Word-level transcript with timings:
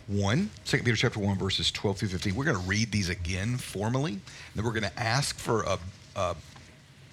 1, 0.07 0.49
2 0.65 0.77
Peter 0.79 0.97
chapter 0.97 1.21
1, 1.21 1.37
verses 1.37 1.71
12 1.71 1.99
through 1.99 2.09
15. 2.09 2.35
We're 2.35 2.43
going 2.43 2.61
to 2.61 2.67
read 2.67 2.91
these 2.91 3.07
again 3.07 3.55
formally, 3.55 4.11
and 4.11 4.21
then 4.55 4.65
we're 4.65 4.71
going 4.71 4.83
to 4.83 4.99
ask 4.99 5.39
for 5.39 5.63
a, 5.63 5.79
a, 6.17 6.35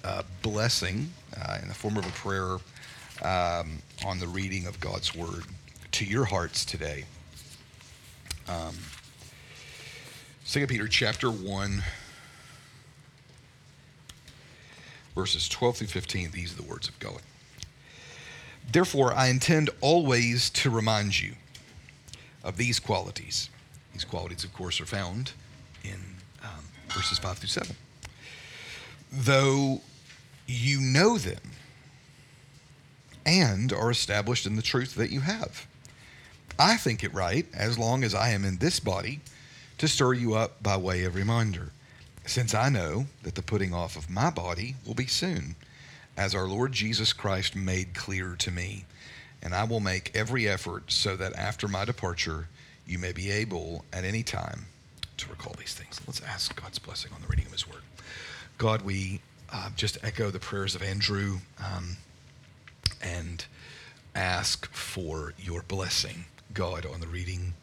a 0.02 0.24
blessing 0.42 1.12
uh, 1.40 1.58
in 1.62 1.68
the 1.68 1.74
form 1.74 1.96
of 1.96 2.04
a 2.04 2.10
prayer 2.10 2.58
um, 3.22 3.78
on 4.04 4.18
the 4.18 4.26
reading 4.26 4.66
of 4.66 4.80
God's 4.80 5.14
word 5.14 5.44
to 5.92 6.04
your 6.04 6.24
hearts 6.24 6.64
today. 6.64 7.04
Um, 8.48 8.74
2 10.46 10.66
Peter 10.66 10.88
chapter 10.88 11.30
1, 11.30 11.82
verses 15.14 15.48
12 15.48 15.76
through 15.78 15.86
15. 15.86 16.30
These 16.32 16.52
are 16.52 16.62
the 16.62 16.68
words 16.68 16.88
of 16.88 16.98
God. 16.98 17.22
Therefore, 18.70 19.12
I 19.12 19.28
intend 19.28 19.70
always 19.80 20.50
to 20.50 20.70
remind 20.70 21.20
you 21.20 21.34
of 22.42 22.56
these 22.56 22.80
qualities. 22.80 23.48
These 23.92 24.04
qualities, 24.04 24.44
of 24.44 24.52
course, 24.52 24.80
are 24.80 24.86
found 24.86 25.32
in 25.84 26.00
um, 26.42 26.64
verses 26.88 27.18
5 27.18 27.38
through 27.38 27.48
7. 27.48 27.76
Though 29.12 29.80
you 30.46 30.80
know 30.80 31.18
them 31.18 31.40
and 33.24 33.72
are 33.72 33.90
established 33.90 34.46
in 34.46 34.56
the 34.56 34.62
truth 34.62 34.94
that 34.96 35.10
you 35.10 35.20
have. 35.20 35.66
I 36.58 36.76
think 36.76 37.02
it 37.02 37.14
right, 37.14 37.46
as 37.54 37.78
long 37.78 38.04
as 38.04 38.14
I 38.14 38.30
am 38.30 38.44
in 38.44 38.58
this 38.58 38.80
body, 38.80 39.20
to 39.78 39.88
stir 39.88 40.14
you 40.14 40.34
up 40.34 40.62
by 40.62 40.76
way 40.76 41.04
of 41.04 41.14
reminder, 41.14 41.70
since 42.26 42.54
I 42.54 42.68
know 42.68 43.06
that 43.22 43.34
the 43.34 43.42
putting 43.42 43.74
off 43.74 43.96
of 43.96 44.10
my 44.10 44.30
body 44.30 44.76
will 44.86 44.94
be 44.94 45.06
soon, 45.06 45.56
as 46.16 46.34
our 46.34 46.46
Lord 46.46 46.72
Jesus 46.72 47.12
Christ 47.12 47.56
made 47.56 47.94
clear 47.94 48.36
to 48.38 48.50
me. 48.50 48.84
And 49.42 49.54
I 49.54 49.64
will 49.64 49.80
make 49.80 50.14
every 50.14 50.48
effort 50.48 50.92
so 50.92 51.16
that 51.16 51.34
after 51.34 51.66
my 51.66 51.84
departure, 51.84 52.48
you 52.86 52.98
may 52.98 53.12
be 53.12 53.30
able 53.30 53.84
at 53.92 54.04
any 54.04 54.22
time 54.22 54.66
to 55.16 55.28
recall 55.28 55.54
these 55.58 55.74
things. 55.74 56.00
Let's 56.06 56.20
ask 56.22 56.60
God's 56.60 56.78
blessing 56.78 57.10
on 57.14 57.22
the 57.22 57.26
reading 57.26 57.46
of 57.46 57.52
His 57.52 57.68
Word. 57.68 57.82
God, 58.58 58.82
we 58.82 59.20
uh, 59.52 59.70
just 59.76 59.98
echo 60.04 60.30
the 60.30 60.38
prayers 60.38 60.74
of 60.74 60.82
Andrew 60.82 61.38
um, 61.58 61.96
and 63.02 63.44
ask 64.14 64.70
for 64.72 65.34
your 65.38 65.62
blessing, 65.62 66.26
God, 66.54 66.86
on 66.86 67.00
the 67.00 67.06
reading 67.06 67.54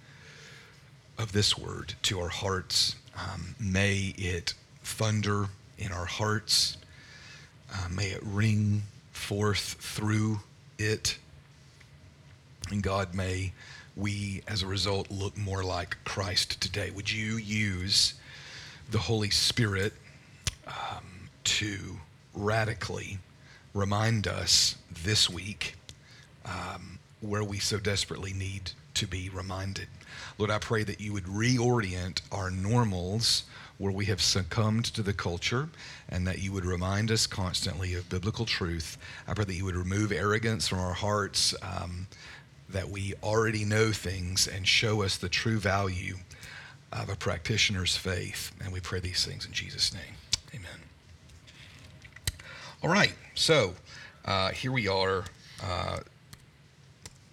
of 1.18 1.32
this 1.32 1.58
Word 1.58 1.94
to 2.04 2.20
our 2.20 2.30
hearts. 2.30 2.96
Um, 3.16 3.56
may 3.60 4.14
it 4.18 4.54
thunder 4.84 5.48
in 5.78 5.92
our 5.92 6.06
hearts. 6.06 6.78
Uh, 7.72 7.88
may 7.90 8.08
it 8.08 8.22
ring 8.24 8.84
forth 9.12 9.76
through 9.80 10.40
it. 10.78 11.18
And 12.72 12.82
God, 12.82 13.14
may 13.14 13.54
we, 13.96 14.42
as 14.48 14.64
a 14.64 14.68
result, 14.68 15.12
look 15.12 15.38
more 15.38 15.64
like 15.64 15.98
Christ 16.06 16.62
today. 16.62 16.90
Would 16.92 17.12
you 17.12 17.38
use 17.38 18.14
the 18.92 18.98
Holy 18.98 19.30
Spirit 19.30 19.94
um, 20.68 21.30
to 21.44 21.78
radically 22.34 23.20
remind 23.74 24.28
us 24.28 24.76
this 25.04 25.30
week 25.30 25.76
um, 26.46 27.00
where 27.22 27.44
we 27.44 27.60
so 27.60 27.80
desperately 27.80 28.34
need 28.34 28.72
to 28.96 29.08
be 29.08 29.30
reminded? 29.30 29.88
Lord, 30.38 30.52
I 30.52 30.60
pray 30.60 30.84
that 30.84 31.02
you 31.02 31.14
would 31.14 31.26
reorient 31.26 32.22
our 32.32 32.50
normals 32.50 33.44
where 33.78 33.92
we 33.92 34.06
have 34.06 34.22
succumbed 34.22 34.86
to 34.86 35.02
the 35.02 35.14
culture 35.14 35.70
and 36.10 36.28
that 36.28 36.40
you 36.40 36.52
would 36.52 36.66
remind 36.66 37.12
us 37.12 37.26
constantly 37.26 37.94
of 37.94 38.10
biblical 38.10 38.46
truth. 38.46 38.98
I 39.28 39.34
pray 39.34 39.46
that 39.46 39.54
you 39.54 39.66
would 39.66 39.76
remove 39.76 40.12
arrogance 40.12 40.68
from 40.68 40.80
our 40.80 40.94
hearts, 40.94 41.56
um, 41.62 42.08
that 42.70 42.90
we 42.90 43.14
already 43.24 43.66
know 43.66 43.92
things 43.92 44.48
and 44.48 44.68
show 44.68 45.02
us 45.02 45.18
the 45.18 45.30
true 45.30 45.60
value 45.60 46.18
of 46.92 47.10
a 47.10 47.16
practitioner's 47.16 47.96
faith. 47.96 48.52
And 48.64 48.74
we 48.74 48.80
pray 48.80 49.00
these 49.00 49.26
things 49.26 49.46
in 49.46 49.54
Jesus' 49.54 49.94
name. 49.94 50.16
Amen. 50.54 50.89
All 52.82 52.90
right, 52.90 53.14
so 53.36 53.74
uh, 54.24 54.52
here 54.52 54.72
we 54.72 54.88
are. 54.88 55.26
Uh, 55.62 56.00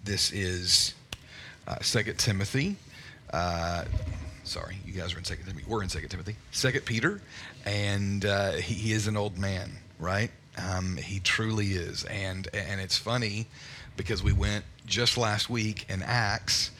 this 0.03 0.33
is 0.33 0.93
uh, 1.65 1.75
2 1.75 2.15
Timothy. 2.17 2.75
Uh, 3.31 3.85
sorry, 4.43 4.77
you 4.85 4.91
guys 4.91 5.15
are 5.15 5.17
in 5.17 5.23
Second 5.23 5.45
Timothy. 5.45 5.63
We're 5.65 5.83
in 5.83 5.87
Second 5.87 6.09
Timothy. 6.09 6.35
Second 6.51 6.83
Peter, 6.83 7.21
and 7.65 8.25
uh, 8.25 8.51
he, 8.53 8.73
he, 8.73 8.91
is 8.91 9.07
an 9.07 9.15
old 9.15 9.37
man, 9.37 9.71
right? 9.99 10.31
Um, 10.57 10.97
he 10.97 11.21
truly 11.21 11.67
is, 11.67 12.03
and 12.03 12.49
and 12.53 12.81
it's 12.81 12.97
funny 12.97 13.47
because 13.95 14.21
we 14.21 14.33
went 14.33 14.65
just 14.85 15.17
last 15.17 15.49
week 15.49 15.85
in 15.87 16.03
Acts 16.03 16.71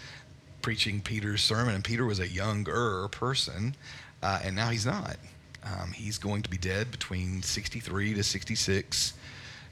preaching 0.62 1.00
Peter's 1.00 1.42
sermon, 1.42 1.74
and 1.74 1.86
Peter 1.86 2.06
was 2.06 2.20
a 2.20 2.28
younger 2.28 3.08
person, 3.12 3.78
uh, 4.22 4.42
and 4.44 4.58
now 4.58 4.68
he's 4.68 4.86
not. 4.86 5.16
Um, 5.64 5.92
he's 5.92 6.18
going 6.18 6.44
to 6.44 6.50
be 6.50 6.58
dead 6.58 6.92
between 6.92 7.42
63 7.42 8.14
to 8.14 8.24
66 8.24 9.14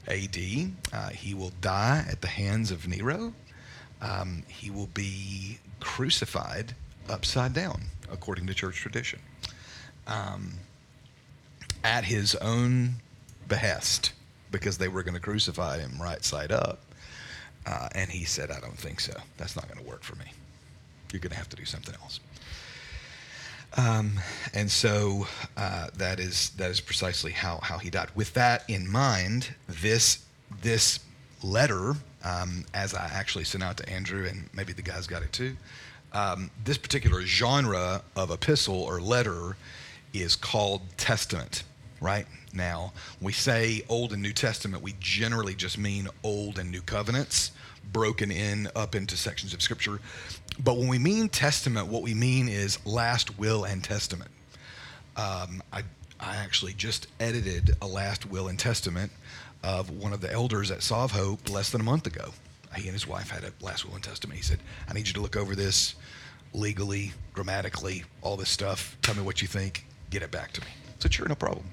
AD. 0.08 0.36
Uh, 0.92 1.08
he 1.10 1.34
will 1.34 1.52
die 1.60 2.04
at 2.08 2.20
the 2.20 2.28
hands 2.28 2.70
of 2.70 2.86
Nero. 2.86 3.32
Um, 4.00 4.42
he 4.48 4.70
will 4.70 4.88
be 4.88 5.58
crucified 5.80 6.74
upside 7.08 7.52
down, 7.54 7.82
according 8.10 8.46
to 8.46 8.54
church 8.54 8.76
tradition, 8.76 9.20
um, 10.06 10.52
at 11.82 12.04
his 12.04 12.34
own 12.36 12.96
behest, 13.48 14.12
because 14.50 14.78
they 14.78 14.88
were 14.88 15.02
going 15.02 15.14
to 15.14 15.20
crucify 15.20 15.78
him 15.78 15.98
right 16.00 16.22
side 16.24 16.52
up. 16.52 16.80
Uh, 17.64 17.88
and 17.94 18.10
he 18.10 18.24
said, 18.24 18.50
I 18.50 18.60
don't 18.60 18.78
think 18.78 19.00
so. 19.00 19.12
That's 19.38 19.56
not 19.56 19.66
going 19.66 19.82
to 19.82 19.90
work 19.90 20.04
for 20.04 20.14
me. 20.16 20.26
You're 21.12 21.20
going 21.20 21.32
to 21.32 21.36
have 21.36 21.48
to 21.48 21.56
do 21.56 21.64
something 21.64 21.94
else. 22.02 22.20
Um, 23.76 24.20
and 24.54 24.70
so 24.70 25.26
uh, 25.56 25.88
that 25.96 26.18
is 26.18 26.50
that 26.56 26.70
is 26.70 26.80
precisely 26.80 27.32
how 27.32 27.58
how 27.62 27.78
he 27.78 27.90
died. 27.90 28.08
With 28.14 28.32
that 28.34 28.64
in 28.68 28.90
mind, 28.90 29.54
this 29.68 30.24
this 30.62 31.00
letter, 31.42 31.94
um, 32.24 32.64
as 32.72 32.94
I 32.94 33.06
actually 33.12 33.44
sent 33.44 33.62
out 33.62 33.76
to 33.78 33.88
Andrew, 33.88 34.26
and 34.26 34.48
maybe 34.54 34.72
the 34.72 34.82
guys 34.82 35.06
got 35.06 35.22
it 35.22 35.32
too. 35.32 35.56
Um, 36.12 36.50
this 36.64 36.78
particular 36.78 37.22
genre 37.22 38.02
of 38.14 38.30
epistle 38.30 38.80
or 38.82 39.00
letter 39.00 39.56
is 40.14 40.36
called 40.36 40.82
Testament. 40.96 41.64
Right 42.00 42.26
now, 42.52 42.92
we 43.20 43.32
say 43.32 43.82
Old 43.88 44.12
and 44.12 44.22
New 44.22 44.32
Testament, 44.32 44.82
we 44.82 44.94
generally 45.00 45.54
just 45.54 45.78
mean 45.78 46.08
Old 46.22 46.58
and 46.58 46.70
New 46.70 46.82
Covenants 46.82 47.52
broken 47.92 48.30
in 48.30 48.68
up 48.74 48.94
into 48.94 49.16
sections 49.16 49.54
of 49.54 49.62
Scripture. 49.62 50.00
But 50.62 50.78
when 50.78 50.88
we 50.88 50.98
mean 50.98 51.28
testament, 51.28 51.88
what 51.88 52.02
we 52.02 52.14
mean 52.14 52.48
is 52.48 52.84
last 52.86 53.38
will 53.38 53.64
and 53.64 53.82
testament. 53.84 54.30
Um, 55.16 55.62
I, 55.72 55.82
I 56.20 56.36
actually 56.36 56.72
just 56.72 57.08
edited 57.20 57.76
a 57.82 57.86
last 57.86 58.30
will 58.30 58.48
and 58.48 58.58
testament 58.58 59.12
of 59.62 59.90
one 59.90 60.12
of 60.12 60.20
the 60.20 60.32
elders 60.32 60.70
at 60.70 60.82
Sov 60.82 61.12
Hope 61.12 61.50
less 61.50 61.70
than 61.70 61.80
a 61.80 61.84
month 61.84 62.06
ago. 62.06 62.30
He 62.74 62.84
and 62.84 62.92
his 62.92 63.06
wife 63.06 63.30
had 63.30 63.44
a 63.44 63.52
last 63.64 63.86
will 63.86 63.94
and 63.94 64.04
testament. 64.04 64.36
He 64.36 64.42
said, 64.42 64.60
I 64.88 64.92
need 64.92 65.06
you 65.06 65.14
to 65.14 65.20
look 65.20 65.36
over 65.36 65.54
this 65.54 65.94
legally, 66.52 67.12
grammatically, 67.32 68.04
all 68.22 68.36
this 68.36 68.50
stuff. 68.50 68.96
Tell 69.02 69.14
me 69.14 69.22
what 69.22 69.40
you 69.42 69.48
think. 69.48 69.86
Get 70.10 70.22
it 70.22 70.30
back 70.30 70.52
to 70.52 70.60
me. 70.60 70.68
Said, 70.98 71.12
sure, 71.12 71.28
no 71.28 71.34
problem. 71.34 71.66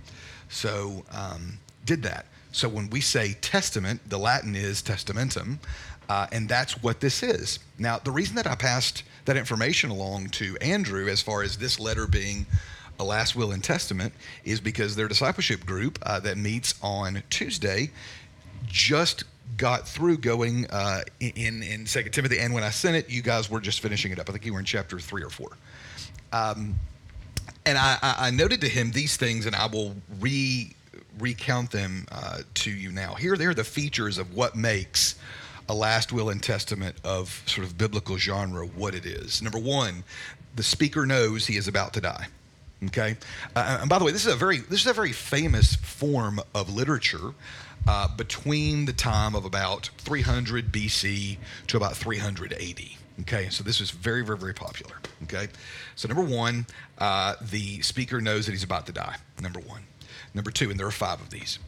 So, 0.50 1.04
um, 1.12 1.60
did 1.86 2.04
that. 2.04 2.26
So 2.54 2.70
when 2.70 2.90
we 2.90 3.02
say 3.02 3.34
testament, 3.42 4.00
the 4.10 4.18
Latin 4.18 4.56
is 4.56 4.82
testamentum. 4.82 5.58
Uh, 6.08 6.28
and 6.32 6.48
that's 6.48 6.82
what 6.84 7.00
this 7.00 7.24
is. 7.24 7.60
Now, 7.80 7.98
the 7.98 8.12
reason 8.12 8.36
that 8.36 8.48
I 8.48 8.56
passed 8.56 9.04
that 9.26 9.38
information 9.38 9.90
along 9.90 10.30
to 10.30 10.58
Andrew 10.62 11.08
as 11.08 11.22
far 11.22 11.44
as 11.44 11.58
this 11.58 11.80
letter 11.80 12.08
being 12.08 12.46
a 13.00 13.04
last 13.04 13.36
will 13.36 13.52
and 13.52 13.64
testament 13.64 14.14
is 14.44 14.60
because 14.60 14.96
their 14.96 15.08
discipleship 15.08 15.66
group 15.66 15.98
uh, 16.04 16.20
that 16.20 16.38
meets 16.38 16.76
on 16.82 17.24
Tuesday 17.30 17.90
just 18.68 19.24
got 19.58 19.88
through 19.88 20.18
going 20.18 20.68
uh, 20.70 21.02
in 21.20 21.64
in 21.64 21.86
Second 21.86 22.12
Timothy, 22.12 22.40
and 22.40 22.54
when 22.54 22.64
I 22.64 22.70
sent 22.70 22.96
it, 22.96 23.10
you 23.10 23.22
guys 23.22 23.50
were 23.50 23.60
just 23.60 23.80
finishing 23.82 24.12
it 24.12 24.20
up. 24.20 24.30
I 24.30 24.32
think 24.32 24.46
you 24.46 24.54
were 24.54 24.60
in 24.60 24.66
chapter 24.66 25.00
three 25.00 25.24
or 25.24 25.30
four. 25.30 25.50
Um, 26.32 26.76
and 27.66 27.78
I, 27.78 27.98
I, 28.02 28.32
noted 28.32 28.62
to 28.62 28.68
him 28.68 28.92
these 28.92 29.16
things, 29.16 29.46
and 29.46 29.56
I 29.56 29.68
will 29.68 29.96
re 30.20 30.76
recount 31.20 31.72
them 31.72 32.06
uh, 32.12 32.40
to 32.56 32.72
you 32.72 32.92
now. 32.92 33.16
Here, 33.16 33.36
they're 33.38 33.54
the 33.54 33.64
features 33.64 34.18
of 34.18 34.34
what 34.34 34.56
makes 34.56 35.16
a 35.70 35.74
last 35.74 36.12
will 36.12 36.30
and 36.30 36.42
testament 36.42 36.96
of 37.04 37.44
sort 37.46 37.66
of 37.66 37.78
biblical 37.78 38.18
genre 38.18 38.66
what 38.66 38.96
it 38.96 39.06
is. 39.06 39.42
Number 39.42 39.60
one, 39.60 40.04
the 40.56 40.64
speaker 40.64 41.06
knows 41.06 41.48
he 41.48 41.58
is 41.58 41.68
about 41.68 41.94
to 41.94 42.02
die. 42.02 42.28
Okay, 42.88 43.16
uh, 43.56 43.78
and 43.80 43.90
by 43.90 43.98
the 43.98 44.04
way, 44.04 44.12
this 44.12 44.26
is 44.26 44.34
a 44.34 44.36
very 44.36 44.58
this 44.58 44.82
is 44.82 44.88
a 44.88 44.94
very 44.94 45.14
famous 45.14 45.76
form 45.76 46.42
of 46.54 46.74
literature 46.74 47.34
uh, 47.88 48.08
between 48.16 48.86
the 48.86 48.94
time 48.94 49.36
of 49.36 49.46
about 49.46 49.90
300 50.00 50.72
BC 50.72 51.38
to 51.68 51.78
about 51.78 51.96
300 51.96 52.54
AD. 52.54 52.82
Okay, 53.22 53.48
so 53.50 53.64
this 53.64 53.80
is 53.80 53.92
very, 53.92 54.26
very, 54.26 54.38
very 54.38 54.54
popular. 54.54 54.96
Okay, 55.24 55.48
so 55.96 56.08
number 56.08 56.24
one, 56.24 56.66
uh, 56.98 57.36
the 57.42 57.82
speaker 57.82 58.20
knows 58.20 58.48
that 58.48 58.52
he's 58.52 58.64
about 58.64 58.86
to 58.88 58.92
die. 58.92 59.16
Number 59.42 59.60
one. 59.60 59.82
Number 60.34 60.52
two, 60.52 60.70
and 60.72 60.80
there 60.80 60.88
are 60.88 60.92
five 60.92 61.22
of 61.22 61.30
these. 61.30 61.60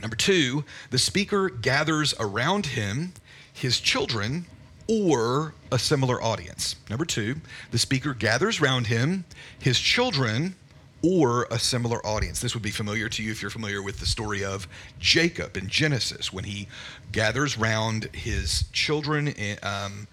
Number 0.00 0.16
two, 0.16 0.64
the 0.90 0.98
speaker 0.98 1.50
gathers 1.50 2.14
around 2.18 2.66
him 2.66 3.12
his 3.52 3.78
children 3.80 4.46
or 4.88 5.54
a 5.70 5.78
similar 5.78 6.22
audience. 6.22 6.76
Number 6.88 7.04
two, 7.04 7.36
the 7.70 7.78
speaker 7.78 8.14
gathers 8.14 8.60
around 8.60 8.86
him 8.86 9.24
his 9.58 9.78
children 9.78 10.56
or 11.02 11.46
a 11.50 11.58
similar 11.58 12.04
audience. 12.04 12.40
This 12.40 12.54
would 12.54 12.62
be 12.62 12.70
familiar 12.70 13.08
to 13.08 13.22
you 13.22 13.30
if 13.30 13.40
you're 13.40 13.50
familiar 13.50 13.82
with 13.82 14.00
the 14.00 14.06
story 14.06 14.44
of 14.44 14.66
Jacob 14.98 15.56
in 15.56 15.68
Genesis 15.68 16.32
when 16.32 16.44
he 16.44 16.68
gathers 17.12 17.56
round 17.56 18.04
his 18.14 18.64
children 18.72 19.32
um, 19.62 20.06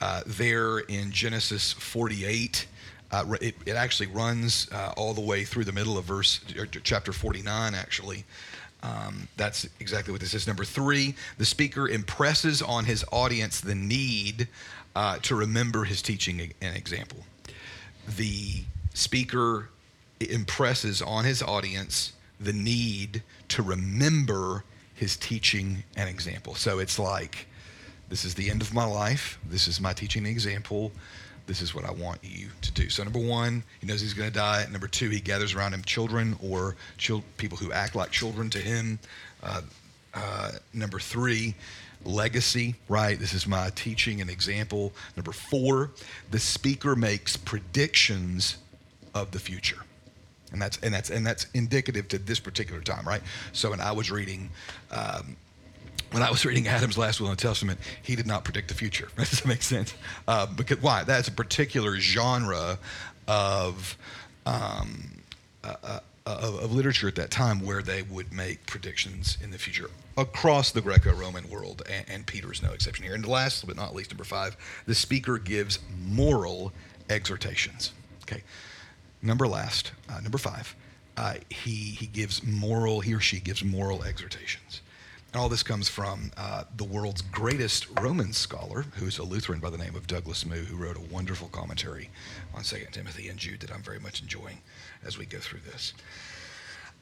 uh, 0.00 0.22
there 0.26 0.80
in 0.80 1.10
Genesis 1.10 1.72
48. 1.72 2.66
Uh, 3.16 3.36
it, 3.40 3.54
it, 3.64 3.76
actually 3.76 4.08
runs 4.08 4.68
uh, 4.72 4.92
all 4.96 5.14
the 5.14 5.20
way 5.20 5.44
through 5.44 5.64
the 5.64 5.72
middle 5.72 5.96
of 5.96 6.04
verse 6.04 6.40
chapter 6.82 7.12
49 7.12 7.74
actually 7.74 8.24
um, 8.82 9.26
that's 9.36 9.66
exactly 9.80 10.12
what 10.12 10.20
this 10.20 10.34
is 10.34 10.46
number 10.46 10.64
three 10.64 11.14
the 11.38 11.44
speaker 11.44 11.88
impresses 11.88 12.60
on 12.60 12.84
his 12.84 13.04
audience 13.12 13.60
the 13.60 13.74
need 13.74 14.48
uh, 14.94 15.18
to 15.22 15.34
remember 15.34 15.84
his 15.84 16.02
teaching 16.02 16.52
and 16.60 16.76
example 16.76 17.20
the 18.16 18.62
speaker 18.92 19.70
impresses 20.20 21.00
on 21.00 21.24
his 21.24 21.42
audience 21.42 22.12
the 22.40 22.52
need 22.52 23.22
to 23.48 23.62
remember 23.62 24.64
his 24.94 25.16
teaching 25.16 25.84
and 25.96 26.08
example. 26.08 26.54
So 26.54 26.78
it's 26.78 26.98
like, 26.98 27.46
this 28.08 28.24
is 28.24 28.34
the 28.34 28.50
end 28.50 28.62
of 28.62 28.72
my 28.72 28.84
life. 28.84 29.38
This 29.48 29.68
is 29.68 29.80
my 29.80 29.92
teaching 29.92 30.24
and 30.24 30.32
example. 30.32 30.92
This 31.46 31.62
is 31.62 31.74
what 31.74 31.84
I 31.84 31.92
want 31.92 32.18
you 32.22 32.48
to 32.62 32.72
do. 32.72 32.90
So, 32.90 33.04
number 33.04 33.20
one, 33.20 33.62
he 33.80 33.86
knows 33.86 34.00
he's 34.00 34.14
going 34.14 34.28
to 34.28 34.34
die. 34.34 34.66
Number 34.70 34.88
two, 34.88 35.10
he 35.10 35.20
gathers 35.20 35.54
around 35.54 35.74
him 35.74 35.82
children 35.84 36.36
or 36.42 36.76
chil- 36.98 37.24
people 37.36 37.56
who 37.56 37.72
act 37.72 37.94
like 37.94 38.10
children 38.10 38.50
to 38.50 38.58
him. 38.58 38.98
Uh, 39.42 39.62
uh, 40.14 40.52
number 40.74 40.98
three, 40.98 41.54
legacy, 42.04 42.74
right? 42.88 43.18
This 43.18 43.32
is 43.32 43.46
my 43.46 43.70
teaching 43.74 44.20
and 44.20 44.28
example. 44.28 44.92
Number 45.16 45.32
four, 45.32 45.92
the 46.30 46.38
speaker 46.38 46.96
makes 46.96 47.36
predictions 47.36 48.56
of 49.14 49.30
the 49.30 49.38
future 49.38 49.78
and 50.52 50.62
that's 50.62 50.78
and 50.78 50.94
that's 50.94 51.10
and 51.10 51.26
that's 51.26 51.46
indicative 51.54 52.06
to 52.08 52.18
this 52.18 52.38
particular 52.38 52.80
time, 52.80 53.06
right? 53.06 53.22
So, 53.52 53.70
when 53.70 53.80
I 53.80 53.92
was 53.92 54.10
reading. 54.10 54.50
Um, 54.90 55.36
when 56.10 56.22
I 56.22 56.30
was 56.30 56.44
reading 56.44 56.68
Adam's 56.68 56.96
last 56.96 57.20
will 57.20 57.28
and 57.28 57.38
Testament, 57.38 57.80
he 58.02 58.16
did 58.16 58.26
not 58.26 58.44
predict 58.44 58.68
the 58.68 58.74
future. 58.74 59.08
Does 59.16 59.30
that 59.42 59.46
make 59.46 59.62
sense? 59.62 59.94
Uh, 60.26 60.46
because 60.46 60.80
why? 60.80 61.04
That's 61.04 61.28
a 61.28 61.32
particular 61.32 61.98
genre 61.98 62.78
of, 63.28 63.96
um, 64.46 65.20
uh, 65.64 65.74
uh, 65.82 66.00
of, 66.26 66.62
of 66.62 66.72
literature 66.72 67.08
at 67.08 67.14
that 67.16 67.30
time 67.30 67.60
where 67.64 67.82
they 67.82 68.02
would 68.02 68.32
make 68.32 68.66
predictions 68.66 69.38
in 69.42 69.50
the 69.50 69.58
future 69.58 69.90
across 70.16 70.72
the 70.72 70.80
Greco-Roman 70.80 71.48
world, 71.50 71.82
and, 71.90 72.04
and 72.08 72.26
Peter 72.26 72.52
is 72.52 72.62
no 72.62 72.72
exception 72.72 73.04
here. 73.04 73.14
And 73.14 73.26
last 73.26 73.66
but 73.66 73.76
not 73.76 73.94
least, 73.94 74.10
number 74.10 74.24
five, 74.24 74.56
the 74.86 74.94
speaker 74.94 75.38
gives 75.38 75.78
moral 76.08 76.72
exhortations. 77.08 77.92
Okay, 78.22 78.42
Number 79.22 79.48
last, 79.48 79.92
uh, 80.08 80.20
number 80.20 80.38
five, 80.38 80.76
uh, 81.16 81.34
he, 81.50 81.70
he 81.70 82.06
gives 82.06 82.44
moral, 82.44 83.00
he 83.00 83.14
or 83.14 83.20
she 83.20 83.40
gives 83.40 83.64
moral 83.64 84.04
exhortations. 84.04 84.82
And 85.36 85.42
all 85.42 85.50
this 85.50 85.62
comes 85.62 85.86
from 85.86 86.32
uh, 86.38 86.64
the 86.78 86.84
world's 86.84 87.20
greatest 87.20 87.88
Roman 88.00 88.32
scholar, 88.32 88.86
who's 88.94 89.18
a 89.18 89.22
Lutheran 89.22 89.60
by 89.60 89.68
the 89.68 89.76
name 89.76 89.94
of 89.94 90.06
Douglas 90.06 90.46
Moo, 90.46 90.64
who 90.64 90.76
wrote 90.76 90.96
a 90.96 91.12
wonderful 91.12 91.48
commentary 91.48 92.08
on 92.54 92.62
2 92.62 92.86
Timothy 92.90 93.28
and 93.28 93.38
Jude 93.38 93.60
that 93.60 93.70
I'm 93.70 93.82
very 93.82 93.98
much 93.98 94.22
enjoying 94.22 94.62
as 95.04 95.18
we 95.18 95.26
go 95.26 95.36
through 95.36 95.60
this. 95.70 95.92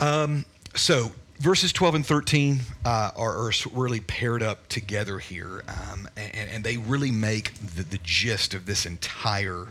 Um, 0.00 0.46
so, 0.74 1.12
verses 1.38 1.72
12 1.72 1.94
and 1.94 2.04
13 2.04 2.58
uh, 2.84 3.12
are, 3.14 3.46
are, 3.46 3.52
really 3.72 4.00
paired 4.00 4.42
up 4.42 4.66
together 4.66 5.20
here, 5.20 5.62
um, 5.68 6.08
and, 6.16 6.50
and, 6.50 6.64
they 6.64 6.76
really 6.76 7.12
make 7.12 7.54
the, 7.54 7.84
the 7.84 8.00
gist 8.02 8.52
of 8.52 8.66
this 8.66 8.84
entire 8.84 9.68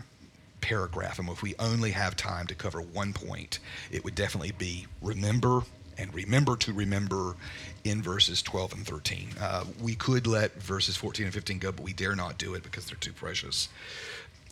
paragraph, 0.62 1.20
and 1.20 1.28
if 1.28 1.42
we 1.42 1.54
only 1.60 1.92
have 1.92 2.16
time 2.16 2.48
to 2.48 2.56
cover 2.56 2.80
one 2.80 3.12
point, 3.12 3.60
it 3.92 4.06
would 4.06 4.16
definitely 4.16 4.54
be 4.58 4.88
remember 5.02 5.64
and 5.98 6.14
remember 6.14 6.56
to 6.58 6.74
remember 6.74 7.36
in 7.84 8.02
verses 8.02 8.42
12 8.42 8.74
and 8.74 8.86
13. 8.86 9.30
Uh, 9.40 9.66
we 9.82 9.96
could 9.96 10.28
let 10.28 10.54
verses 10.62 10.96
14 10.96 11.26
and 11.26 11.34
15 11.34 11.60
go, 11.60 11.72
but 11.72 11.84
we 11.84 11.94
dare 11.94 12.16
not 12.16 12.38
do 12.38 12.54
it 12.54 12.64
because 12.64 12.86
they're 12.86 12.98
too 12.98 13.14
precious. 13.14 13.70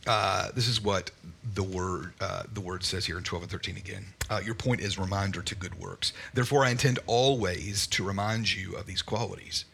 Uh, 0.07 0.49
this 0.55 0.67
is 0.67 0.81
what 0.81 1.11
the 1.53 1.63
word 1.63 2.13
uh, 2.19 2.43
the 2.53 2.61
word 2.61 2.83
says 2.83 3.05
here 3.05 3.17
in 3.17 3.23
12 3.23 3.43
and 3.43 3.51
13 3.51 3.77
again. 3.77 4.05
Uh, 4.29 4.41
your 4.43 4.55
point 4.55 4.81
is 4.81 4.97
reminder 4.97 5.41
to 5.43 5.55
good 5.55 5.79
works. 5.79 6.13
Therefore, 6.33 6.65
I 6.65 6.71
intend 6.71 6.97
always 7.05 7.85
to 7.88 8.03
remind 8.03 8.53
you 8.55 8.75
of 8.75 8.88
these 8.88 9.03
qualities. 9.03 9.65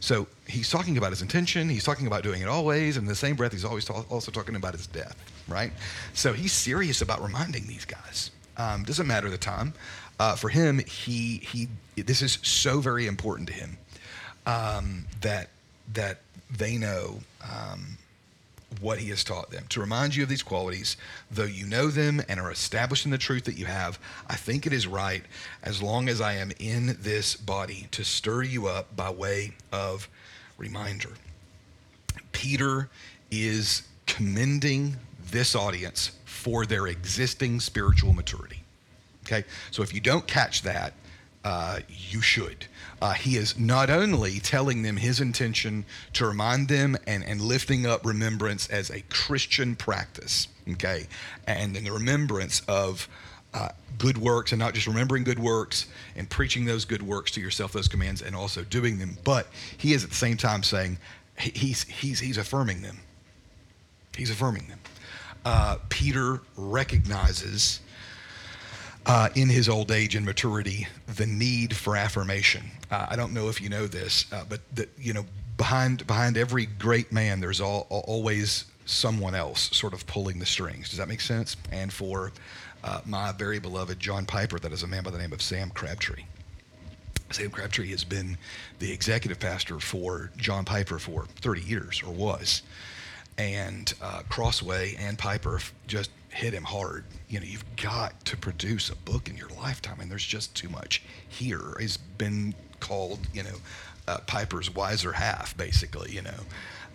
So 0.00 0.26
he's 0.46 0.70
talking 0.70 0.96
about 0.98 1.10
his 1.10 1.22
intention. 1.22 1.68
He's 1.68 1.84
talking 1.84 2.06
about 2.06 2.22
doing 2.22 2.42
it 2.42 2.48
always. 2.48 2.96
And 2.96 3.04
in 3.04 3.08
the 3.08 3.14
same 3.14 3.36
breath, 3.36 3.52
he's 3.52 3.64
always 3.64 3.84
ta- 3.84 4.04
also 4.10 4.30
talking 4.30 4.56
about 4.56 4.72
his 4.72 4.86
death 4.86 5.16
right? 5.50 5.72
So 6.14 6.32
he's 6.32 6.52
serious 6.52 7.02
about 7.02 7.22
reminding 7.22 7.66
these 7.66 7.84
guys. 7.84 8.30
Um, 8.56 8.84
doesn't 8.84 9.06
matter 9.06 9.28
the 9.28 9.38
time. 9.38 9.74
Uh, 10.20 10.36
for 10.36 10.50
him, 10.50 10.78
he 10.80 11.38
he 11.38 11.66
this 11.96 12.20
is 12.20 12.38
so 12.42 12.78
very 12.80 13.06
important 13.06 13.48
to 13.48 13.54
him 13.54 13.78
um, 14.44 15.06
that 15.22 15.48
that 15.94 16.18
they 16.54 16.76
know 16.76 17.20
um, 17.42 17.96
what 18.82 18.98
he 18.98 19.08
has 19.08 19.24
taught 19.24 19.50
them. 19.50 19.64
To 19.70 19.80
remind 19.80 20.14
you 20.14 20.22
of 20.24 20.28
these 20.28 20.42
qualities, 20.42 20.98
though 21.30 21.44
you 21.44 21.64
know 21.64 21.86
them 21.86 22.20
and 22.28 22.38
are 22.38 22.50
established 22.50 23.06
in 23.06 23.10
the 23.10 23.16
truth 23.16 23.44
that 23.44 23.56
you 23.56 23.64
have, 23.64 23.98
I 24.28 24.36
think 24.36 24.66
it 24.66 24.74
is 24.74 24.86
right, 24.86 25.24
as 25.62 25.80
long 25.80 26.10
as 26.10 26.20
I 26.20 26.34
am 26.34 26.52
in 26.58 26.98
this 27.00 27.34
body, 27.34 27.88
to 27.92 28.04
stir 28.04 28.42
you 28.42 28.66
up 28.66 28.94
by 28.94 29.08
way 29.08 29.54
of 29.72 30.06
reminder. 30.58 31.12
Peter 32.32 32.90
is 33.30 33.88
commending 34.04 34.96
this 35.30 35.54
audience 35.54 36.12
for 36.26 36.66
their 36.66 36.88
existing 36.88 37.58
spiritual 37.58 38.12
maturity. 38.12 38.59
Okay? 39.30 39.46
So 39.70 39.82
if 39.82 39.94
you 39.94 40.00
don't 40.00 40.26
catch 40.26 40.62
that, 40.62 40.94
uh, 41.44 41.80
you 41.88 42.20
should. 42.20 42.66
Uh, 43.00 43.12
he 43.12 43.36
is 43.36 43.58
not 43.58 43.88
only 43.88 44.40
telling 44.40 44.82
them 44.82 44.96
his 44.96 45.20
intention 45.20 45.84
to 46.12 46.26
remind 46.26 46.68
them 46.68 46.96
and, 47.06 47.24
and 47.24 47.40
lifting 47.40 47.86
up 47.86 48.04
remembrance 48.04 48.68
as 48.68 48.90
a 48.90 49.00
Christian 49.08 49.74
practice, 49.74 50.48
okay, 50.72 51.06
and 51.46 51.74
in 51.76 51.84
the 51.84 51.92
remembrance 51.92 52.60
of 52.68 53.08
uh, 53.54 53.70
good 53.98 54.18
works 54.18 54.52
and 54.52 54.58
not 54.58 54.74
just 54.74 54.86
remembering 54.86 55.24
good 55.24 55.38
works 55.38 55.86
and 56.14 56.28
preaching 56.28 56.66
those 56.66 56.84
good 56.84 57.02
works 57.02 57.30
to 57.30 57.40
yourself, 57.40 57.72
those 57.72 57.88
commands, 57.88 58.20
and 58.20 58.36
also 58.36 58.62
doing 58.64 58.98
them, 58.98 59.16
but 59.24 59.46
he 59.78 59.94
is 59.94 60.04
at 60.04 60.10
the 60.10 60.16
same 60.16 60.36
time 60.36 60.62
saying 60.62 60.98
he's, 61.38 61.84
he's, 61.84 62.20
he's 62.20 62.36
affirming 62.36 62.82
them. 62.82 62.98
He's 64.14 64.30
affirming 64.30 64.66
them 64.68 64.78
uh, 65.44 65.76
Peter 65.88 66.40
recognizes 66.56 67.80
uh, 69.06 69.28
in 69.34 69.48
his 69.48 69.68
old 69.68 69.90
age 69.90 70.14
and 70.14 70.24
maturity 70.24 70.86
the 71.16 71.26
need 71.26 71.74
for 71.74 71.96
affirmation. 71.96 72.62
Uh, 72.90 73.06
I 73.10 73.16
don't 73.16 73.32
know 73.32 73.48
if 73.48 73.60
you 73.60 73.68
know 73.68 73.86
this, 73.86 74.30
uh, 74.32 74.44
but 74.48 74.60
the, 74.74 74.88
you 74.98 75.12
know 75.12 75.24
behind 75.56 76.06
behind 76.06 76.36
every 76.36 76.66
great 76.66 77.12
man, 77.12 77.40
there's 77.40 77.60
all, 77.60 77.86
always 77.90 78.64
someone 78.86 79.34
else 79.34 79.74
sort 79.76 79.92
of 79.92 80.06
pulling 80.06 80.38
the 80.38 80.46
strings. 80.46 80.88
Does 80.88 80.98
that 80.98 81.08
make 81.08 81.20
sense? 81.20 81.56
And 81.70 81.92
for 81.92 82.32
uh, 82.82 83.00
my 83.06 83.32
very 83.32 83.58
beloved 83.58 84.00
John 84.00 84.26
Piper, 84.26 84.58
that 84.58 84.72
is 84.72 84.82
a 84.82 84.86
man 84.86 85.02
by 85.02 85.10
the 85.10 85.18
name 85.18 85.32
of 85.32 85.42
Sam 85.42 85.70
Crabtree. 85.70 86.24
Sam 87.30 87.50
Crabtree 87.50 87.90
has 87.90 88.02
been 88.02 88.36
the 88.80 88.90
executive 88.90 89.38
pastor 89.38 89.78
for 89.78 90.32
John 90.36 90.64
Piper 90.64 90.98
for 90.98 91.26
30 91.40 91.60
years, 91.60 92.02
or 92.04 92.12
was 92.12 92.62
and 93.40 93.94
uh, 94.02 94.22
Crossway 94.28 94.94
and 94.98 95.18
Piper 95.18 95.60
just 95.86 96.10
hit 96.30 96.54
him 96.54 96.64
hard. 96.64 97.04
You 97.28 97.40
know, 97.40 97.46
you've 97.46 97.76
got 97.76 98.24
to 98.26 98.36
produce 98.36 98.88
a 98.88 98.96
book 98.96 99.28
in 99.28 99.36
your 99.36 99.48
lifetime, 99.50 100.00
and 100.00 100.10
there's 100.10 100.24
just 100.24 100.54
too 100.54 100.68
much 100.68 101.02
here. 101.28 101.76
He's 101.78 101.96
been 101.96 102.54
called, 102.80 103.20
you 103.32 103.42
know, 103.42 103.56
uh, 104.08 104.18
Piper's 104.26 104.74
wiser 104.74 105.12
half, 105.12 105.56
basically, 105.56 106.12
you 106.12 106.22
know, 106.22 106.40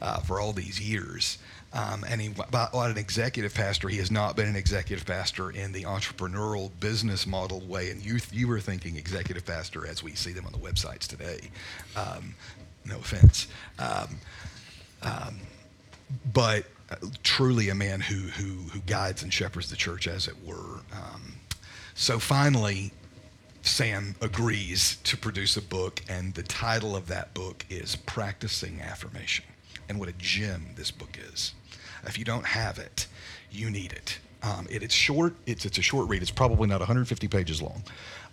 uh, 0.01 0.20
for 0.20 0.39
all 0.39 0.54
these 0.54 0.80
years. 0.80 1.38
Um, 1.74 2.06
and 2.08 2.22
he, 2.22 2.30
by, 2.30 2.70
an 2.74 2.98
executive 2.98 3.54
pastor, 3.54 3.89
he 3.89 3.98
has 3.98 4.10
not 4.10 4.36
been 4.38 4.48
an 4.48 4.56
executive 4.56 5.06
pastor 5.06 5.51
in 5.51 5.74
the 5.74 5.84
entrepreneurial 5.84 6.72
business 6.80 7.27
model 7.27 7.60
way. 7.62 7.92
And 7.92 8.04
you, 8.04 8.20
you 8.32 8.48
were 8.48 8.62
thinking 8.62 8.96
executive 8.96 9.46
pastor 9.46 9.86
as 9.86 10.01
we 10.01 10.15
see 10.15 10.32
them 10.32 10.46
on 10.46 10.54
the 10.54 10.58
websites 10.58 11.06
today. 11.08 11.50
Um, 11.98 12.36
no 12.86 12.98
offense. 12.98 13.48
Um, 13.77 14.08
um 15.04 15.39
but 16.34 16.65
truly 17.24 17.70
a 17.70 17.75
man 17.75 18.01
who, 18.01 18.15
who, 18.15 18.70
who 18.70 18.80
guides 18.82 19.24
and 19.24 19.34
shepherds 19.34 19.70
the 19.70 19.75
church, 19.75 20.08
as 20.08 20.27
it 20.27 20.36
were. 20.46 20.82
Um, 20.94 21.36
so 21.94 22.20
finally, 22.20 22.92
Sam 23.62 24.15
agrees 24.22 24.98
to 25.04 25.18
produce 25.18 25.58
a 25.58 25.62
book, 25.62 26.01
and 26.08 26.34
the 26.34 26.44
title 26.44 26.96
of 26.96 27.08
that 27.08 27.34
book 27.34 27.65
is 27.70 27.96
Practicing 27.96 28.82
Affirmation. 28.82 29.46
And 29.89 30.00
what 30.00 30.10
a 30.10 30.13
gem 30.13 30.68
this 30.75 30.92
book 30.92 31.18
is. 31.34 31.54
If 32.06 32.20
you 32.20 32.25
don't 32.25 32.46
have 32.46 32.77
it, 32.77 33.08
you 33.51 33.70
need 33.72 33.94
it. 33.94 34.20
Um, 34.44 34.68
it, 34.70 34.84
it's 34.84 34.94
short. 34.94 35.34
It's 35.48 35.65
it's 35.65 35.80
a 35.80 35.82
short 35.82 36.08
read. 36.08 36.22
It's 36.22 36.30
probably 36.30 36.68
not 36.68 36.80
150 36.80 37.27
pages 37.27 37.62
long, 37.62 37.84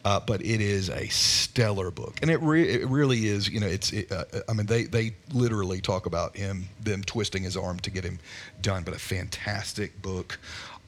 uh, 0.05 0.21
but 0.21 0.41
it 0.43 0.61
is 0.61 0.89
a 0.91 1.09
stellar 1.09 1.91
book, 1.91 2.19
and 2.23 2.31
it 2.31 2.41
re- 2.43 2.69
it 2.69 2.89
really 2.89 3.27
is. 3.27 3.49
You 3.49 3.61
know, 3.61 3.69
it's. 3.69 3.93
It, 3.93 4.11
uh, 4.11 4.25
I 4.49 4.53
mean, 4.53 4.67
they 4.67 4.85
they 4.85 5.15
literally 5.33 5.81
talk 5.81 6.07
about 6.07 6.37
him 6.37 6.69
them 6.81 7.03
twisting 7.03 7.43
his 7.45 7.57
arm 7.57 7.79
to 7.81 7.91
get 7.91 8.05
him 8.05 8.19
done, 8.61 8.83
but 8.83 8.95
a 8.95 8.99
fantastic 8.99 10.03
book. 10.03 10.39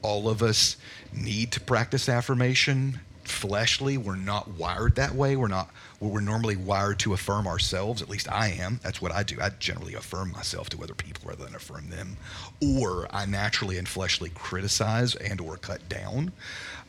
All 0.01 0.29
of 0.29 0.43
us 0.43 0.77
need 1.13 1.51
to 1.53 1.61
practice 1.61 2.09
affirmation 2.09 2.99
fleshly. 3.23 3.97
We're 3.97 4.15
not 4.15 4.49
wired 4.49 4.95
that 4.95 5.15
way. 5.15 5.35
We're 5.35 5.47
not. 5.47 5.69
We're 5.99 6.19
normally 6.19 6.57
wired 6.57 6.99
to 6.99 7.13
affirm 7.13 7.47
ourselves. 7.47 8.01
At 8.01 8.09
least 8.09 8.31
I 8.31 8.49
am. 8.49 8.79
That's 8.83 9.01
what 9.01 9.11
I 9.11 9.23
do. 9.23 9.37
I 9.41 9.49
generally 9.49 9.95
affirm 9.95 10.31
myself 10.31 10.69
to 10.69 10.83
other 10.83 10.93
people 10.93 11.29
rather 11.29 11.45
than 11.45 11.55
affirm 11.55 11.89
them. 11.89 12.17
Or 12.61 13.07
I 13.11 13.25
naturally 13.25 13.77
and 13.77 13.87
fleshly 13.87 14.29
criticize 14.35 15.15
and 15.15 15.39
or 15.41 15.57
cut 15.57 15.87
down. 15.89 16.33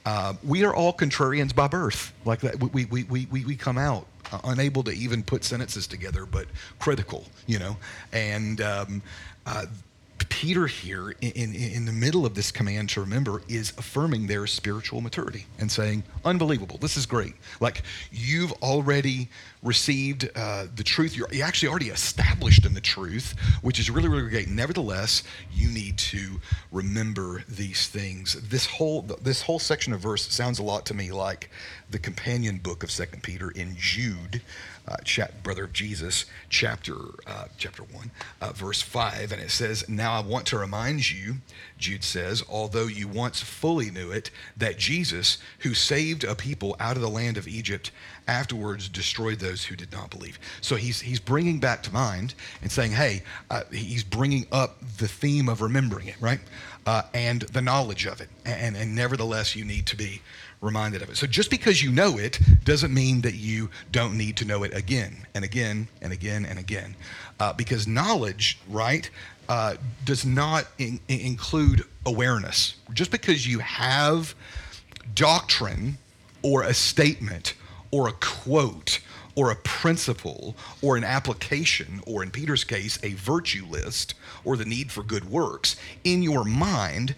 Uh, 0.06 0.34
we 0.42 0.64
are 0.64 0.74
all 0.74 0.92
contrarians 0.94 1.54
by 1.54 1.68
birth. 1.68 2.14
Like 2.24 2.40
that, 2.40 2.58
we 2.58 2.86
we 2.86 3.04
we 3.04 3.26
we, 3.26 3.44
we 3.44 3.56
come 3.56 3.76
out 3.76 4.06
uh, 4.32 4.38
unable 4.44 4.82
to 4.84 4.92
even 4.92 5.22
put 5.22 5.44
sentences 5.44 5.86
together, 5.86 6.24
but 6.24 6.46
critical. 6.78 7.24
You 7.46 7.58
know, 7.58 7.76
and. 8.12 8.60
Um, 8.62 9.02
uh, 9.44 9.66
Peter 10.18 10.66
here, 10.66 11.10
in, 11.20 11.32
in, 11.32 11.54
in, 11.54 11.84
the 11.86 11.92
middle 11.92 12.26
of 12.26 12.34
this 12.34 12.52
command 12.52 12.88
to 12.90 13.00
remember, 13.00 13.42
is 13.48 13.72
affirming 13.78 14.26
their 14.26 14.46
spiritual 14.46 15.00
maturity 15.00 15.46
and 15.58 15.70
saying, 15.70 16.02
Unbelievable, 16.24 16.78
this 16.78 16.96
is 16.96 17.06
great. 17.06 17.34
Like, 17.60 17.82
you've 18.10 18.52
already 18.62 19.28
received 19.62 20.28
uh, 20.36 20.66
the 20.74 20.84
truth. 20.84 21.16
You're, 21.16 21.28
you're 21.32 21.46
actually 21.46 21.68
already 21.68 21.88
established 21.88 22.64
in 22.64 22.74
the 22.74 22.80
truth, 22.80 23.34
which 23.62 23.78
is 23.78 23.90
really, 23.90 24.08
really 24.08 24.28
great. 24.28 24.48
Nevertheless, 24.48 25.22
you 25.52 25.68
need 25.68 25.98
to 25.98 26.40
remember 26.70 27.42
these 27.48 27.88
things. 27.88 28.34
This 28.48 28.66
whole, 28.66 29.02
this 29.02 29.42
whole 29.42 29.58
section 29.58 29.92
of 29.92 30.00
verse 30.00 30.32
sounds 30.32 30.58
a 30.58 30.62
lot 30.62 30.86
to 30.86 30.94
me 30.94 31.12
like 31.12 31.50
the 31.90 31.98
companion 31.98 32.58
book 32.58 32.82
of 32.82 32.90
Second 32.90 33.22
Peter 33.22 33.50
in 33.50 33.76
Jude 33.76 34.42
uh, 34.88 34.96
chap, 35.04 35.32
brother 35.42 35.64
of 35.64 35.72
Jesus, 35.72 36.26
chapter 36.48 36.94
uh, 37.26 37.46
chapter 37.58 37.82
one, 37.82 38.10
uh, 38.40 38.52
verse 38.52 38.82
five, 38.82 39.32
and 39.32 39.42
it 39.42 39.50
says, 39.50 39.88
"Now 39.88 40.12
I 40.12 40.20
want 40.20 40.46
to 40.46 40.58
remind 40.58 41.10
you," 41.10 41.36
Jude 41.76 42.04
says, 42.04 42.42
"although 42.48 42.86
you 42.86 43.08
once 43.08 43.40
fully 43.40 43.90
knew 43.90 44.12
it, 44.12 44.30
that 44.56 44.78
Jesus, 44.78 45.38
who 45.60 45.74
saved 45.74 46.22
a 46.22 46.36
people 46.36 46.76
out 46.78 46.96
of 46.96 47.02
the 47.02 47.08
land 47.08 47.36
of 47.36 47.48
Egypt, 47.48 47.90
afterwards 48.28 48.88
destroyed 48.88 49.40
those 49.40 49.64
who 49.64 49.76
did 49.76 49.90
not 49.90 50.10
believe." 50.10 50.38
So 50.60 50.76
he's 50.76 51.00
he's 51.00 51.20
bringing 51.20 51.58
back 51.58 51.82
to 51.84 51.92
mind 51.92 52.34
and 52.62 52.70
saying, 52.70 52.92
"Hey," 52.92 53.22
uh, 53.50 53.62
he's 53.72 54.04
bringing 54.04 54.46
up 54.52 54.78
the 54.98 55.08
theme 55.08 55.48
of 55.48 55.62
remembering 55.62 56.06
it, 56.06 56.16
right, 56.20 56.40
uh, 56.86 57.02
and 57.12 57.42
the 57.42 57.62
knowledge 57.62 58.06
of 58.06 58.20
it, 58.20 58.28
and 58.44 58.76
and 58.76 58.94
nevertheless, 58.94 59.56
you 59.56 59.64
need 59.64 59.86
to 59.86 59.96
be 59.96 60.22
reminded 60.60 61.02
of 61.02 61.10
it. 61.10 61.16
So 61.16 61.26
just 61.26 61.50
because 61.50 61.82
you 61.82 61.92
know 61.92 62.18
it 62.18 62.38
doesn't 62.64 62.92
mean 62.92 63.20
that 63.22 63.34
you 63.34 63.70
don't 63.92 64.16
need 64.16 64.36
to 64.38 64.44
know 64.44 64.62
it 64.62 64.74
again 64.74 65.26
and 65.34 65.44
again 65.44 65.88
and 66.00 66.12
again 66.12 66.46
and 66.46 66.58
again. 66.58 66.94
Uh, 67.38 67.52
because 67.52 67.86
knowledge, 67.86 68.58
right, 68.68 69.08
uh, 69.48 69.76
does 70.04 70.24
not 70.24 70.66
in, 70.78 70.98
in 71.08 71.20
include 71.20 71.84
awareness. 72.04 72.76
Just 72.92 73.10
because 73.10 73.46
you 73.46 73.58
have 73.60 74.34
doctrine 75.14 75.98
or 76.42 76.62
a 76.62 76.74
statement 76.74 77.54
or 77.90 78.08
a 78.08 78.12
quote 78.12 79.00
or 79.36 79.50
a 79.50 79.56
principle 79.56 80.56
or 80.82 80.96
an 80.96 81.04
application, 81.04 82.00
or 82.06 82.22
in 82.22 82.30
Peter's 82.30 82.64
case, 82.64 82.98
a 83.02 83.12
virtue 83.12 83.66
list 83.66 84.14
or 84.44 84.56
the 84.56 84.64
need 84.64 84.90
for 84.90 85.02
good 85.02 85.28
works 85.28 85.76
in 86.04 86.22
your 86.22 86.42
mind 86.42 87.14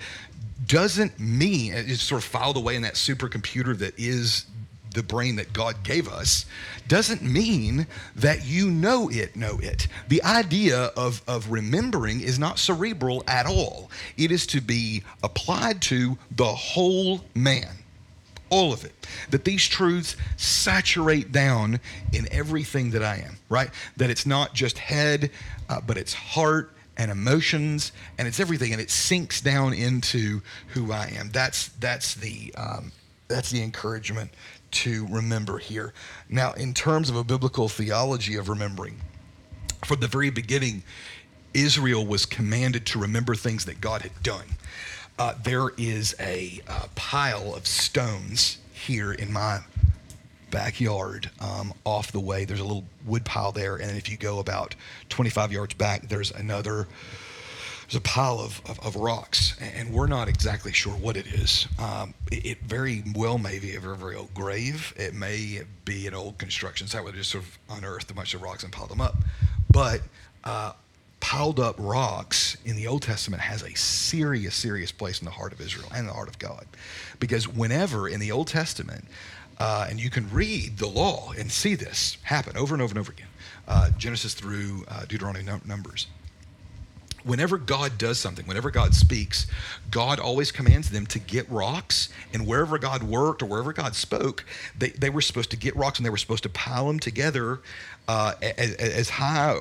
doesn't 0.67 1.19
mean 1.19 1.73
it's 1.75 2.03
sort 2.03 2.23
of 2.23 2.29
filed 2.29 2.57
away 2.57 2.77
in 2.77 2.83
that 2.83 2.95
supercomputer 2.95 3.77
that 3.79 3.99
is 3.99 4.47
the 4.95 5.03
brain 5.03 5.37
that 5.37 5.53
God 5.53 5.83
gave 5.83 6.09
us 6.09 6.47
doesn't 6.87 7.23
mean 7.23 7.87
that 8.17 8.45
you 8.45 8.71
know 8.71 9.11
it, 9.11 9.37
know 9.37 9.59
it. 9.63 9.87
The 10.09 10.23
idea 10.23 10.91
of, 10.97 11.23
of 11.29 11.51
remembering 11.51 12.21
is 12.21 12.39
not 12.39 12.59
cerebral 12.59 13.23
at 13.27 13.47
all. 13.47 13.91
It 14.17 14.33
is 14.33 14.47
to 14.49 14.61
be 14.61 15.03
applied 15.23 15.83
to 15.83 16.17
the 16.35 16.47
whole 16.47 17.25
man, 17.35 17.69
all 18.51 18.73
of 18.73 18.85
it. 18.85 18.95
That 19.31 19.45
these 19.45 19.67
truths 19.67 20.17
saturate 20.37 21.33
down 21.33 21.81
in 22.13 22.27
everything 22.33 22.91
that 22.93 23.03
I 23.03 23.17
am, 23.17 23.37
right? 23.49 23.71
That 23.99 24.11
it's 24.11 24.27
not 24.27 24.55
just 24.55 24.79
head, 24.79 25.31
uh, 25.69 25.81
but 25.81 25.99
it's 25.99 26.15
heart 26.15 26.73
and 26.99 27.11
emotions 27.11 27.93
and 28.19 28.29
it's 28.29 28.41
everything 28.41 28.73
and 28.73 28.81
it 28.81 28.91
sinks 28.91 29.41
down 29.41 29.73
into 29.73 30.43
who 30.69 30.93
I 30.93 31.13
am. 31.17 31.31
That's 31.31 31.69
that's 31.81 32.15
the 32.15 32.53
um, 32.57 32.93
that's 33.29 33.51
the 33.51 33.63
encouragement 33.63 34.31
to 34.71 35.07
remember 35.09 35.59
here. 35.59 35.95
Now, 36.29 36.53
in 36.53 36.75
terms 36.75 37.09
of 37.09 37.17
a 37.17 37.25
biblical 37.25 37.69
theology 37.69 38.37
of 38.37 38.49
remembering, 38.49 39.01
from 39.85 40.01
the 40.01 40.09
very 40.09 40.31
beginning, 40.31 40.83
Israel 41.55 42.07
was 42.07 42.27
commanded 42.27 42.85
to 42.87 42.99
remember 42.99 43.35
things 43.35 43.65
that 43.65 43.81
God 43.81 44.03
had 44.03 44.23
done. 44.23 44.45
Uh, 45.19 45.35
there 45.43 45.71
is 45.77 46.15
a 46.21 46.61
uh, 46.69 46.87
pile 46.95 47.55
of 47.55 47.67
stones 47.67 48.59
here 48.73 49.13
in 49.13 49.33
my 49.33 49.61
backyard 50.51 51.31
um, 51.41 51.73
off 51.85 52.13
the 52.13 52.21
way. 52.21 52.45
There's 52.45 52.61
a 52.61 52.65
little 52.65 52.85
wood 53.07 53.25
pile 53.25 53.53
there, 53.53 53.77
and 53.77 53.97
if 53.97 54.09
you 54.09 54.17
go 54.17 54.39
about 54.39 54.75
25 55.09 55.53
yards 55.53 55.75
back, 55.75 56.09
there's 56.09 56.31
another. 56.31 56.87
There's 57.87 57.97
a 57.97 58.01
pile 58.03 58.39
of, 58.39 58.61
of, 58.69 58.79
of 58.81 58.97
rocks, 58.97 59.57
and 59.63 59.95
we're 59.95 60.09
not 60.09 60.29
exactly 60.29 60.73
sure 60.73 60.93
what 60.93 61.17
it 61.17 61.27
is. 61.27 61.67
Um, 61.79 62.13
it, 62.31 62.45
it, 62.45 62.59
very 62.61 63.03
well 63.15 63.39
may 63.39 63.59
be 63.59 63.77
a 63.77 63.81
very, 63.81 63.97
very 63.97 64.15
old 64.15 64.35
grave. 64.35 64.93
It 64.99 65.15
may 65.15 65.63
be 65.87 66.07
an 66.07 66.13
old 66.13 66.37
construction 66.37 66.87
site 66.87 67.03
where 67.03 67.13
they 67.13 67.19
just 67.19 67.31
sort 67.31 67.45
of 67.45 67.59
unearthed 67.71 68.11
a 68.11 68.15
bunch 68.15 68.35
of 68.35 68.43
rocks 68.43 68.63
and 68.63 68.71
piled 68.71 68.91
them 68.91 69.01
up. 69.01 69.17
But 69.71 70.03
uh, 70.45 70.73
piled 71.21 71.59
up 71.59 71.77
rocks 71.79 72.57
in 72.65 72.77
the 72.77 72.87
Old 72.87 73.03
Testament 73.03 73.43
has 73.43 73.63
a 73.63 73.75
serious, 73.75 74.55
serious 74.55 74.93
place 74.93 75.21
in 75.21 75.25
the 75.25 75.31
heart 75.31 75.53
of 75.53 75.61
Israel 75.61 75.89
and 75.95 76.09
the 76.09 76.13
heart 76.13 76.29
of 76.29 76.39
God. 76.39 76.67
Because 77.21 77.49
whenever 77.49 78.09
in 78.09 78.21
the 78.21 78.33
Old 78.33 78.49
Testament 78.49 79.05
uh, 79.59 79.87
and 79.89 80.01
you 80.01 80.11
can 80.11 80.31
read 80.31 80.79
the 80.79 80.87
law 80.87 81.33
and 81.39 81.51
see 81.51 81.75
this 81.75 82.19
happen 82.23 82.57
over 82.57 82.75
and 82.75 82.83
over 82.83 82.93
and 82.93 82.99
over 82.99 83.13
again 83.13 83.29
uh, 83.67 83.91
Genesis 83.99 84.35
through 84.35 84.85
uh, 84.89 85.05
Deuteronomy 85.07 85.45
num- 85.45 85.63
Numbers. 85.67 86.07
Whenever 87.25 87.59
God 87.59 87.99
does 87.99 88.19
something, 88.19 88.47
whenever 88.47 88.71
God 88.71 88.95
speaks, 88.95 89.49
God 89.91 90.19
always 90.19 90.51
commands 90.51 90.89
them 90.89 91.05
to 91.07 91.19
get 91.19 91.51
rocks. 91.51 92.09
And 92.33 92.47
wherever 92.47 92.79
God 92.79 93.03
worked 93.03 93.43
or 93.43 93.47
wherever 93.47 93.73
God 93.73 93.95
spoke, 93.95 94.45
they, 94.79 94.91
they 94.91 95.11
were 95.11 95.21
supposed 95.21 95.51
to 95.51 95.57
get 95.57 95.77
rocks 95.77 95.99
and 95.99 96.07
they 96.07 96.11
were 96.11 96.17
supposed 96.17 96.45
to 96.45 96.49
pile 96.49 96.87
them 96.87 96.99
together 96.99 97.61
uh, 98.07 98.35
as, 98.41 98.75
as 98.77 99.11
high 99.11 99.61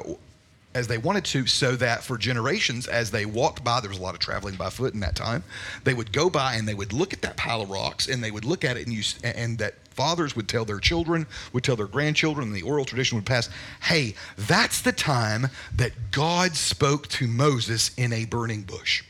as 0.78 0.88
they 0.88 1.00
wanted 1.00 1.26
to, 1.26 1.48
so 1.48 1.76
that 1.76 2.04
for 2.04 2.20
generations, 2.20 2.86
as 2.86 3.10
they 3.10 3.26
walked 3.26 3.64
by, 3.64 3.80
there 3.82 3.90
was 3.90 3.98
a 3.98 4.02
lot 4.02 4.14
of 4.14 4.20
traveling 4.20 4.56
by 4.56 4.70
foot 4.70 4.94
in 4.94 5.00
that 5.00 5.16
time. 5.16 5.44
They 5.84 5.96
would 5.96 6.14
go 6.14 6.30
by 6.30 6.54
and 6.54 6.68
they 6.68 6.76
would 6.76 6.94
look 6.94 7.14
at 7.14 7.22
that 7.24 7.36
pile 7.36 7.62
of 7.64 7.70
rocks, 7.72 8.08
and 8.08 8.24
they 8.24 8.30
would 8.30 8.46
look 8.46 8.64
at 8.64 8.78
it, 8.78 8.86
and 8.86 8.96
you 8.96 9.04
and 9.24 9.58
that 9.58 9.74
fathers 9.90 10.36
would 10.36 10.48
tell 10.48 10.66
their 10.66 10.80
children, 10.80 11.26
would 11.52 11.64
tell 11.64 11.76
their 11.76 11.88
grandchildren, 11.88 12.48
and 12.48 12.56
the 12.56 12.62
oral 12.62 12.86
tradition 12.86 13.18
would 13.18 13.26
pass. 13.26 13.50
Hey, 13.82 14.14
that's 14.38 14.82
the 14.82 14.92
time 14.92 15.48
that 15.76 15.94
God 16.12 16.56
spoke 16.56 17.08
to 17.08 17.28
Moses 17.28 17.90
in 17.98 18.14
a 18.14 18.26
burning 18.26 18.62
bush. 18.62 19.04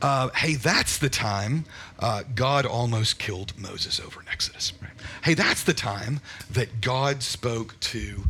Uh, 0.00 0.28
hey, 0.36 0.54
that's 0.54 0.98
the 0.98 1.08
time 1.08 1.64
uh, 1.98 2.22
God 2.34 2.64
almost 2.64 3.18
killed 3.18 3.54
Moses 3.58 3.98
over 3.98 4.20
in 4.20 4.28
Exodus. 4.28 4.72
Right? 4.80 4.92
Hey, 5.24 5.34
that's 5.34 5.64
the 5.64 5.74
time 5.74 6.20
that 6.50 6.80
God 6.80 7.22
spoke 7.24 7.80
to 7.80 8.24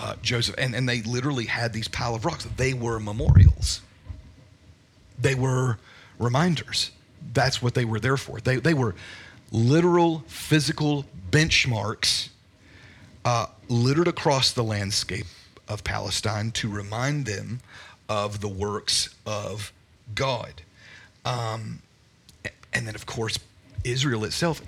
uh, 0.00 0.14
Joseph, 0.22 0.54
and, 0.58 0.76
and 0.76 0.88
they 0.88 1.02
literally 1.02 1.46
had 1.46 1.72
these 1.72 1.88
pile 1.88 2.14
of 2.14 2.24
rocks. 2.24 2.46
They 2.56 2.72
were 2.72 3.00
memorials. 3.00 3.80
They 5.20 5.34
were 5.34 5.78
reminders. 6.18 6.92
That's 7.32 7.60
what 7.60 7.74
they 7.74 7.84
were 7.84 7.98
there 7.98 8.16
for. 8.16 8.38
They, 8.40 8.56
they 8.56 8.74
were 8.74 8.94
literal 9.50 10.22
physical 10.28 11.04
benchmarks 11.30 12.28
uh, 13.24 13.46
littered 13.68 14.06
across 14.06 14.52
the 14.52 14.62
landscape 14.62 15.26
of 15.66 15.82
Palestine 15.82 16.52
to 16.52 16.70
remind 16.70 17.26
them 17.26 17.60
of 18.08 18.40
the 18.40 18.48
works 18.48 19.12
of 19.26 19.72
God. 20.14 20.62
Um, 21.24 21.82
and 22.72 22.86
then, 22.86 22.94
of 22.94 23.04
course, 23.04 23.38
Israel 23.84 24.24
itself, 24.24 24.60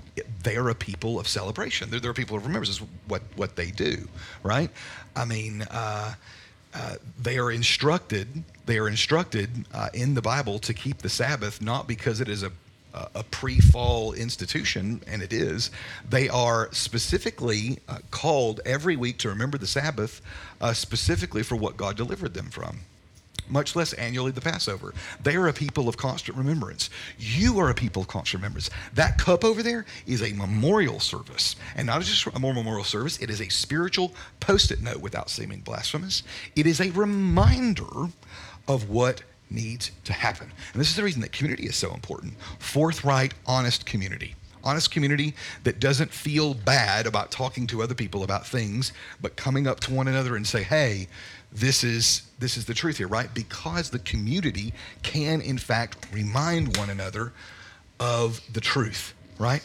they're 0.43 0.69
a 0.69 0.75
people 0.75 1.19
of 1.19 1.27
celebration. 1.27 1.89
They're, 1.89 1.99
they're 1.99 2.11
a 2.11 2.15
people 2.15 2.37
of 2.37 2.43
remembrance. 2.43 2.69
Is 2.69 2.81
what, 3.07 3.21
what 3.35 3.55
they 3.55 3.71
do, 3.71 4.07
right? 4.43 4.69
I 5.15 5.25
mean, 5.25 5.63
uh, 5.63 6.13
uh, 6.73 6.95
they 7.21 7.37
are 7.37 7.51
instructed 7.51 8.43
they 8.65 8.77
are 8.77 8.87
instructed 8.87 9.65
uh, 9.73 9.89
in 9.93 10.13
the 10.13 10.21
Bible 10.21 10.59
to 10.59 10.73
keep 10.73 10.99
the 10.99 11.09
Sabbath 11.09 11.61
not 11.61 11.87
because 11.87 12.21
it 12.21 12.29
is 12.29 12.43
a 12.43 12.51
a 12.93 13.23
pre-fall 13.23 14.13
institution, 14.13 15.01
and 15.07 15.21
it 15.21 15.31
is. 15.31 15.71
They 16.09 16.27
are 16.27 16.67
specifically 16.73 17.79
uh, 17.87 17.99
called 18.11 18.59
every 18.65 18.97
week 18.97 19.17
to 19.19 19.29
remember 19.29 19.57
the 19.57 19.67
Sabbath, 19.67 20.21
uh, 20.59 20.73
specifically 20.73 21.43
for 21.43 21.55
what 21.55 21.77
God 21.77 21.95
delivered 21.95 22.33
them 22.33 22.49
from 22.49 22.81
much 23.49 23.75
less 23.75 23.93
annually 23.93 24.31
the 24.31 24.41
Passover. 24.41 24.93
They 25.21 25.35
are 25.35 25.47
a 25.47 25.53
people 25.53 25.89
of 25.89 25.97
constant 25.97 26.37
remembrance. 26.37 26.89
You 27.19 27.59
are 27.59 27.69
a 27.69 27.75
people 27.75 28.01
of 28.01 28.07
constant 28.07 28.41
remembrance. 28.41 28.69
That 28.93 29.17
cup 29.17 29.43
over 29.43 29.61
there 29.63 29.85
is 30.07 30.21
a 30.21 30.33
memorial 30.33 30.99
service. 30.99 31.55
And 31.75 31.87
not 31.87 32.01
just 32.01 32.25
a 32.25 32.39
memorial 32.39 32.83
service, 32.83 33.17
it 33.19 33.29
is 33.29 33.41
a 33.41 33.49
spiritual 33.49 34.13
post 34.39 34.71
it 34.71 34.81
note 34.81 35.01
without 35.01 35.29
seeming 35.29 35.61
blasphemous. 35.61 36.23
It 36.55 36.65
is 36.65 36.81
a 36.81 36.91
reminder 36.91 38.09
of 38.67 38.89
what 38.89 39.23
needs 39.49 39.91
to 40.05 40.13
happen. 40.13 40.51
And 40.73 40.79
this 40.79 40.89
is 40.89 40.95
the 40.95 41.03
reason 41.03 41.21
that 41.21 41.31
community 41.31 41.65
is 41.65 41.75
so 41.75 41.93
important 41.93 42.33
forthright, 42.59 43.33
honest 43.45 43.85
community. 43.85 44.35
Honest 44.63 44.91
community 44.91 45.33
that 45.63 45.79
doesn't 45.79 46.13
feel 46.13 46.53
bad 46.53 47.07
about 47.07 47.31
talking 47.31 47.65
to 47.67 47.81
other 47.81 47.95
people 47.95 48.23
about 48.23 48.45
things, 48.45 48.93
but 49.19 49.35
coming 49.35 49.65
up 49.65 49.79
to 49.81 49.93
one 49.93 50.07
another 50.07 50.35
and 50.35 50.45
say, 50.45 50.61
hey, 50.61 51.07
this 51.51 51.83
is 51.83 52.23
this 52.39 52.57
is 52.57 52.65
the 52.65 52.73
truth 52.73 52.97
here, 52.97 53.07
right? 53.07 53.31
Because 53.33 53.89
the 53.89 53.99
community 53.99 54.73
can 55.03 55.41
in 55.41 55.57
fact 55.57 56.07
remind 56.11 56.77
one 56.77 56.89
another 56.89 57.33
of 57.99 58.41
the 58.51 58.61
truth, 58.61 59.13
right? 59.37 59.61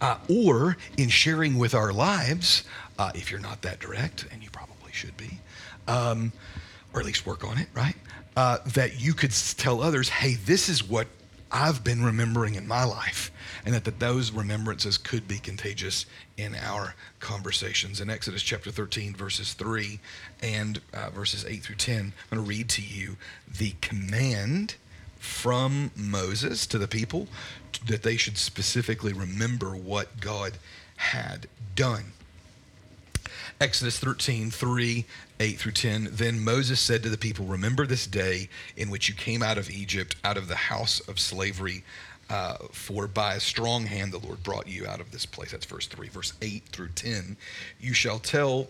Uh, 0.00 0.18
or 0.28 0.76
in 0.96 1.08
sharing 1.08 1.56
with 1.56 1.74
our 1.74 1.92
lives, 1.92 2.64
uh, 2.98 3.12
if 3.14 3.30
you're 3.30 3.40
not 3.40 3.62
that 3.62 3.80
direct, 3.80 4.26
and 4.32 4.42
you 4.42 4.50
probably 4.50 4.92
should 4.92 5.16
be, 5.16 5.38
um, 5.86 6.32
or 6.92 7.00
at 7.00 7.06
least 7.06 7.26
work 7.26 7.44
on 7.44 7.58
it, 7.58 7.68
right? 7.74 7.94
Uh, 8.36 8.58
that 8.74 9.00
you 9.00 9.14
could 9.14 9.30
tell 9.56 9.80
others, 9.80 10.08
hey, 10.08 10.34
this 10.34 10.68
is 10.68 10.82
what 10.82 11.06
I've 11.56 11.84
been 11.84 12.02
remembering 12.02 12.56
in 12.56 12.66
my 12.66 12.82
life, 12.82 13.30
and 13.64 13.72
that, 13.76 13.84
that 13.84 14.00
those 14.00 14.32
remembrances 14.32 14.98
could 14.98 15.28
be 15.28 15.38
contagious 15.38 16.04
in 16.36 16.56
our 16.56 16.96
conversations. 17.20 18.00
In 18.00 18.10
Exodus 18.10 18.42
chapter 18.42 18.72
13, 18.72 19.14
verses 19.14 19.52
3 19.54 20.00
and 20.42 20.80
uh, 20.92 21.10
verses 21.10 21.44
8 21.44 21.62
through 21.62 21.76
10, 21.76 21.96
I'm 21.96 22.12
going 22.28 22.44
to 22.44 22.48
read 22.48 22.68
to 22.70 22.82
you 22.82 23.16
the 23.46 23.70
command 23.80 24.74
from 25.16 25.92
Moses 25.94 26.66
to 26.66 26.76
the 26.76 26.88
people 26.88 27.28
that 27.86 28.02
they 28.02 28.16
should 28.16 28.36
specifically 28.36 29.12
remember 29.12 29.76
what 29.76 30.20
God 30.20 30.54
had 30.96 31.46
done. 31.76 32.14
Exodus 33.60 33.98
13, 33.98 34.50
3, 34.50 35.04
8 35.40 35.58
through 35.58 35.72
10. 35.72 36.08
Then 36.12 36.42
Moses 36.42 36.80
said 36.80 37.02
to 37.02 37.08
the 37.08 37.18
people, 37.18 37.46
Remember 37.46 37.86
this 37.86 38.06
day 38.06 38.48
in 38.76 38.90
which 38.90 39.08
you 39.08 39.14
came 39.14 39.42
out 39.42 39.58
of 39.58 39.70
Egypt, 39.70 40.16
out 40.24 40.36
of 40.36 40.48
the 40.48 40.56
house 40.56 41.00
of 41.00 41.18
slavery. 41.20 41.84
Uh, 42.30 42.56
for 42.72 43.06
by 43.06 43.34
a 43.34 43.40
strong 43.40 43.84
hand 43.84 44.10
the 44.10 44.18
Lord 44.18 44.42
brought 44.42 44.66
you 44.66 44.86
out 44.86 45.00
of 45.00 45.10
this 45.10 45.26
place. 45.26 45.52
That's 45.52 45.66
verse 45.66 45.86
3. 45.86 46.08
Verse 46.08 46.32
8 46.40 46.62
through 46.72 46.88
10. 46.88 47.36
You 47.80 47.92
shall 47.92 48.18
tell 48.18 48.68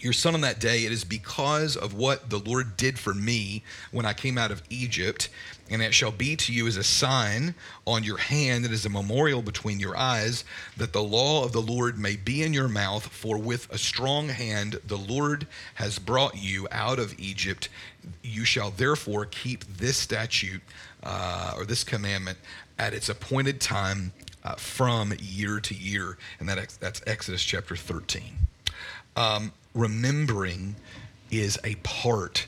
your 0.00 0.12
son 0.12 0.34
on 0.34 0.40
that 0.42 0.60
day, 0.60 0.84
it 0.84 0.92
is 0.92 1.04
because 1.04 1.76
of 1.76 1.94
what 1.94 2.30
the 2.30 2.38
Lord 2.38 2.76
did 2.76 2.98
for 2.98 3.14
me 3.14 3.62
when 3.90 4.06
I 4.06 4.12
came 4.12 4.38
out 4.38 4.50
of 4.50 4.62
Egypt, 4.70 5.28
and 5.70 5.82
it 5.82 5.92
shall 5.92 6.10
be 6.10 6.36
to 6.36 6.52
you 6.52 6.66
as 6.66 6.76
a 6.76 6.84
sign 6.84 7.54
on 7.86 8.04
your 8.04 8.16
hand 8.16 8.64
and 8.64 8.72
as 8.72 8.86
a 8.86 8.90
memorial 8.90 9.42
between 9.42 9.80
your 9.80 9.96
eyes, 9.96 10.44
that 10.76 10.92
the 10.92 11.02
law 11.02 11.44
of 11.44 11.52
the 11.52 11.60
Lord 11.60 11.98
may 11.98 12.16
be 12.16 12.42
in 12.42 12.52
your 12.54 12.68
mouth. 12.68 13.06
For 13.06 13.36
with 13.36 13.70
a 13.72 13.78
strong 13.78 14.28
hand 14.28 14.80
the 14.86 14.96
Lord 14.96 15.46
has 15.74 15.98
brought 15.98 16.36
you 16.36 16.68
out 16.70 16.98
of 16.98 17.18
Egypt. 17.18 17.68
You 18.22 18.44
shall 18.44 18.70
therefore 18.70 19.26
keep 19.26 19.64
this 19.64 19.96
statute 19.96 20.62
uh, 21.02 21.54
or 21.56 21.64
this 21.64 21.84
commandment 21.84 22.38
at 22.78 22.94
its 22.94 23.08
appointed 23.08 23.60
time 23.60 24.12
uh, 24.44 24.54
from 24.54 25.12
year 25.20 25.60
to 25.60 25.74
year. 25.74 26.16
And 26.40 26.48
that, 26.48 26.76
that's 26.80 27.02
Exodus 27.06 27.42
chapter 27.42 27.76
13. 27.76 28.22
Um, 29.16 29.52
remembering 29.78 30.74
is 31.30 31.58
a 31.62 31.76
part 31.76 32.46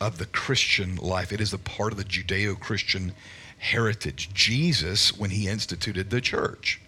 of 0.00 0.16
the 0.16 0.26
Christian 0.26 0.96
life. 0.96 1.30
It 1.30 1.40
is 1.40 1.52
a 1.52 1.58
part 1.58 1.92
of 1.92 1.98
the 1.98 2.04
Judeo 2.04 2.58
Christian 2.58 3.12
heritage. 3.58 4.30
Jesus, 4.32 5.16
when 5.16 5.30
he 5.30 5.46
instituted 5.46 6.08
the 6.08 6.22
church, 6.22 6.80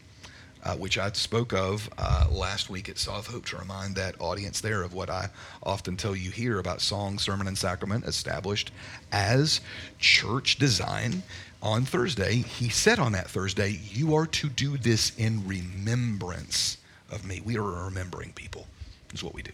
uh, 0.65 0.77
which 0.77 0.97
I 0.97 1.11
spoke 1.13 1.53
of 1.53 1.91
uh, 1.99 2.27
last 2.31 2.71
week 2.71 2.89
at 2.89 2.97
South 2.97 3.27
Hope 3.27 3.45
to 3.47 3.57
remind 3.59 3.97
that 3.97 4.15
audience 4.19 4.61
there 4.61 4.83
of 4.83 4.95
what 4.95 5.11
I 5.11 5.29
often 5.63 5.97
tell 5.97 6.17
you 6.17 6.31
here 6.31 6.59
about 6.59 6.81
song, 6.81 7.19
sermon, 7.19 7.47
and 7.47 7.59
sacrament 7.59 8.05
established 8.07 8.71
as 9.11 9.61
church 9.99 10.57
design 10.57 11.23
on 11.61 11.85
Thursday. 11.85 12.37
He 12.37 12.71
said 12.71 12.99
on 12.99 13.13
that 13.13 13.29
Thursday, 13.29 13.81
You 13.91 14.15
are 14.15 14.27
to 14.27 14.49
do 14.49 14.79
this 14.79 15.13
in 15.19 15.47
remembrance 15.47 16.79
of 17.11 17.27
me. 17.27 17.43
We 17.45 17.59
are 17.59 17.85
remembering 17.85 18.33
people, 18.33 18.67
is 19.13 19.23
what 19.23 19.35
we 19.35 19.43
do. 19.43 19.53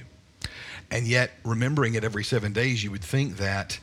And 0.90 1.06
yet, 1.06 1.32
remembering 1.44 1.94
it 1.94 2.04
every 2.04 2.24
seven 2.24 2.52
days, 2.52 2.82
you 2.82 2.90
would 2.90 3.04
think 3.04 3.36
that 3.36 3.78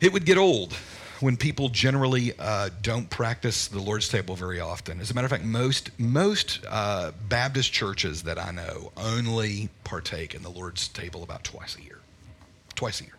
it 0.00 0.12
would 0.12 0.24
get 0.24 0.38
old 0.38 0.74
when 1.20 1.36
people 1.36 1.68
generally 1.68 2.32
uh, 2.38 2.70
don't 2.82 3.10
practice 3.10 3.66
the 3.66 3.80
Lord's 3.80 4.08
table 4.08 4.36
very 4.36 4.60
often. 4.60 5.00
As 5.00 5.10
a 5.10 5.14
matter 5.14 5.24
of 5.24 5.30
fact, 5.30 5.44
most 5.44 5.90
most 5.98 6.60
uh, 6.68 7.12
Baptist 7.28 7.72
churches 7.72 8.22
that 8.22 8.38
I 8.38 8.52
know 8.52 8.92
only 8.96 9.68
partake 9.84 10.34
in 10.34 10.42
the 10.42 10.50
Lord's 10.50 10.88
table 10.88 11.22
about 11.22 11.44
twice 11.44 11.76
a 11.76 11.82
year, 11.82 11.98
twice 12.74 13.00
a 13.00 13.04
year. 13.04 13.14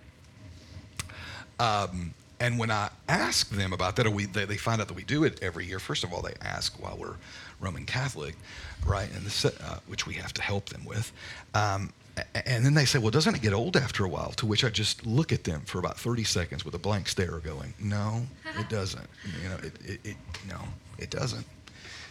Um, 1.59 2.13
and 2.39 2.57
when 2.57 2.71
I 2.71 2.89
ask 3.09 3.49
them 3.49 3.73
about 3.73 3.97
that, 3.97 4.07
we, 4.07 4.25
they, 4.25 4.45
they, 4.45 4.55
find 4.55 4.79
out 4.79 4.87
that 4.87 4.93
we 4.93 5.03
do 5.03 5.25
it 5.25 5.39
every 5.41 5.65
year. 5.65 5.77
First 5.77 6.05
of 6.05 6.13
all, 6.13 6.21
they 6.21 6.35
ask 6.41 6.81
while 6.81 6.95
we're 6.97 7.15
Roman 7.59 7.85
Catholic, 7.85 8.37
right, 8.85 9.09
and 9.13 9.53
uh, 9.61 9.79
which 9.87 10.07
we 10.07 10.13
have 10.13 10.33
to 10.35 10.41
help 10.41 10.69
them 10.69 10.85
with. 10.85 11.11
Um, 11.53 11.91
and 12.33 12.65
then 12.65 12.73
they 12.73 12.85
say, 12.85 12.99
well, 12.99 13.11
doesn't 13.11 13.35
it 13.35 13.41
get 13.41 13.53
old 13.53 13.77
after 13.77 14.05
a 14.05 14.09
while? 14.09 14.31
To 14.31 14.45
which 14.45 14.63
I 14.63 14.69
just 14.69 15.05
look 15.05 15.31
at 15.31 15.43
them 15.43 15.61
for 15.61 15.79
about 15.79 15.99
30 15.99 16.23
seconds 16.23 16.65
with 16.65 16.73
a 16.75 16.79
blank 16.79 17.07
stare 17.07 17.39
going, 17.39 17.73
no, 17.79 18.23
it 18.59 18.69
doesn't. 18.69 19.07
You 19.43 19.49
know, 19.49 19.55
it, 19.57 19.73
it, 19.85 19.99
it, 20.03 20.17
no, 20.47 20.59
it 20.97 21.09
doesn't. 21.09 21.45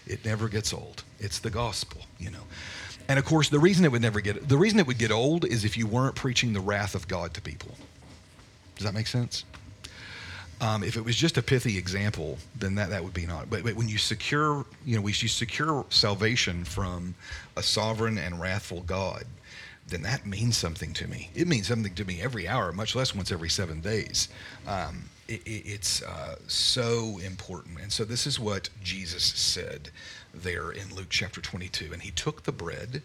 It 0.07 0.25
never 0.25 0.49
gets 0.49 0.73
old. 0.73 1.05
It's 1.19 1.39
the 1.39 1.51
gospel, 1.51 2.03
you 2.19 2.31
know. 2.31 2.43
And 3.09 3.19
of 3.19 3.25
course, 3.25 3.49
the 3.49 3.59
reason 3.59 3.85
it 3.85 3.93
would 3.93 4.03
never 4.03 4.21
get, 4.21 4.49
the 4.49 4.59
reason 4.59 4.79
it 4.79 4.87
would 4.87 4.99
get 4.99 5.11
old 5.11 5.45
is 5.45 5.65
if 5.65 5.77
you 5.77 5.87
weren't 5.87 6.15
preaching 6.15 6.53
the 6.53 6.61
wrath 6.61 6.95
of 6.95 7.09
God 7.09 7.35
to 7.35 7.41
people. 7.41 7.75
Does 8.77 8.85
that 8.85 8.95
make 8.95 9.07
sense? 9.07 9.45
Um, 10.61 10.83
if 10.83 10.97
it 10.97 11.05
was 11.05 11.15
just 11.15 11.39
a 11.39 11.43
pithy 11.43 11.79
example, 11.79 12.37
then 12.57 12.75
that, 12.75 12.91
that 12.91 13.03
would 13.03 13.15
be 13.15 13.27
not. 13.27 13.49
But, 13.49 13.63
but 13.63 13.75
when 13.75 13.89
you 13.89 13.97
secure, 13.97 14.65
you 14.85 14.97
know, 14.97 15.03
we 15.03 15.13
you 15.13 15.29
secure 15.29 15.87
salvation 15.89 16.65
from 16.65 17.15
a 17.57 17.63
sovereign 17.63 18.19
and 18.19 18.41
wrathful 18.41 18.81
God, 18.83 19.25
then 19.89 20.03
that 20.03 20.27
means 20.27 20.57
something 20.57 20.93
to 20.95 21.09
me. 21.09 21.31
It 21.35 21.49
means 21.49 21.69
something 21.69 21.95
to 21.95 22.05
me 22.05 22.21
every 22.21 22.47
hour, 22.47 22.73
much 22.73 22.95
less 22.95 23.15
once 23.15 23.33
every 23.33 23.49
seven 23.49 23.81
days. 23.81 24.29
Um, 24.67 25.05
it, 25.27 25.43
it, 25.47 25.63
it's 25.67 26.03
uh, 26.03 26.37
so 26.47 27.19
important. 27.25 27.81
And 27.81 27.93
so 27.93 28.05
this 28.05 28.27
is 28.27 28.39
what 28.39 28.69
Jesus 28.83 29.25
said 29.25 29.91
there 30.35 30.71
in 30.71 30.95
Luke 30.95 31.09
chapter 31.11 31.41
22. 31.41 31.93
And 31.93 32.03
he 32.03 32.11
took 32.11 32.43
the 32.43 32.53
bread, 32.53 33.03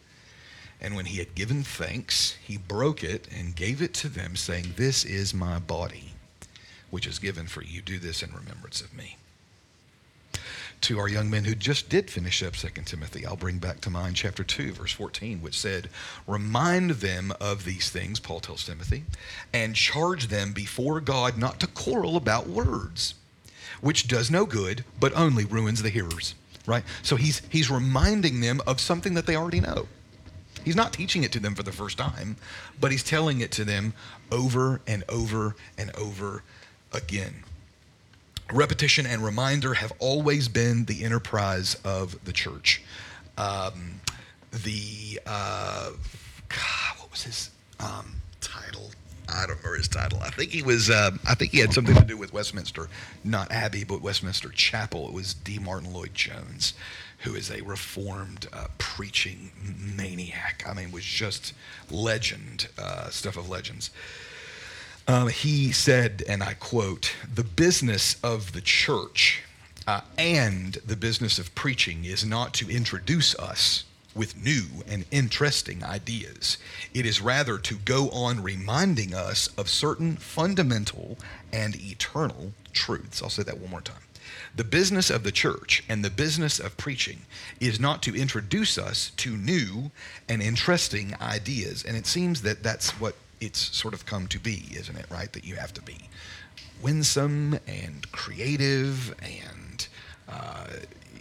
and 0.82 0.96
when 0.96 1.06
he 1.06 1.19
had 1.19 1.36
given 1.36 1.63
thanks, 1.63 2.38
he 2.43 2.58
broke 2.58 3.04
it 3.04 3.28
and 3.34 3.56
gave 3.56 3.82
it 3.82 3.93
to 3.96 4.10
them, 4.10 4.36
saying, 4.36 4.74
This 4.76 5.06
is 5.06 5.34
my 5.34 5.60
body, 5.60 6.13
which 6.89 7.08
is 7.08 7.19
given 7.19 7.48
for 7.48 7.63
you. 7.63 7.82
Do 7.82 8.00
this 8.00 8.22
in 8.22 8.34
remembrance 8.34 8.82
of 8.82 8.93
me 8.93 9.17
to 10.84 11.00
our 11.00 11.08
young 11.08 11.30
men 11.30 11.46
who 11.46 11.56
just 11.56 11.88
did 11.88 12.12
finish 12.12 12.43
up 12.43 12.54
2 12.54 12.67
Timothy. 12.84 13.26
I'll 13.26 13.38
bring 13.38 13.58
back 13.58 13.80
to 13.82 13.89
mind 13.89 14.17
chapter 14.17 14.43
2, 14.43 14.74
verse 14.74 14.91
14, 14.91 15.41
which 15.41 15.58
said, 15.58 15.89
Remind 16.28 16.91
them 16.91 17.34
of 17.39 17.63
these 17.63 17.89
things, 17.89 18.19
Paul 18.19 18.41
tells 18.41 18.65
Timothy, 18.65 19.06
and 19.54 19.76
charge 19.76 20.28
them 20.28 20.52
before 20.52 21.00
God 21.00 21.38
not 21.38 21.62
to 21.62 21.67
quarrel 21.67 22.17
about 22.17 22.48
words, 22.48 23.15
which 23.80 24.10
does 24.10 24.30
no 24.30 24.46
good, 24.46 24.84
but 25.00 25.15
only 25.15 25.46
ruins 25.46 25.82
the 25.82 25.89
hearers. 25.89 26.36
Right? 26.65 26.84
So 27.02 27.15
he's, 27.15 27.41
he's 27.50 27.72
reminding 27.72 28.41
them 28.41 28.62
of 28.67 28.82
something 28.82 29.13
that 29.13 29.26
they 29.26 29.38
already 29.38 29.62
know. 29.62 29.88
He's 30.65 30.76
not 30.76 30.91
teaching 30.91 31.24
it 31.24 31.32
to 31.32 31.39
them 31.39 31.56
for 31.56 31.63
the 31.63 31.72
first 31.72 31.98
time, 31.98 32.36
but 32.80 32.91
he's 32.91 33.04
telling 33.04 33.39
it 33.39 33.52
to 33.54 33.63
them 33.63 33.93
over 34.32 34.82
and 34.86 35.04
over 35.08 35.56
and 35.78 35.96
over 35.96 36.43
again 36.91 37.43
repetition 38.51 39.06
and 39.06 39.23
reminder 39.23 39.75
have 39.75 39.93
always 39.99 40.47
been 40.47 40.86
the 40.86 41.03
enterprise 41.03 41.75
of 41.84 42.23
the 42.25 42.32
church. 42.32 42.82
Um, 43.38 44.01
the 44.51 45.19
uh, 45.25 45.91
God, 46.49 46.99
what 46.99 47.12
was 47.12 47.23
his 47.23 47.49
um, 47.79 48.15
title? 48.41 48.91
I 49.29 49.47
don't 49.47 49.58
remember 49.58 49.77
his 49.77 49.88
title. 49.88 50.19
I 50.21 50.29
think 50.29 50.51
he 50.51 50.62
was. 50.62 50.89
Um, 50.89 51.19
I 51.27 51.34
think 51.34 51.51
he 51.51 51.60
had 51.60 51.73
something 51.73 51.95
to 51.95 52.03
do 52.03 52.17
with 52.17 52.34
Westminster, 52.34 52.89
not 53.23 53.51
Abbey, 53.51 53.84
but 53.84 54.01
Westminster 54.01 54.49
Chapel. 54.49 55.08
It 55.08 55.13
was 55.13 55.34
D. 55.34 55.58
Martyn 55.60 55.93
Lloyd 55.93 56.13
Jones, 56.13 56.73
who 57.19 57.34
is 57.34 57.49
a 57.49 57.62
reformed 57.62 58.47
uh, 58.53 58.67
preaching 58.77 59.51
maniac. 59.95 60.63
I 60.67 60.73
mean, 60.73 60.91
was 60.91 61.03
just 61.03 61.53
legend, 61.89 62.67
uh, 62.77 63.10
stuff 63.10 63.38
of 63.38 63.49
legends. 63.49 63.89
Um, 65.08 65.28
he 65.28 65.72
said, 65.72 66.24
and 66.28 66.42
I 66.42 66.54
quote, 66.54 67.13
"The 67.34 67.44
business 67.44 68.16
of 68.24 68.54
the 68.54 68.62
church." 68.62 69.44
Uh, 69.86 70.00
and 70.18 70.76
the 70.86 70.96
business 70.96 71.38
of 71.38 71.54
preaching 71.56 72.06
is 72.06 72.24
not 72.24 72.54
to 72.54 72.70
introduce 72.70 73.36
us 73.36 73.84
with 74.16 74.42
new 74.42 74.63
and 74.88 75.06
interesting 75.12 75.84
ideas. 75.84 76.58
It 76.94 77.06
is 77.06 77.20
rather 77.20 77.58
to 77.58 77.76
go 77.76 78.10
on 78.12 78.44
reminding 78.44 79.13
us 79.13 79.48
of 79.58 79.68
certain 79.68 80.16
fundamental 80.16 81.18
and 81.52 81.76
eternal 81.76 82.54
truths. 82.72 83.22
I'll 83.22 83.30
say 83.30 83.44
that 83.44 83.58
one 83.58 83.72
more 83.72 83.82
time. 83.82 84.04
The 84.56 84.63
business 84.63 85.10
of 85.10 85.24
the 85.24 85.32
church 85.32 85.84
and 85.89 86.06
the 86.06 86.10
business 86.10 86.60
of 86.60 86.78
preaching 86.78 87.22
is 87.60 87.80
not 87.80 88.02
to 88.04 88.16
introduce 88.16 88.78
us 88.78 89.12
to 89.18 89.36
new 89.36 89.92
and 90.30 90.42
interesting 90.42 91.16
ideas. 91.20 91.84
And 91.84 91.98
it 91.98 92.06
seems 92.06 92.44
that 92.44 92.63
that's 92.63 92.92
what 93.00 93.16
it's 93.45 93.75
sort 93.75 93.93
of 93.93 94.06
come 94.06 94.27
to 94.27 94.39
be, 94.39 94.67
isn't 94.75 94.95
it, 94.95 95.06
right? 95.10 95.32
That 95.34 95.45
you 95.45 95.56
have 95.56 95.73
to 95.73 95.82
be 95.82 96.10
winsome 96.82 97.60
and 97.67 98.12
creative 98.12 99.15
and 99.21 99.88
uh, 100.27 100.67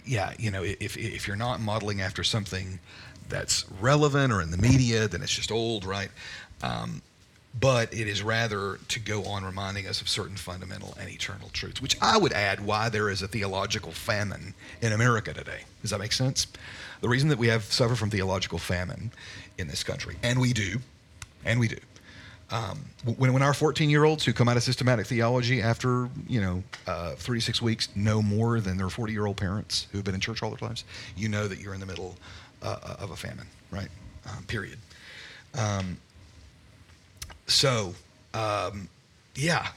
yeah, 0.05 0.33
you 0.37 0.51
know, 0.51 0.63
if, 0.63 0.97
if 0.97 1.27
you're 1.27 1.37
not 1.37 1.61
modeling 1.61 2.01
after 2.01 2.23
something 2.23 2.79
that's 3.29 3.65
relevant 3.79 4.33
or 4.33 4.41
in 4.41 4.51
the 4.51 4.57
media, 4.57 5.07
then 5.07 5.21
it's 5.21 5.33
just 5.33 5.51
old, 5.51 5.85
right? 5.85 6.09
Um, 6.61 7.01
but 7.59 7.93
it 7.93 8.07
is 8.07 8.23
rather 8.23 8.79
to 8.87 8.99
go 8.99 9.23
on 9.25 9.45
reminding 9.45 9.87
us 9.87 10.01
of 10.01 10.09
certain 10.09 10.35
fundamental 10.35 10.95
and 10.99 11.09
eternal 11.09 11.49
truths, 11.49 11.81
which 11.81 11.95
I 12.01 12.17
would 12.17 12.33
add 12.33 12.65
why 12.65 12.89
there 12.89 13.09
is 13.09 13.21
a 13.21 13.27
theological 13.27 13.91
famine 13.91 14.55
in 14.81 14.91
America 14.91 15.33
today. 15.33 15.61
Does 15.81 15.91
that 15.91 15.99
make 15.99 16.13
sense? 16.13 16.47
The 17.01 17.09
reason 17.09 17.29
that 17.29 17.37
we 17.37 17.47
have 17.47 17.63
suffer 17.63 17.95
from 17.95 18.09
theological 18.09 18.57
famine 18.57 19.11
in 19.57 19.67
this 19.67 19.83
country, 19.83 20.15
and 20.23 20.39
we 20.41 20.51
do, 20.51 20.79
and 21.45 21.59
we 21.59 21.67
do, 21.67 21.77
um, 22.51 22.85
when, 23.17 23.33
when 23.33 23.41
our 23.41 23.53
14 23.53 23.89
year 23.89 24.03
olds 24.03 24.23
who 24.23 24.33
come 24.33 24.47
out 24.47 24.57
of 24.57 24.63
systematic 24.63 25.07
theology 25.07 25.61
after, 25.61 26.09
you 26.27 26.41
know, 26.41 26.63
uh, 26.87 27.11
36 27.11 27.61
weeks 27.61 27.89
know 27.95 28.21
more 28.21 28.59
than 28.59 28.77
their 28.77 28.89
40 28.89 29.11
year 29.13 29.25
old 29.25 29.37
parents 29.37 29.87
who 29.91 29.97
have 29.97 30.05
been 30.05 30.15
in 30.15 30.21
church 30.21 30.43
all 30.43 30.51
their 30.51 30.67
lives, 30.67 30.83
you 31.15 31.29
know 31.29 31.47
that 31.47 31.59
you're 31.59 31.73
in 31.73 31.79
the 31.79 31.85
middle 31.85 32.15
uh, 32.61 32.95
of 32.99 33.11
a 33.11 33.15
famine, 33.15 33.47
right? 33.71 33.89
Um, 34.29 34.43
period. 34.43 34.77
Um, 35.57 35.97
so, 37.47 37.93
um, 38.33 38.87
yeah, 39.35 39.67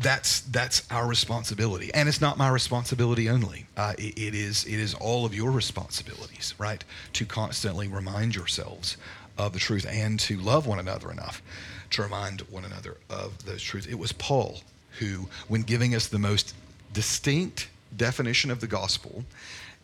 that's 0.00 0.40
that's 0.40 0.90
our 0.90 1.06
responsibility, 1.06 1.92
and 1.92 2.08
it's 2.08 2.20
not 2.20 2.38
my 2.38 2.48
responsibility 2.48 3.28
only. 3.28 3.66
Uh, 3.76 3.92
it, 3.98 4.18
it 4.18 4.34
is 4.34 4.64
it 4.64 4.78
is 4.78 4.94
all 4.94 5.26
of 5.26 5.34
your 5.34 5.50
responsibilities, 5.50 6.54
right? 6.58 6.82
To 7.14 7.26
constantly 7.26 7.88
remind 7.88 8.34
yourselves 8.34 8.96
of 9.36 9.52
the 9.52 9.58
truth 9.58 9.86
and 9.88 10.18
to 10.20 10.38
love 10.38 10.66
one 10.66 10.78
another 10.78 11.10
enough 11.10 11.42
to 11.90 12.02
remind 12.02 12.40
one 12.42 12.64
another 12.64 12.96
of 13.08 13.44
those 13.44 13.62
truths. 13.62 13.86
It 13.86 13.98
was 13.98 14.12
Paul 14.12 14.60
who, 14.98 15.28
when 15.48 15.62
giving 15.62 15.94
us 15.94 16.08
the 16.08 16.18
most 16.18 16.54
distinct 16.92 17.68
definition 17.96 18.50
of 18.50 18.60
the 18.60 18.66
gospel 18.66 19.24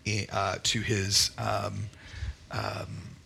eh, 0.07 0.27
uh, 0.33 0.57
to 0.63 0.81
his 0.81 1.31
um, 1.39 1.89
um, 2.51 3.17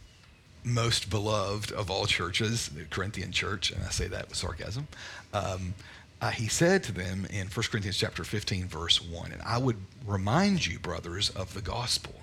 most 0.65 1.11
beloved 1.11 1.73
of 1.73 1.91
all 1.91 2.07
churches, 2.07 2.69
the 2.69 2.85
Corinthian 2.85 3.33
church, 3.33 3.71
and 3.71 3.83
I 3.83 3.89
say 3.89 4.09
that 4.09 4.29
with 4.29 4.37
sarcasm, 4.37 4.89
um, 5.33 5.75
uh, 6.21 6.31
he 6.31 6.49
said 6.49 6.85
to 6.85 6.93
them 6.93 7.27
in 7.31 7.47
1 7.47 7.67
Corinthians 7.71 7.97
chapter 7.97 8.25
15, 8.25 8.67
verse 8.67 9.01
1, 9.01 9.33
and 9.33 9.41
I 9.43 9.57
would 9.57 9.79
remind 10.07 10.67
you, 10.67 10.79
brothers, 10.79 11.31
of 11.31 11.55
the 11.55 11.63
gospel 11.63 12.15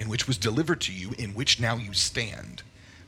in 0.00 0.08
which 0.08 0.26
was 0.26 0.38
delivered 0.38 0.80
to 0.82 0.92
you, 0.92 1.12
in 1.18 1.34
which 1.34 1.60
now 1.60 1.76
you 1.76 1.92
stand, 1.92 2.62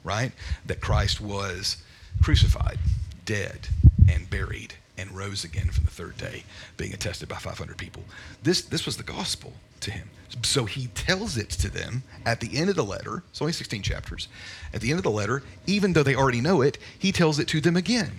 right? 0.04 0.32
That 0.66 0.80
Christ 0.80 1.20
was 1.20 1.78
crucified, 2.22 2.78
dead, 3.24 3.68
and 4.08 4.28
buried, 4.30 4.74
and 4.98 5.10
rose 5.16 5.44
again 5.44 5.70
from 5.70 5.84
the 5.84 5.90
third 5.90 6.16
day, 6.16 6.44
being 6.76 6.92
attested 6.92 7.28
by 7.28 7.36
500 7.36 7.76
people. 7.76 8.02
This, 8.42 8.62
this 8.62 8.86
was 8.86 8.96
the 8.96 9.02
gospel 9.02 9.52
to 9.80 9.90
him. 9.90 10.10
So 10.42 10.64
he 10.64 10.88
tells 10.88 11.36
it 11.36 11.50
to 11.50 11.68
them 11.68 12.02
at 12.24 12.40
the 12.40 12.56
end 12.56 12.70
of 12.70 12.76
the 12.76 12.84
letter. 12.84 13.22
It's 13.30 13.40
only 13.40 13.52
16 13.52 13.82
chapters. 13.82 14.28
At 14.72 14.80
the 14.80 14.90
end 14.90 14.98
of 14.98 15.02
the 15.02 15.10
letter, 15.10 15.42
even 15.66 15.92
though 15.92 16.02
they 16.02 16.14
already 16.14 16.40
know 16.40 16.62
it, 16.62 16.78
he 16.98 17.12
tells 17.12 17.38
it 17.38 17.48
to 17.48 17.60
them 17.60 17.76
again. 17.76 18.12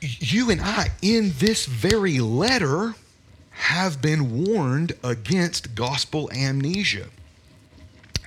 You 0.00 0.50
and 0.50 0.60
I, 0.60 0.88
in 1.02 1.32
this 1.38 1.66
very 1.66 2.18
letter, 2.18 2.94
have 3.50 4.00
been 4.00 4.46
warned 4.46 4.92
against 5.02 5.74
gospel 5.74 6.30
amnesia. 6.32 7.08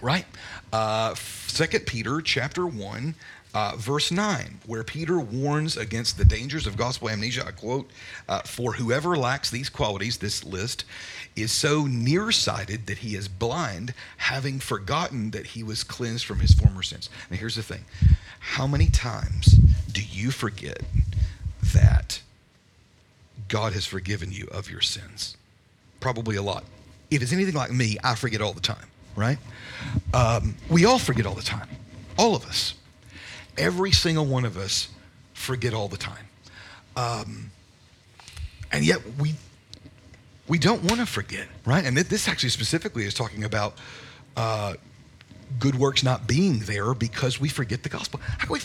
Right? 0.02 0.26
Uh, 0.74 1.16
2 1.52 1.80
Peter 1.82 2.22
chapter 2.22 2.66
1, 2.66 3.16
uh, 3.54 3.74
verse 3.76 4.12
9, 4.12 4.60
where 4.66 4.84
Peter 4.84 5.20
warns 5.20 5.76
against 5.76 6.18
the 6.18 6.26
dangers 6.26 6.66
of 6.66 6.78
gospel 6.78 7.10
amnesia. 7.10 7.46
I 7.46 7.52
quote, 7.52 7.90
uh, 8.30 8.42
For 8.42 8.74
whoever 8.74 9.18
lacks 9.18 9.50
these 9.50 9.70
qualities, 9.70 10.18
this 10.18 10.44
list, 10.44 10.86
is 11.36 11.52
so 11.52 11.86
nearsighted 11.88 12.88
that 12.88 13.00
he 13.00 13.16
is 13.16 13.28
blind, 13.28 13.94
having 14.18 14.60
forgotten 14.60 15.32
that 15.32 15.48
he 15.48 15.64
was 15.64 15.84
cleansed 15.84 16.26
from 16.26 16.40
his 16.40 16.54
former 16.54 16.84
sins. 16.84 17.10
Now, 17.30 17.38
here's 17.38 17.56
the 17.56 17.64
thing 17.64 17.86
how 18.40 18.68
many 18.68 18.88
times 18.88 19.48
do 19.92 20.02
you 20.02 20.32
forget 20.32 20.82
that 21.74 22.22
God 23.48 23.74
has 23.74 23.86
forgiven 23.86 24.32
you 24.32 24.48
of 24.52 24.70
your 24.70 24.82
sins? 24.82 25.36
Probably 26.00 26.36
a 26.36 26.42
lot. 26.42 26.64
If 27.10 27.22
it's 27.22 27.34
anything 27.34 27.56
like 27.56 27.72
me, 27.72 27.98
I 28.04 28.16
forget 28.16 28.42
all 28.42 28.54
the 28.54 28.62
time 28.62 28.91
right? 29.16 29.38
Um, 30.14 30.56
we 30.70 30.86
all 30.86 31.00
forget 31.00 31.26
all 31.26 31.36
the 31.36 31.42
time. 31.42 31.68
All 32.18 32.36
of 32.36 32.46
us. 32.46 32.76
Every 33.58 33.92
single 33.92 34.26
one 34.26 34.46
of 34.46 34.58
us 34.58 34.90
forget 35.34 35.74
all 35.74 35.88
the 35.88 35.98
time. 35.98 36.26
Um, 36.96 37.52
and 38.72 38.86
yet 38.86 39.00
we 39.20 39.34
we 40.48 40.60
don't 40.60 40.84
want 40.84 41.00
to 41.00 41.06
forget, 41.06 41.48
right? 41.66 41.86
And 41.86 41.96
this 41.96 42.28
actually 42.28 42.50
specifically 42.50 43.06
is 43.06 43.14
talking 43.14 43.46
about 43.46 43.78
uh, 44.36 44.74
good 45.60 45.76
works 45.76 46.04
not 46.04 46.28
being 46.28 46.60
there 46.60 46.94
because 46.94 47.40
we 47.40 47.48
forget 47.48 47.84
the 47.84 47.90
gospel. 47.90 48.20
How 48.38 48.48
could, 48.48 48.50
we, 48.50 48.60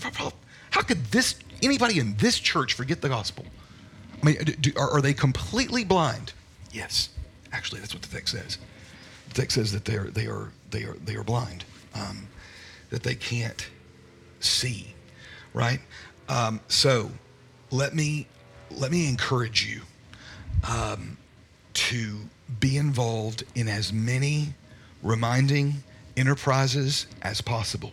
how 0.70 0.82
could 0.82 1.04
this 1.06 1.37
anybody 1.62 2.00
in 2.00 2.16
this 2.16 2.40
church 2.40 2.74
forget 2.74 3.02
the 3.02 3.09
gospel? 3.09 3.44
I 4.20 4.26
mean, 4.26 4.37
do, 4.61 4.72
are, 4.76 4.90
are 4.90 5.00
they 5.00 5.14
completely 5.14 5.85
blind? 5.85 6.32
Yes, 6.72 7.11
actually, 7.52 7.80
that's 7.80 7.94
what 7.94 8.02
the 8.02 8.09
text 8.09 8.35
says 8.35 8.59
text 9.37 9.55
says 9.57 9.72
that 9.72 9.85
they 9.85 9.96
are 9.96 10.11
they 10.11 10.27
are 10.27 10.51
they 10.70 10.83
are 10.85 10.94
they 11.05 11.14
are 11.14 11.22
blind, 11.22 11.64
um, 11.94 12.27
that 12.90 13.03
they 13.03 13.14
can't 13.14 13.68
see, 14.40 14.94
right? 15.53 15.81
Um, 16.29 16.61
so 16.68 17.11
let 17.70 17.94
me 17.94 18.27
let 18.70 18.90
me 18.90 19.09
encourage 19.09 19.64
you 19.66 19.83
um, 20.68 21.18
to 21.75 22.18
be 22.61 22.77
involved 22.77 23.44
in 23.55 23.68
as 23.68 23.92
many 23.92 24.55
reminding 25.03 25.75
enterprises 26.16 27.07
as 27.22 27.40
possible. 27.40 27.92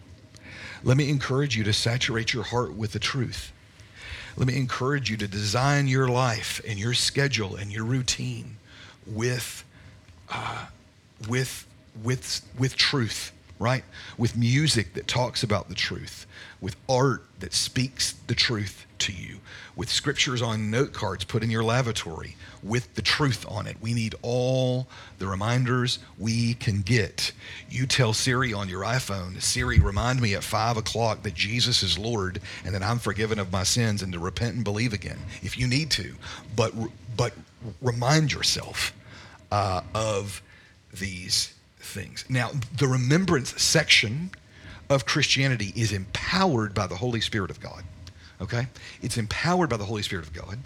Let 0.84 0.97
me 0.97 1.10
encourage 1.10 1.56
you 1.58 1.63
to 1.65 1.73
saturate 1.73 2.34
your 2.34 2.43
heart 2.43 2.73
with 2.73 2.93
the 2.93 2.99
truth. 2.99 3.51
Let 4.36 4.47
me 4.47 4.58
encourage 4.58 5.10
you 5.10 5.17
to 5.17 5.27
design 5.27 5.88
your 5.88 6.08
life 6.08 6.62
and 6.67 6.79
your 6.79 6.93
schedule 6.93 7.56
and 7.56 7.71
your 7.71 7.84
routine 7.84 8.58
with 9.06 9.63
uh, 10.29 10.65
with, 11.27 11.67
with, 12.03 12.41
with 12.57 12.75
truth, 12.75 13.31
right? 13.59 13.83
With 14.17 14.36
music 14.36 14.93
that 14.93 15.07
talks 15.07 15.43
about 15.43 15.69
the 15.69 15.75
truth, 15.75 16.25
with 16.62 16.75
art 16.89 17.23
that 17.39 17.53
speaks 17.53 18.13
the 18.27 18.36
truth 18.36 18.86
to 18.99 19.12
you, 19.12 19.39
with 19.75 19.89
scriptures 19.89 20.41
on 20.41 20.71
note 20.71 20.93
cards 20.93 21.23
put 21.23 21.43
in 21.43 21.49
your 21.49 21.63
lavatory 21.63 22.36
with 22.63 22.93
the 22.95 23.01
truth 23.01 23.45
on 23.49 23.67
it. 23.67 23.75
We 23.81 23.93
need 23.93 24.15
all 24.21 24.88
the 25.19 25.27
reminders 25.27 25.99
we 26.17 26.53
can 26.55 26.81
get. 26.81 27.31
You 27.69 27.86
tell 27.86 28.13
Siri 28.13 28.53
on 28.53 28.69
your 28.69 28.83
iPhone, 28.83 29.41
Siri, 29.41 29.79
remind 29.79 30.21
me 30.21 30.33
at 30.36 30.43
five 30.43 30.77
o'clock 30.77 31.23
that 31.23 31.33
Jesus 31.33 31.83
is 31.83 31.97
Lord 31.97 32.39
and 32.65 32.73
that 32.73 32.81
I'm 32.81 32.99
forgiven 32.99 33.39
of 33.39 33.51
my 33.51 33.63
sins 33.63 34.01
and 34.01 34.13
to 34.13 34.19
repent 34.19 34.55
and 34.55 34.63
believe 34.63 34.93
again 34.93 35.19
if 35.41 35.57
you 35.57 35.67
need 35.67 35.91
to. 35.91 36.13
But, 36.55 36.73
but 37.17 37.33
remind 37.81 38.31
yourself 38.31 38.93
uh, 39.51 39.81
of 39.93 40.41
these 40.93 41.53
things. 41.77 42.25
Now, 42.29 42.51
the 42.77 42.88
remembrance 42.88 43.62
section 43.62 44.32
of 44.89 45.06
Christianity 45.06 45.73
is 45.75 45.91
empowered 45.91 46.73
by 46.73 46.88
the 46.88 46.95
Holy 46.95 47.21
Spirit 47.21 47.51
of 47.51 47.60
God. 47.60 47.84
Okay, 48.41 48.67
it's 49.01 49.17
empowered 49.17 49.69
by 49.69 49.77
the 49.77 49.86
Holy 49.86 50.01
Spirit 50.01 50.25
of 50.25 50.34
God, 50.34 50.60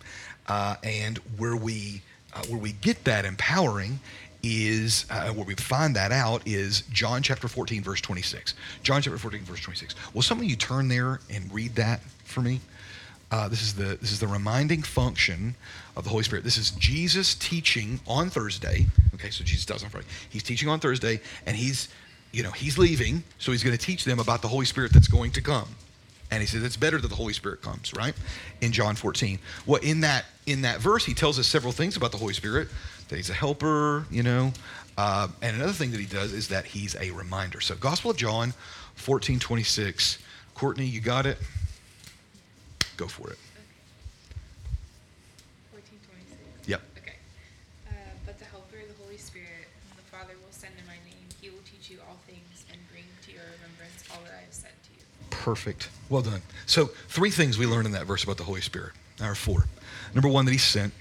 uh, 0.48 0.76
and 0.84 1.18
where 1.38 1.56
we 1.56 2.02
uh, 2.34 2.44
where 2.48 2.60
we 2.60 2.74
get 2.74 3.04
that 3.04 3.26
empowering 3.26 4.00
is 4.44 5.06
uh, 5.10 5.30
where 5.30 5.46
we 5.46 5.56
find 5.56 5.96
that 5.96 6.12
out 6.12 6.42
is 6.46 6.82
John 6.92 7.22
chapter 7.22 7.48
14, 7.48 7.84
verse 7.84 8.02
26. 8.02 8.54
John 8.84 9.02
chapter 9.02 9.18
14, 9.18 9.42
verse 9.42 9.62
26. 9.62 9.96
Will 10.14 10.22
some 10.22 10.40
of 10.40 10.46
you 10.46 10.56
turn 10.56 10.88
there 10.88 11.20
and 11.30 11.52
read 11.54 11.76
that 11.76 12.02
for 12.24 12.42
me? 12.42 12.62
Uh, 13.30 13.48
this 13.50 13.62
is 13.62 13.74
the 13.74 13.98
this 14.00 14.12
is 14.12 14.20
the 14.20 14.28
reminding 14.28 14.82
function 14.82 15.56
of 15.96 16.04
the 16.04 16.10
Holy 16.10 16.24
Spirit. 16.24 16.44
This 16.44 16.58
is 16.58 16.72
Jesus 16.72 17.36
teaching 17.36 18.00
on 18.08 18.30
Thursday. 18.30 18.86
Okay, 19.16 19.30
so 19.30 19.44
Jesus 19.44 19.66
does 19.66 19.84
on 19.84 19.90
Friday. 19.90 20.08
He's 20.30 20.44
teaching 20.44 20.70
on 20.70 20.80
Thursday, 20.80 21.20
and 21.46 21.56
he's 21.58 21.90
you 22.32 22.42
know 22.44 22.52
he's 22.52 22.78
leaving, 22.78 23.24
so 23.38 23.52
he's 23.52 23.64
going 23.64 23.76
to 23.76 23.84
teach 23.84 24.06
them 24.06 24.20
about 24.20 24.42
the 24.42 24.48
Holy 24.48 24.66
Spirit 24.66 24.94
that's 24.94 25.10
going 25.10 25.32
to 25.32 25.42
come. 25.42 25.68
And 26.32 26.42
he 26.42 26.48
says 26.48 26.64
it's 26.64 26.78
better 26.78 27.00
that 27.00 27.08
the 27.08 27.16
Holy 27.16 27.34
Spirit 27.34 27.62
comes, 27.62 27.94
right? 27.94 28.14
In 28.62 28.72
John 28.72 28.96
14. 28.96 29.40
Well, 29.66 29.82
in 29.82 30.02
that 30.02 30.26
in 30.46 30.62
that 30.62 30.80
verse, 30.80 31.06
he 31.06 31.14
tells 31.14 31.38
us 31.38 31.48
several 31.48 31.74
things 31.74 31.98
about 31.98 32.12
the 32.12 32.18
Holy 32.18 32.34
Spirit. 32.34 32.70
That 33.10 33.18
he's 33.18 33.30
a 33.30 33.34
helper, 33.34 34.06
you 34.10 34.24
know. 34.24 34.54
Uh, 34.98 35.28
and 35.42 35.56
another 35.56 35.74
thing 35.74 35.92
that 35.92 36.00
he 36.00 36.06
does 36.06 36.34
is 36.34 36.48
that 36.48 36.66
he's 36.66 36.96
a 36.96 37.12
reminder. 37.12 37.60
So 37.60 37.76
Gospel 37.76 38.12
of 38.12 38.18
John 38.18 38.54
14, 38.96 39.40
26. 39.40 40.20
Courtney, 40.56 40.86
you 40.86 41.02
got 41.02 41.26
it? 41.26 41.38
Go 42.98 43.08
for 43.08 43.30
it. 43.30 43.38
Fourteen 45.72 46.00
twenty-six. 46.04 46.68
Yep. 46.68 46.82
Okay. 46.98 47.16
Uh, 47.88 47.92
but 48.26 48.40
the 48.40 48.46
Helper, 48.46 48.78
the 48.88 49.04
Holy 49.04 49.18
Spirit, 49.18 49.70
the 49.96 50.02
Father 50.04 50.34
will 50.44 50.52
send 50.52 50.74
in 50.80 50.86
my 50.88 50.98
name, 51.06 51.30
he 51.40 51.52
will 51.52 51.64
teach 51.64 51.92
you 51.92 52.00
all 52.10 52.18
things 52.26 52.66
and 52.72 52.80
bring 52.92 53.04
to 53.26 53.32
your 53.32 53.44
remembrance 53.62 54.04
all 54.12 54.20
that 54.24 54.34
I 54.34 54.42
have 54.42 54.54
said 54.54 54.72
to 54.72 54.90
you. 54.98 55.06
Perfect. 55.30 55.90
Well 56.10 56.24
done. 56.24 56.42
So, 56.66 56.88
three 57.08 57.30
things 57.30 57.60
we 57.60 57.68
learn 57.68 57.86
in 57.86 57.92
that 57.92 58.08
verse 58.08 58.24
about 58.24 58.38
the 58.38 58.44
Holy 58.44 58.62
Spirit. 58.62 58.94
There 59.18 59.30
are 59.30 59.36
four. 59.36 59.66
Number 60.16 60.30
one, 60.30 60.46
that 60.46 60.52
he's 60.52 60.64
sent. 60.64 60.94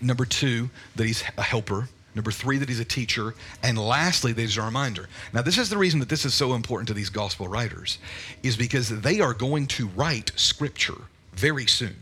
Number 0.00 0.24
two, 0.24 0.68
that 0.96 1.06
he's 1.06 1.22
a 1.36 1.42
helper. 1.42 1.88
Number 2.18 2.32
three, 2.32 2.58
that 2.58 2.68
he's 2.68 2.80
a 2.80 2.84
teacher. 2.84 3.32
And 3.62 3.78
lastly, 3.78 4.32
that 4.32 4.40
he's 4.40 4.56
a 4.56 4.62
reminder. 4.62 5.08
Now, 5.32 5.42
this 5.42 5.56
is 5.56 5.70
the 5.70 5.78
reason 5.78 6.00
that 6.00 6.08
this 6.08 6.24
is 6.24 6.34
so 6.34 6.54
important 6.54 6.88
to 6.88 6.94
these 6.94 7.10
gospel 7.10 7.46
writers, 7.46 7.98
is 8.42 8.56
because 8.56 8.88
they 8.88 9.20
are 9.20 9.32
going 9.32 9.68
to 9.68 9.86
write 9.86 10.32
scripture 10.34 11.02
very 11.32 11.64
soon. 11.66 11.94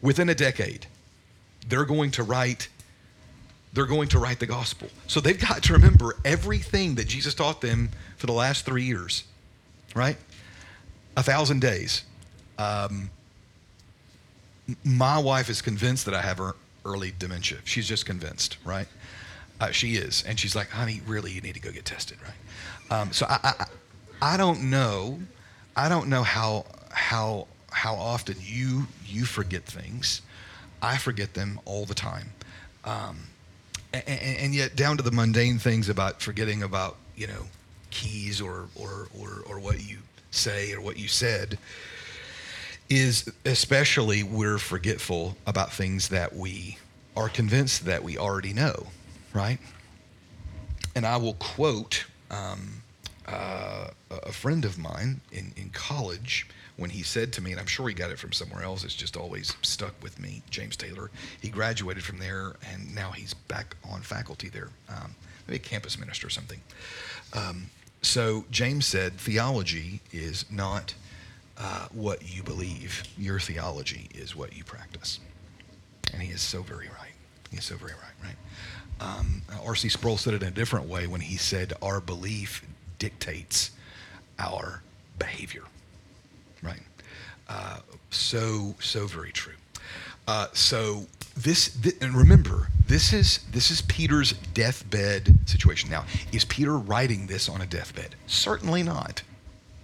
Within 0.00 0.28
a 0.28 0.36
decade, 0.36 0.86
they're 1.66 1.84
going 1.84 2.12
to 2.12 2.22
write 2.22 2.68
they're 3.72 3.86
going 3.86 4.08
to 4.08 4.20
write 4.20 4.38
the 4.38 4.46
gospel. 4.46 4.88
So 5.08 5.18
they've 5.18 5.40
got 5.40 5.64
to 5.64 5.72
remember 5.72 6.14
everything 6.24 6.94
that 6.96 7.08
Jesus 7.08 7.34
taught 7.34 7.60
them 7.60 7.88
for 8.18 8.26
the 8.26 8.32
last 8.32 8.64
three 8.64 8.84
years, 8.84 9.24
right? 9.96 10.16
A 11.16 11.24
thousand 11.24 11.60
days. 11.60 12.04
Um, 12.58 13.10
my 14.84 15.18
wife 15.18 15.48
is 15.48 15.62
convinced 15.62 16.04
that 16.04 16.14
I 16.14 16.20
have 16.20 16.38
er- 16.38 16.54
early 16.84 17.12
dementia. 17.18 17.58
She's 17.64 17.86
just 17.86 18.06
convinced, 18.06 18.58
right? 18.64 18.88
Uh, 19.60 19.70
she 19.70 19.94
is, 19.96 20.24
and 20.26 20.38
she's 20.38 20.56
like, 20.56 20.70
"Honey, 20.70 21.00
really, 21.06 21.30
you 21.30 21.40
need 21.40 21.54
to 21.54 21.60
go 21.60 21.70
get 21.70 21.84
tested, 21.84 22.18
right?" 22.22 22.98
Um, 23.00 23.12
so 23.12 23.26
I, 23.28 23.38
I, 23.60 23.66
I 24.34 24.36
don't 24.36 24.70
know, 24.70 25.20
I 25.76 25.88
don't 25.88 26.08
know 26.08 26.22
how 26.22 26.64
how 26.90 27.46
how 27.70 27.94
often 27.94 28.36
you 28.40 28.86
you 29.06 29.24
forget 29.24 29.64
things. 29.64 30.22
I 30.80 30.96
forget 30.96 31.34
them 31.34 31.60
all 31.64 31.84
the 31.84 31.94
time, 31.94 32.32
um, 32.84 33.18
and, 33.92 34.04
and 34.08 34.54
yet 34.54 34.74
down 34.74 34.96
to 34.96 35.02
the 35.02 35.12
mundane 35.12 35.58
things 35.58 35.88
about 35.88 36.20
forgetting 36.20 36.62
about 36.62 36.96
you 37.14 37.26
know 37.26 37.46
keys 37.90 38.40
or 38.40 38.68
or 38.74 39.08
or, 39.18 39.42
or 39.46 39.60
what 39.60 39.88
you 39.88 39.98
say 40.30 40.72
or 40.72 40.80
what 40.80 40.98
you 40.98 41.08
said 41.08 41.58
is 42.92 43.30
especially 43.44 44.22
we're 44.22 44.58
forgetful 44.58 45.36
about 45.46 45.72
things 45.72 46.08
that 46.08 46.34
we 46.34 46.76
are 47.16 47.28
convinced 47.28 47.84
that 47.86 48.02
we 48.02 48.18
already 48.18 48.52
know, 48.52 48.86
right? 49.32 49.58
And 50.94 51.06
I 51.06 51.16
will 51.16 51.34
quote 51.34 52.04
um, 52.30 52.82
uh, 53.26 53.88
a 54.10 54.32
friend 54.32 54.64
of 54.64 54.78
mine 54.78 55.20
in, 55.30 55.52
in 55.56 55.70
college 55.70 56.46
when 56.76 56.90
he 56.90 57.02
said 57.02 57.32
to 57.34 57.42
me, 57.42 57.52
and 57.52 57.60
I'm 57.60 57.66
sure 57.66 57.88
he 57.88 57.94
got 57.94 58.10
it 58.10 58.18
from 58.18 58.32
somewhere 58.32 58.62
else, 58.62 58.84
it's 58.84 58.94
just 58.94 59.16
always 59.16 59.54
stuck 59.62 59.94
with 60.02 60.18
me, 60.18 60.42
James 60.50 60.76
Taylor. 60.76 61.10
He 61.40 61.48
graduated 61.48 62.02
from 62.02 62.18
there 62.18 62.56
and 62.72 62.94
now 62.94 63.10
he's 63.10 63.34
back 63.34 63.76
on 63.90 64.00
faculty 64.00 64.48
there, 64.48 64.68
um, 64.88 65.14
maybe 65.46 65.56
a 65.56 65.60
campus 65.60 65.98
minister 65.98 66.26
or 66.26 66.30
something. 66.30 66.60
Um, 67.34 67.66
so 68.02 68.44
James 68.50 68.86
said, 68.86 69.14
theology 69.14 70.00
is 70.12 70.44
not 70.50 70.94
uh, 71.62 71.86
what 71.92 72.34
you 72.34 72.42
believe. 72.42 73.04
Your 73.16 73.38
theology 73.38 74.08
is 74.14 74.34
what 74.34 74.56
you 74.56 74.64
practice. 74.64 75.20
And 76.12 76.20
he 76.20 76.32
is 76.32 76.42
so 76.42 76.62
very 76.62 76.88
right. 76.88 77.12
He 77.50 77.58
is 77.58 77.64
so 77.64 77.76
very 77.76 77.92
right, 77.92 78.26
right? 78.28 78.36
Um, 79.00 79.42
R.C. 79.64 79.88
Sproul 79.88 80.16
said 80.16 80.34
it 80.34 80.42
in 80.42 80.48
a 80.48 80.52
different 80.52 80.88
way 80.88 81.06
when 81.06 81.20
he 81.20 81.36
said, 81.36 81.72
Our 81.80 82.00
belief 82.00 82.64
dictates 82.98 83.70
our 84.38 84.82
behavior, 85.18 85.62
right? 86.62 86.82
Uh, 87.48 87.78
so, 88.10 88.74
so 88.80 89.06
very 89.06 89.32
true. 89.32 89.54
Uh, 90.26 90.46
so 90.52 91.06
this, 91.36 91.68
thi- 91.68 91.92
and 92.00 92.14
remember, 92.14 92.68
this 92.86 93.12
is 93.12 93.40
this 93.52 93.70
is 93.70 93.82
Peter's 93.82 94.32
deathbed 94.54 95.48
situation. 95.48 95.90
Now, 95.90 96.04
is 96.32 96.44
Peter 96.44 96.76
writing 96.76 97.26
this 97.26 97.48
on 97.48 97.60
a 97.60 97.66
deathbed? 97.66 98.14
Certainly 98.26 98.82
not. 98.82 99.22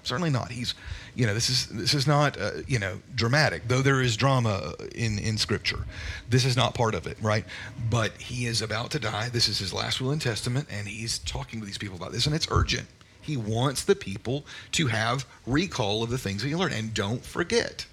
Certainly 0.09 0.31
not. 0.31 0.51
He's, 0.51 0.75
you 1.15 1.27
know, 1.27 1.35
this 1.35 1.51
is 1.51 1.67
this 1.67 1.93
is 1.93 2.07
not, 2.07 2.41
uh, 2.41 2.63
you 2.67 2.79
know, 2.79 2.99
dramatic. 3.15 3.69
Though 3.69 3.83
there 3.83 4.01
is 4.01 4.17
drama 4.17 4.73
in 4.95 5.19
in 5.19 5.37
Scripture, 5.37 5.85
this 6.31 6.47
is 6.47 6.57
not 6.57 6.75
part 6.75 6.95
of 6.95 7.07
it, 7.07 7.19
right? 7.21 7.45
But 7.91 8.17
he 8.17 8.47
is 8.47 8.63
about 8.63 8.91
to 8.93 8.99
die. 8.99 9.29
This 9.29 9.49
is 9.49 9.59
his 9.59 9.73
last 9.73 10.01
will 10.01 10.11
and 10.11 10.21
testament, 10.21 10.67
and 10.71 10.89
he's 10.89 11.19
talking 11.19 11.61
to 11.61 11.67
these 11.67 11.77
people 11.77 11.97
about 11.97 12.13
this, 12.13 12.25
and 12.25 12.35
it's 12.35 12.49
urgent. 12.51 12.89
He 13.21 13.37
wants 13.37 13.85
the 13.85 13.95
people 13.95 14.47
to 14.73 14.87
have 14.87 15.27
recall 15.47 16.03
of 16.03 16.09
the 16.09 16.17
things 16.17 16.41
that 16.41 16.49
he 16.49 16.57
learned, 16.57 16.75
and 16.75 16.95
don't 16.95 17.23
forget, 17.23 17.85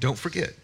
don't 0.00 0.18
forget. 0.18 0.54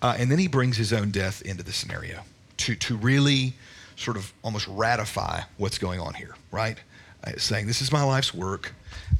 Uh, 0.00 0.16
and 0.18 0.30
then 0.30 0.38
he 0.38 0.48
brings 0.48 0.78
his 0.78 0.94
own 0.94 1.10
death 1.10 1.42
into 1.42 1.62
the 1.62 1.72
scenario 1.72 2.22
to 2.56 2.74
to 2.76 2.96
really 2.96 3.52
sort 3.96 4.16
of 4.16 4.32
almost 4.42 4.66
ratify 4.68 5.42
what's 5.58 5.76
going 5.76 6.00
on 6.00 6.14
here, 6.14 6.34
right? 6.50 6.78
Uh, 7.24 7.32
saying 7.36 7.66
this 7.66 7.82
is 7.82 7.92
my 7.92 8.02
life's 8.02 8.32
work, 8.32 8.74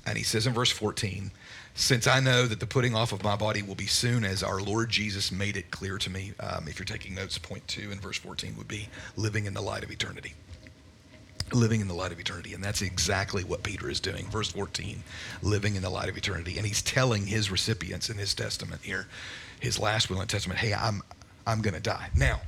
and 0.07 0.17
he 0.17 0.25
says 0.25 0.47
in 0.47 0.53
verse 0.53 0.71
14, 0.71 1.31
since 1.75 2.07
I 2.07 2.21
know 2.21 2.47
that 2.47 2.61
the 2.61 2.67
putting 2.67 2.95
off 2.95 3.13
of 3.13 3.23
my 3.25 3.35
body 3.37 3.63
will 3.63 3.75
be 3.75 3.87
soon, 3.87 4.25
as 4.25 4.43
our 4.43 4.61
Lord 4.61 4.91
Jesus 4.91 5.33
made 5.33 5.57
it 5.57 5.71
clear 5.71 5.97
to 5.99 6.11
me. 6.11 6.33
Um, 6.39 6.69
if 6.69 6.79
you're 6.79 6.85
taking 6.85 7.15
notes, 7.15 7.39
point 7.39 7.67
two 7.67 7.91
in 7.91 7.99
verse 7.99 8.19
14 8.19 8.57
would 8.59 8.69
be 8.69 8.89
living 9.17 9.47
in 9.47 9.55
the 9.55 9.63
light 9.63 9.83
of 9.83 9.91
eternity 9.91 10.35
living 11.55 11.81
in 11.81 11.89
the 11.89 11.95
light 11.95 12.13
of 12.13 12.21
eternity. 12.21 12.55
And 12.55 12.63
that's 12.63 12.83
exactly 12.83 13.45
what 13.45 13.63
Peter 13.63 13.91
is 13.91 14.01
doing. 14.01 14.27
Verse 14.27 14.51
14, 14.51 15.03
living 15.43 15.77
in 15.77 15.83
the 15.83 15.91
light 15.91 16.09
of 16.09 16.17
eternity. 16.17 16.57
And 16.57 16.67
he's 16.67 16.83
telling 16.83 17.27
his 17.27 17.51
recipients 17.51 18.11
in 18.11 18.17
his 18.17 18.35
testament 18.35 18.81
here, 18.83 19.07
his 19.61 19.79
last 19.79 20.11
will 20.11 20.21
and 20.21 20.29
testament, 20.29 20.61
hey, 20.61 20.75
I'm 20.75 21.03
I'm 21.47 21.61
gonna 21.61 21.81
die. 21.81 22.09
Now, 22.17 22.41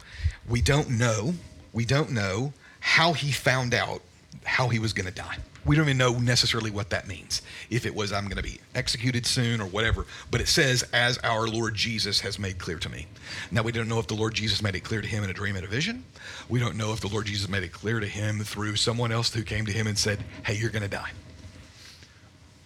we 0.48 0.62
don't 0.62 0.90
know, 0.90 1.34
we 1.72 1.84
don't 1.84 2.10
know 2.10 2.52
how 2.80 3.12
he 3.12 3.32
found 3.32 3.74
out 3.74 4.02
how 4.44 4.68
he 4.68 4.78
was 4.78 4.92
gonna 4.92 5.10
die. 5.10 5.36
We 5.64 5.76
don't 5.76 5.86
even 5.86 5.98
know 5.98 6.18
necessarily 6.18 6.70
what 6.70 6.90
that 6.90 7.08
means. 7.08 7.42
If 7.70 7.86
it 7.86 7.94
was 7.94 8.12
I'm 8.12 8.28
gonna 8.28 8.42
be 8.42 8.60
executed 8.74 9.26
soon 9.26 9.60
or 9.60 9.66
whatever, 9.66 10.06
but 10.30 10.40
it 10.40 10.48
says, 10.48 10.82
as 10.92 11.18
our 11.18 11.46
Lord 11.46 11.74
Jesus 11.74 12.20
has 12.20 12.38
made 12.38 12.58
clear 12.58 12.78
to 12.78 12.88
me. 12.88 13.06
Now 13.50 13.62
we 13.62 13.72
don't 13.72 13.88
know 13.88 13.98
if 13.98 14.06
the 14.06 14.14
Lord 14.14 14.34
Jesus 14.34 14.62
made 14.62 14.74
it 14.74 14.84
clear 14.84 15.00
to 15.00 15.08
him 15.08 15.24
in 15.24 15.30
a 15.30 15.34
dream 15.34 15.56
and 15.56 15.64
a 15.64 15.68
vision. 15.68 16.04
We 16.48 16.60
don't 16.60 16.76
know 16.76 16.92
if 16.92 17.00
the 17.00 17.08
Lord 17.08 17.26
Jesus 17.26 17.48
made 17.48 17.62
it 17.62 17.72
clear 17.72 18.00
to 18.00 18.06
him 18.06 18.40
through 18.40 18.76
someone 18.76 19.12
else 19.12 19.32
who 19.32 19.42
came 19.42 19.66
to 19.66 19.72
him 19.72 19.86
and 19.86 19.98
said, 19.98 20.22
Hey, 20.44 20.54
you're 20.54 20.70
gonna 20.70 20.88
die. 20.88 21.10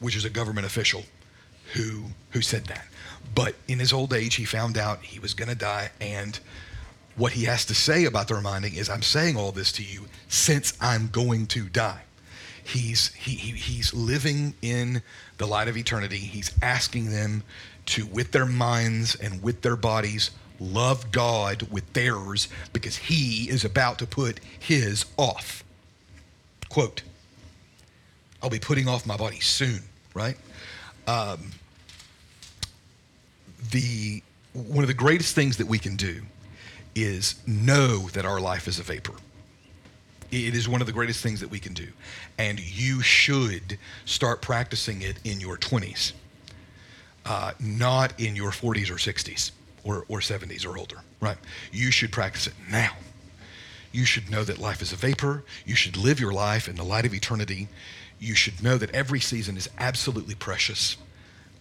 Which 0.00 0.16
is 0.16 0.24
a 0.24 0.30
government 0.30 0.66
official 0.66 1.04
who 1.74 2.04
who 2.30 2.42
said 2.42 2.66
that. 2.66 2.86
But 3.34 3.54
in 3.68 3.78
his 3.78 3.92
old 3.92 4.12
age, 4.12 4.34
he 4.34 4.44
found 4.44 4.78
out 4.78 5.02
he 5.02 5.18
was 5.18 5.34
going 5.34 5.48
to 5.48 5.54
die, 5.54 5.90
and 6.00 6.38
what 7.16 7.32
he 7.32 7.44
has 7.44 7.64
to 7.66 7.74
say 7.74 8.04
about 8.04 8.28
the 8.28 8.34
reminding 8.34 8.74
is, 8.74 8.88
"I'm 8.88 9.02
saying 9.02 9.36
all 9.36 9.52
this 9.52 9.72
to 9.72 9.82
you 9.82 10.08
since 10.28 10.72
I'm 10.80 11.08
going 11.08 11.46
to 11.48 11.68
die." 11.68 12.02
He's 12.68 13.14
he, 13.14 13.32
he 13.32 13.52
he's 13.52 13.94
living 13.94 14.52
in 14.60 15.02
the 15.38 15.46
light 15.46 15.68
of 15.68 15.76
eternity. 15.76 16.18
He's 16.18 16.52
asking 16.60 17.10
them 17.10 17.42
to, 17.86 18.04
with 18.04 18.32
their 18.32 18.44
minds 18.44 19.14
and 19.14 19.42
with 19.42 19.62
their 19.62 19.76
bodies, 19.76 20.30
love 20.60 21.10
God 21.10 21.62
with 21.70 21.90
theirs 21.94 22.48
because 22.74 22.96
he 22.96 23.48
is 23.48 23.64
about 23.64 23.98
to 24.00 24.06
put 24.06 24.40
his 24.58 25.06
off. 25.16 25.64
Quote. 26.68 27.02
I'll 28.42 28.50
be 28.50 28.60
putting 28.60 28.86
off 28.86 29.06
my 29.06 29.16
body 29.16 29.40
soon, 29.40 29.80
right? 30.14 30.36
Um, 31.06 31.50
the 33.70 34.22
one 34.52 34.84
of 34.84 34.88
the 34.88 34.94
greatest 34.94 35.34
things 35.34 35.56
that 35.56 35.66
we 35.66 35.78
can 35.78 35.96
do 35.96 36.20
is 36.94 37.36
know 37.46 38.08
that 38.10 38.24
our 38.24 38.40
life 38.40 38.68
is 38.68 38.78
a 38.78 38.82
vapor. 38.82 39.14
It 40.30 40.54
is 40.54 40.68
one 40.68 40.80
of 40.80 40.86
the 40.86 40.92
greatest 40.92 41.22
things 41.22 41.40
that 41.40 41.50
we 41.50 41.58
can 41.58 41.72
do. 41.72 41.88
And 42.36 42.60
you 42.60 43.00
should 43.00 43.78
start 44.04 44.42
practicing 44.42 45.02
it 45.02 45.18
in 45.24 45.40
your 45.40 45.56
20s, 45.56 46.12
uh, 47.24 47.52
not 47.58 48.18
in 48.20 48.36
your 48.36 48.50
40s 48.50 48.90
or 48.90 48.94
60s 48.94 49.52
or, 49.84 50.04
or 50.08 50.20
70s 50.20 50.66
or 50.66 50.76
older, 50.76 50.98
right? 51.20 51.38
You 51.72 51.90
should 51.90 52.12
practice 52.12 52.46
it 52.46 52.54
now. 52.70 52.92
You 53.90 54.04
should 54.04 54.30
know 54.30 54.44
that 54.44 54.58
life 54.58 54.82
is 54.82 54.92
a 54.92 54.96
vapor. 54.96 55.44
You 55.64 55.74
should 55.74 55.96
live 55.96 56.20
your 56.20 56.32
life 56.32 56.68
in 56.68 56.76
the 56.76 56.84
light 56.84 57.06
of 57.06 57.14
eternity. 57.14 57.68
You 58.20 58.34
should 58.34 58.62
know 58.62 58.76
that 58.76 58.90
every 58.90 59.20
season 59.20 59.56
is 59.56 59.68
absolutely 59.78 60.34
precious. 60.34 60.98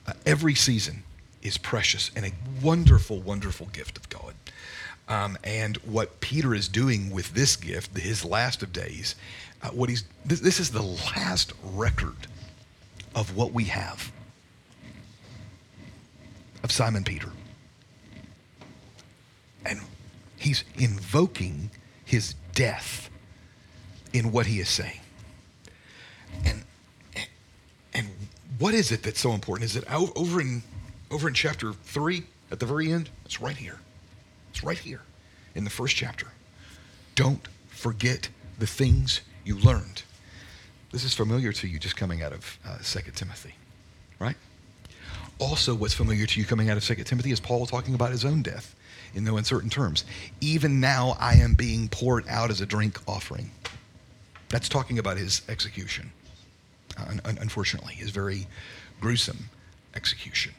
Uh, 0.05 0.13
every 0.25 0.55
season 0.55 1.03
is 1.41 1.57
precious 1.57 2.11
and 2.15 2.25
a 2.25 2.31
wonderful, 2.61 3.21
wonderful 3.21 3.67
gift 3.67 3.97
of 3.97 4.09
God. 4.09 4.33
Um, 5.09 5.37
and 5.43 5.77
what 5.77 6.19
Peter 6.19 6.53
is 6.53 6.67
doing 6.67 7.09
with 7.09 7.33
this 7.33 7.55
gift, 7.55 7.97
his 7.97 8.25
last 8.25 8.61
of 8.61 8.73
days, 8.73 9.15
uh, 9.61 9.69
what 9.69 9.89
he's 9.89 10.03
this, 10.25 10.41
this 10.41 10.59
is 10.59 10.71
the 10.71 10.81
last 10.81 11.53
record 11.63 12.27
of 13.15 13.35
what 13.35 13.53
we 13.53 13.65
have 13.65 14.11
of 16.63 16.71
Simon 16.71 17.03
Peter. 17.03 17.29
And 19.65 19.81
he's 20.37 20.63
invoking 20.77 21.71
his 22.05 22.35
death 22.53 23.09
in 24.13 24.31
what 24.31 24.45
he 24.45 24.59
is 24.59 24.69
saying. 24.69 24.99
And 26.45 26.63
and 27.93 28.09
what 28.59 28.73
is 28.73 28.91
it 28.91 29.03
that's 29.03 29.19
so 29.19 29.31
important? 29.31 29.69
Is 29.69 29.75
it 29.75 29.85
over 29.91 30.41
in 30.41 30.63
over 31.09 31.27
in 31.27 31.33
chapter 31.33 31.71
3 31.71 32.23
at 32.51 32.59
the 32.59 32.65
very 32.65 32.91
end? 32.91 33.09
It's 33.25 33.41
right 33.41 33.55
here. 33.55 33.79
It's 34.57 34.63
right 34.63 34.79
here 34.79 35.01
in 35.53 35.65
the 35.65 35.69
first 35.69 35.95
chapter. 35.95 36.25
Don't 37.13 37.47
forget 37.67 38.27
the 38.57 38.65
things 38.65 39.21
you 39.45 39.55
learned. 39.55 40.01
This 40.91 41.03
is 41.03 41.13
familiar 41.13 41.53
to 41.53 41.67
you 41.67 41.77
just 41.77 41.95
coming 41.95 42.23
out 42.23 42.33
of 42.33 42.57
uh, 42.67 42.79
2 42.83 43.11
Timothy, 43.11 43.53
right? 44.17 44.35
Also, 45.37 45.75
what's 45.75 45.93
familiar 45.93 46.25
to 46.25 46.39
you 46.39 46.45
coming 46.47 46.71
out 46.71 46.77
of 46.77 46.83
2 46.83 46.95
Timothy 47.03 47.29
is 47.29 47.39
Paul 47.39 47.67
talking 47.67 47.93
about 47.93 48.09
his 48.09 48.25
own 48.25 48.41
death 48.41 48.75
in 49.13 49.23
no 49.23 49.37
uncertain 49.37 49.69
terms. 49.69 50.05
Even 50.41 50.79
now, 50.79 51.15
I 51.19 51.33
am 51.33 51.53
being 51.53 51.87
poured 51.87 52.27
out 52.27 52.49
as 52.49 52.59
a 52.59 52.65
drink 52.65 52.99
offering. 53.07 53.51
That's 54.49 54.67
talking 54.67 54.97
about 54.97 55.17
his 55.17 55.43
execution, 55.47 56.11
uh, 56.97 57.05
un- 57.25 57.37
unfortunately, 57.39 57.93
his 57.93 58.09
very 58.09 58.47
gruesome 58.99 59.51
execution. 59.93 60.55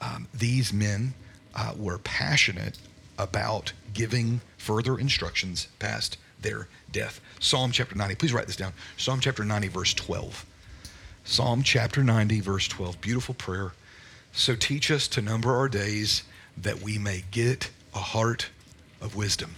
Um, 0.00 0.26
these 0.32 0.72
men 0.72 1.12
uh, 1.54 1.74
were 1.76 1.98
passionate 1.98 2.78
about 3.22 3.72
giving 3.94 4.40
further 4.58 4.98
instructions 4.98 5.68
past 5.78 6.18
their 6.40 6.68
death. 6.90 7.20
Psalm 7.40 7.70
chapter 7.72 7.94
90, 7.94 8.16
please 8.16 8.32
write 8.32 8.46
this 8.46 8.56
down. 8.56 8.72
Psalm 8.96 9.20
chapter 9.20 9.44
90, 9.44 9.68
verse 9.68 9.94
12. 9.94 10.44
Psalm 11.24 11.62
chapter 11.62 12.02
90, 12.02 12.40
verse 12.40 12.66
12. 12.68 13.00
Beautiful 13.00 13.34
prayer. 13.34 13.72
So 14.32 14.56
teach 14.56 14.90
us 14.90 15.06
to 15.08 15.22
number 15.22 15.54
our 15.54 15.68
days 15.68 16.24
that 16.56 16.82
we 16.82 16.98
may 16.98 17.24
get 17.30 17.70
a 17.94 17.98
heart 17.98 18.48
of 19.00 19.14
wisdom. 19.14 19.54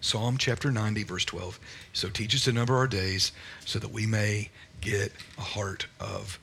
Psalm 0.00 0.38
chapter 0.38 0.70
90, 0.70 1.02
verse 1.04 1.24
12. 1.24 1.58
So 1.92 2.08
teach 2.08 2.34
us 2.34 2.44
to 2.44 2.52
number 2.52 2.76
our 2.76 2.86
days 2.86 3.32
so 3.64 3.78
that 3.78 3.90
we 3.90 4.06
may 4.06 4.50
get 4.80 5.12
a 5.38 5.42
heart 5.42 5.86
of 5.98 6.38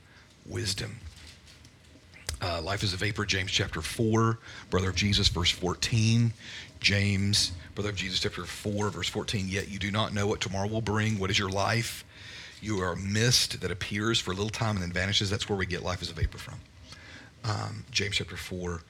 wisdom. 0.46 0.98
Uh, 2.42 2.60
Life 2.60 2.82
is 2.82 2.92
a 2.92 2.96
Vapor, 2.96 3.24
James 3.24 3.52
chapter 3.52 3.80
4, 3.80 4.36
Brother 4.68 4.88
of 4.88 4.96
Jesus, 4.96 5.28
verse 5.28 5.50
14. 5.52 6.32
James, 6.80 7.52
Brother 7.76 7.90
of 7.90 7.94
Jesus 7.94 8.18
chapter 8.18 8.44
4, 8.44 8.90
verse 8.90 9.08
14. 9.08 9.46
Yet 9.48 9.68
you 9.68 9.78
do 9.78 9.92
not 9.92 10.12
know 10.12 10.26
what 10.26 10.40
tomorrow 10.40 10.66
will 10.66 10.80
bring. 10.80 11.20
What 11.20 11.30
is 11.30 11.38
your 11.38 11.50
life? 11.50 12.04
You 12.60 12.80
are 12.80 12.94
a 12.94 12.96
mist 12.96 13.60
that 13.60 13.70
appears 13.70 14.18
for 14.18 14.32
a 14.32 14.34
little 14.34 14.50
time 14.50 14.74
and 14.74 14.82
then 14.82 14.90
vanishes. 14.90 15.30
That's 15.30 15.48
where 15.48 15.56
we 15.56 15.66
get 15.66 15.84
life 15.84 16.02
as 16.02 16.10
a 16.10 16.14
vapor 16.14 16.38
from. 16.38 16.58
Um, 17.44 17.84
James 17.92 18.16
chapter 18.16 18.36
4, 18.36 18.82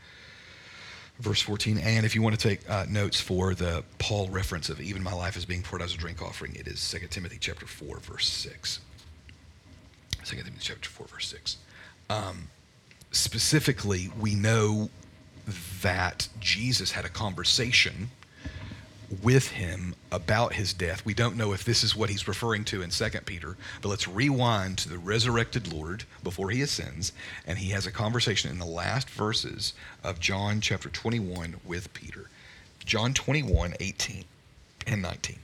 verse 1.18 1.42
14. 1.42 1.76
And 1.76 2.06
if 2.06 2.14
you 2.14 2.22
want 2.22 2.38
to 2.38 2.48
take 2.48 2.68
uh, 2.70 2.86
notes 2.88 3.20
for 3.20 3.52
the 3.54 3.84
Paul 3.98 4.30
reference 4.30 4.70
of 4.70 4.80
even 4.80 5.02
my 5.02 5.12
life 5.12 5.36
is 5.36 5.44
being 5.44 5.62
poured 5.62 5.82
out 5.82 5.86
as 5.86 5.94
a 5.94 5.98
drink 5.98 6.22
offering, 6.22 6.54
it 6.54 6.66
is 6.66 6.90
2 6.90 7.06
Timothy 7.08 7.36
chapter 7.38 7.66
4, 7.66 7.98
verse 7.98 8.28
6. 8.28 8.80
2 10.24 10.36
Timothy 10.36 10.52
chapter 10.58 10.88
4, 10.88 11.06
verse 11.06 11.28
6. 11.28 11.58
Um, 12.08 12.48
specifically, 13.12 14.10
we 14.18 14.34
know 14.34 14.90
that 15.82 16.28
Jesus 16.40 16.92
had 16.92 17.04
a 17.04 17.10
conversation 17.10 18.10
with 19.22 19.48
him 19.48 19.94
about 20.10 20.54
his 20.54 20.72
death. 20.72 21.04
We 21.04 21.12
don't 21.12 21.36
know 21.36 21.52
if 21.52 21.64
this 21.64 21.84
is 21.84 21.94
what 21.94 22.08
he's 22.08 22.26
referring 22.26 22.64
to 22.66 22.80
in 22.80 22.90
2 22.90 23.10
Peter, 23.26 23.56
but 23.82 23.90
let's 23.90 24.08
rewind 24.08 24.78
to 24.78 24.88
the 24.88 24.98
resurrected 24.98 25.70
Lord 25.70 26.04
before 26.22 26.50
he 26.50 26.62
ascends, 26.62 27.12
and 27.46 27.58
he 27.58 27.70
has 27.70 27.86
a 27.86 27.92
conversation 27.92 28.50
in 28.50 28.58
the 28.58 28.64
last 28.64 29.10
verses 29.10 29.74
of 30.02 30.18
John 30.18 30.60
chapter 30.60 30.88
21 30.88 31.56
with 31.64 31.92
Peter. 31.92 32.30
John 32.84 33.12
21, 33.12 33.74
18 33.78 34.24
and 34.86 35.02
19. 35.02 35.38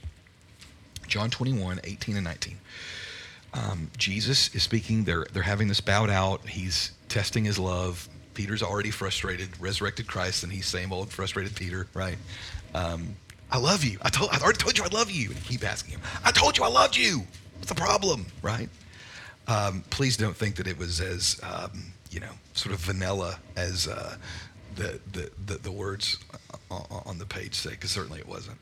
John 1.07 1.31
21, 1.31 1.81
18 1.85 2.17
and 2.17 2.25
19. 2.25 2.59
Um, 3.55 3.91
Jesus 3.97 4.55
is 4.55 4.63
speaking. 4.63 5.05
They're, 5.05 5.27
they're 5.33 5.43
having 5.43 5.69
this 5.69 5.81
bowed 5.81 6.11
out. 6.11 6.47
He's 6.47 6.93
testing 7.09 7.45
his 7.45 7.59
love. 7.59 8.09
Peter's 8.35 8.63
already 8.63 8.91
frustrated, 8.91 9.49
resurrected 9.61 10.07
Christ, 10.07 10.45
and 10.45 10.53
he's 10.53 10.67
same 10.67 10.93
old 10.93 11.11
frustrated 11.11 11.57
Peter, 11.57 11.87
right? 11.95 12.19
Um, 12.75 13.17
I 13.51 13.59
love 13.59 13.83
you. 13.83 13.99
I 14.03 14.11
told 14.11 14.31
I 14.31 14.39
already 14.39 14.59
told 14.59 14.77
you 14.79 14.85
I 14.85 14.89
love 14.89 15.11
you. 15.11 15.31
And 15.31 15.43
keep 15.45 15.65
asking 15.65 15.93
him, 15.93 16.01
I 16.25 16.31
told 16.31 16.59
you 16.59 16.65
I 16.65 16.69
loved 16.69 16.97
you. 16.97 17.23
What's 17.57 17.71
the 17.71 17.75
problem? 17.75 18.27
Right? 18.43 18.69
Um, 19.49 19.83
please 19.91 20.17
don't 20.17 20.37
think 20.37 20.57
that 20.57 20.67
it 20.67 20.79
was 20.79 21.01
as 21.01 21.41
um, 21.43 21.93
you 22.11 22.21
know, 22.21 22.33
sort 22.55 22.75
of 22.75 22.81
vanilla 22.81 23.39
as 23.57 23.89
uh, 23.89 24.17
the, 24.77 25.01
the, 25.13 25.31
the 25.47 25.55
the 25.55 25.73
words 25.73 26.19
on 26.71 27.19
the 27.19 27.27
page 27.27 27.55
say, 27.55 27.71
because 27.71 27.91
certainly 27.91 28.21
it 28.21 28.29
wasn't. 28.29 28.59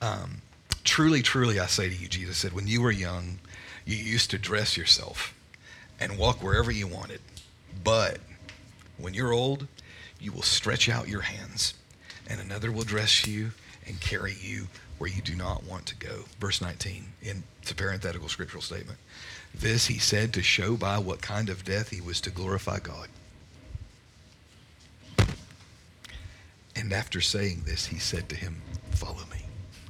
Um, 0.00 0.40
truly, 0.84 1.20
truly, 1.20 1.58
I 1.58 1.66
say 1.66 1.88
to 1.88 1.94
you, 1.94 2.08
Jesus 2.08 2.38
said, 2.38 2.52
when 2.52 2.66
you 2.66 2.80
were 2.80 2.90
young, 2.92 3.38
you 3.84 3.96
used 3.96 4.30
to 4.30 4.38
dress 4.38 4.76
yourself 4.76 5.34
and 5.98 6.18
walk 6.18 6.42
wherever 6.42 6.70
you 6.70 6.86
wanted. 6.86 7.20
But 7.82 8.18
when 8.98 9.14
you're 9.14 9.32
old, 9.32 9.66
you 10.18 10.32
will 10.32 10.42
stretch 10.42 10.88
out 10.88 11.08
your 11.08 11.22
hands, 11.22 11.74
and 12.28 12.40
another 12.40 12.70
will 12.70 12.84
dress 12.84 13.26
you 13.26 13.52
and 13.86 14.00
carry 14.00 14.34
you 14.40 14.68
where 14.98 15.10
you 15.10 15.22
do 15.22 15.34
not 15.34 15.64
want 15.64 15.86
to 15.86 15.96
go. 15.96 16.24
Verse 16.38 16.60
19, 16.60 17.06
in, 17.22 17.42
it's 17.62 17.70
a 17.70 17.74
parenthetical 17.74 18.28
scriptural 18.28 18.62
statement. 18.62 18.98
This 19.54 19.86
he 19.86 19.98
said 19.98 20.32
to 20.34 20.42
show 20.42 20.76
by 20.76 20.98
what 20.98 21.22
kind 21.22 21.48
of 21.48 21.64
death 21.64 21.88
he 21.88 22.00
was 22.00 22.20
to 22.20 22.30
glorify 22.30 22.78
God. 22.78 23.08
And 26.76 26.92
after 26.92 27.20
saying 27.20 27.62
this, 27.66 27.86
he 27.86 27.98
said 27.98 28.28
to 28.28 28.36
him, 28.36 28.62
Follow 28.92 29.24
me. 29.29 29.29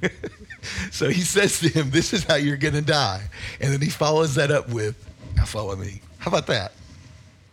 so 0.91 1.09
he 1.09 1.21
says 1.21 1.59
to 1.59 1.69
him, 1.69 1.91
This 1.91 2.13
is 2.13 2.23
how 2.23 2.35
you're 2.35 2.57
going 2.57 2.73
to 2.73 2.81
die. 2.81 3.23
And 3.59 3.73
then 3.73 3.81
he 3.81 3.89
follows 3.89 4.35
that 4.35 4.51
up 4.51 4.69
with, 4.69 4.95
Now 5.35 5.45
follow 5.45 5.75
me. 5.75 6.01
How 6.17 6.29
about 6.29 6.47
that? 6.47 6.73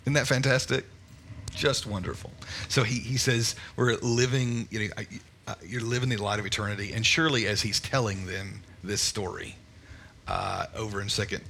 Isn't 0.04 0.14
that 0.14 0.26
fantastic? 0.26 0.84
Just 1.54 1.86
wonderful. 1.86 2.32
So 2.68 2.82
he, 2.82 3.00
he 3.00 3.16
says, 3.16 3.54
We're 3.76 3.94
living, 3.96 4.68
you 4.70 4.88
know, 4.88 5.04
uh, 5.46 5.54
you're 5.64 5.82
living 5.82 6.08
the 6.08 6.16
light 6.16 6.38
of 6.38 6.46
eternity. 6.46 6.92
And 6.92 7.04
surely, 7.04 7.46
as 7.46 7.62
he's 7.62 7.80
telling 7.80 8.26
them 8.26 8.62
this 8.84 9.00
story 9.00 9.56
uh, 10.26 10.66
over 10.76 11.00
in 11.00 11.08
Second 11.08 11.42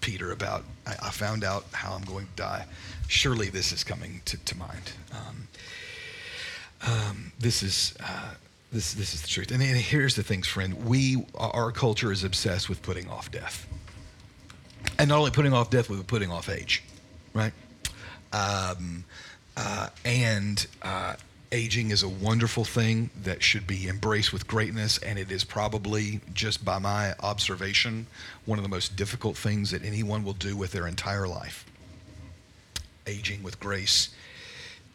Peter 0.00 0.32
about, 0.32 0.64
I, 0.86 0.96
I, 1.02 1.10
found 1.10 1.44
out 1.44 1.64
how 1.72 1.92
I'm 1.92 2.02
going 2.02 2.26
to 2.26 2.32
die, 2.36 2.66
surely 3.06 3.48
this 3.48 3.70
is 3.70 3.84
coming 3.84 4.20
to, 4.24 4.36
to 4.36 4.58
mind. 4.58 4.92
Um, 5.12 5.48
um, 6.82 7.32
this 7.38 7.62
is. 7.62 7.94
Uh, 8.02 8.34
this, 8.72 8.94
this 8.94 9.14
is 9.14 9.22
the 9.22 9.28
truth. 9.28 9.50
And, 9.50 9.62
and 9.62 9.76
here's 9.76 10.14
the 10.14 10.22
things, 10.22 10.46
friend. 10.46 10.86
We, 10.86 11.26
our 11.34 11.72
culture 11.72 12.12
is 12.12 12.24
obsessed 12.24 12.68
with 12.68 12.82
putting 12.82 13.08
off 13.08 13.30
death. 13.30 13.66
And 14.98 15.08
not 15.08 15.18
only 15.18 15.30
putting 15.30 15.52
off 15.52 15.70
death, 15.70 15.88
but 15.88 16.06
putting 16.06 16.30
off 16.30 16.48
age, 16.48 16.82
right? 17.34 17.52
Um, 18.32 19.04
uh, 19.56 19.88
and 20.04 20.66
uh, 20.82 21.14
aging 21.52 21.90
is 21.90 22.02
a 22.02 22.08
wonderful 22.08 22.64
thing 22.64 23.10
that 23.24 23.42
should 23.42 23.66
be 23.66 23.88
embraced 23.88 24.32
with 24.32 24.46
greatness, 24.46 24.98
and 24.98 25.18
it 25.18 25.30
is 25.30 25.44
probably, 25.44 26.20
just 26.32 26.64
by 26.64 26.78
my 26.78 27.14
observation, 27.20 28.06
one 28.46 28.58
of 28.58 28.62
the 28.62 28.68
most 28.68 28.96
difficult 28.96 29.36
things 29.36 29.70
that 29.72 29.84
anyone 29.84 30.24
will 30.24 30.32
do 30.34 30.56
with 30.56 30.72
their 30.72 30.86
entire 30.86 31.26
life. 31.26 31.66
Aging 33.06 33.42
with 33.42 33.58
grace 33.58 34.10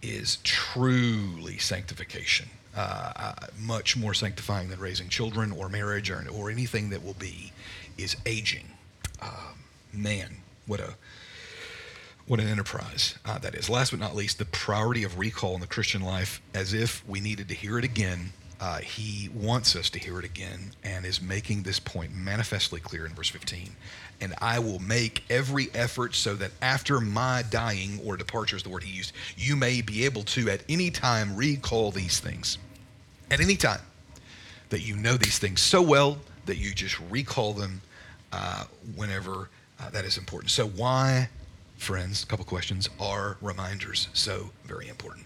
is 0.01 0.37
truly 0.43 1.57
sanctification. 1.57 2.47
Uh, 2.75 3.33
much 3.57 3.95
more 3.95 4.13
sanctifying 4.13 4.69
than 4.69 4.79
raising 4.79 5.07
children 5.07 5.51
or 5.51 5.69
marriage 5.69 6.09
or, 6.09 6.25
or 6.33 6.51
anything 6.51 6.89
that 6.89 7.03
will 7.03 7.13
be 7.13 7.53
is 7.97 8.17
aging. 8.25 8.65
Uh, 9.21 9.53
man, 9.93 10.37
what 10.67 10.79
a 10.79 10.95
what 12.27 12.39
an 12.39 12.47
enterprise 12.47 13.15
uh, 13.25 13.37
that 13.39 13.53
is. 13.53 13.69
Last 13.69 13.91
but 13.91 13.99
not 13.99 14.15
least, 14.15 14.39
the 14.39 14.45
priority 14.45 15.03
of 15.03 15.19
recall 15.19 15.53
in 15.53 15.61
the 15.61 15.67
Christian 15.67 16.01
life, 16.01 16.41
as 16.53 16.73
if 16.73 17.07
we 17.07 17.19
needed 17.19 17.47
to 17.49 17.55
hear 17.55 17.77
it 17.77 17.85
again. 17.85 18.33
Uh, 18.59 18.77
he 18.77 19.29
wants 19.29 19.75
us 19.75 19.89
to 19.89 19.99
hear 19.99 20.17
it 20.17 20.23
again 20.23 20.71
and 20.81 21.05
is 21.05 21.21
making 21.21 21.61
this 21.63 21.77
point 21.77 22.15
manifestly 22.15 22.79
clear 22.79 23.05
in 23.05 23.13
verse 23.13 23.27
15. 23.27 23.75
And 24.21 24.33
I 24.41 24.59
will 24.59 24.79
make 24.79 25.23
every 25.29 25.67
effort 25.73 26.15
so 26.15 26.35
that 26.35 26.51
after 26.61 27.01
my 27.01 27.43
dying 27.49 27.99
or 28.05 28.15
departure 28.15 28.55
is 28.55 28.63
the 28.63 28.69
word 28.69 28.83
he 28.83 28.95
used, 28.95 29.11
you 29.35 29.57
may 29.57 29.81
be 29.81 30.05
able 30.05 30.23
to 30.23 30.49
at 30.49 30.63
any 30.69 30.89
time 30.89 31.35
recall 31.35 31.91
these 31.91 32.21
things. 32.21 32.57
At 33.31 33.39
any 33.39 33.55
time. 33.55 33.81
That 34.69 34.81
you 34.81 34.95
know 34.95 35.15
these 35.15 35.37
things 35.39 35.61
so 35.61 35.81
well 35.81 36.17
that 36.45 36.57
you 36.57 36.73
just 36.73 36.99
recall 37.09 37.53
them 37.53 37.81
uh, 38.31 38.65
whenever 38.95 39.49
uh, 39.79 39.89
that 39.91 40.05
is 40.05 40.17
important. 40.17 40.51
So, 40.51 40.67
why, 40.67 41.29
friends, 41.77 42.23
a 42.23 42.25
couple 42.25 42.45
questions, 42.45 42.89
are 42.99 43.37
reminders 43.41 44.07
so 44.13 44.49
very 44.65 44.87
important? 44.87 45.25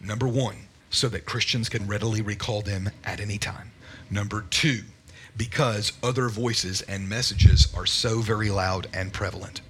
Number 0.00 0.26
one, 0.26 0.56
so 0.90 1.08
that 1.08 1.24
Christians 1.24 1.68
can 1.68 1.86
readily 1.86 2.20
recall 2.20 2.62
them 2.62 2.90
at 3.04 3.20
any 3.20 3.38
time. 3.38 3.70
Number 4.10 4.44
two, 4.50 4.82
because 5.36 5.92
other 6.02 6.28
voices 6.28 6.82
and 6.82 7.08
messages 7.08 7.72
are 7.76 7.86
so 7.86 8.20
very 8.20 8.50
loud 8.50 8.88
and 8.92 9.12
prevalent. 9.12 9.60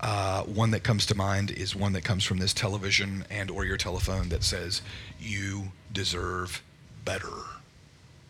Uh, 0.00 0.42
one 0.42 0.70
that 0.72 0.82
comes 0.82 1.06
to 1.06 1.14
mind 1.14 1.50
is 1.50 1.74
one 1.74 1.92
that 1.92 2.04
comes 2.04 2.22
from 2.22 2.38
this 2.38 2.52
television 2.52 3.24
and 3.30 3.50
or 3.50 3.64
your 3.64 3.76
telephone 3.78 4.28
that 4.28 4.44
says 4.44 4.82
you 5.18 5.64
deserve 5.92 6.62
better. 7.04 7.32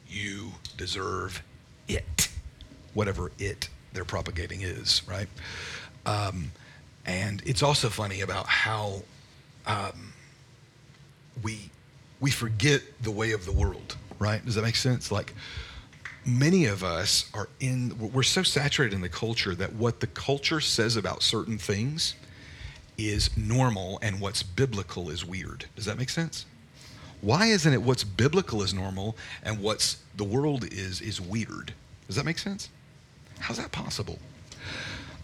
You 0.09 0.53
deserve 0.77 1.43
it. 1.89 2.29
Whatever 2.95 3.33
it 3.39 3.69
they're 3.93 4.05
propagating 4.05 4.63
is 4.63 5.03
right? 5.09 5.29
Um, 6.05 6.53
and 7.05 7.43
it's 7.47 7.63
also 7.63 7.89
funny 7.89 8.21
about 8.21 8.47
how 8.47 9.03
um, 9.67 10.13
we 11.43 11.71
we 12.21 12.31
forget 12.31 12.83
the 13.03 13.11
way 13.11 13.33
of 13.33 13.45
the 13.45 13.53
world 13.53 13.97
right? 14.19 14.45
Does 14.45 14.55
that 14.55 14.63
make 14.63 14.77
sense? 14.77 15.11
Like 15.11 15.35
many 16.27 16.67
of 16.67 16.83
us 16.83 17.31
are 17.35 17.49
in 17.61 17.97
we're 18.13 18.23
so 18.23 18.43
saturated 18.43 18.95
in 18.95 19.01
the 19.01 19.09
culture 19.09 19.55
that 19.55 19.73
what 19.75 20.01
the 20.01 20.07
culture 20.09 20.61
says 20.61 20.97
about 20.97 21.23
certain 21.23 21.57
things 21.57 22.15
is 22.99 23.35
normal 23.37 23.99
and 24.03 24.21
what's 24.21 24.43
biblical 24.43 25.09
is 25.09 25.25
weird 25.25 25.67
does 25.77 25.85
that 25.85 25.97
make 25.97 26.11
sense 26.11 26.45
why 27.21 27.47
isn't 27.47 27.73
it 27.73 27.81
what's 27.81 28.03
biblical 28.03 28.63
is 28.63 28.75
normal 28.75 29.17
and 29.45 29.61
what's 29.61 29.99
the 30.17 30.25
world 30.25 30.65
is 30.73 31.01
is 31.01 31.21
weird 31.21 31.73
does 32.09 32.17
that 32.17 32.25
make 32.25 32.39
sense 32.39 32.71
how's 33.39 33.59
that 33.59 33.71
possible 33.71 34.19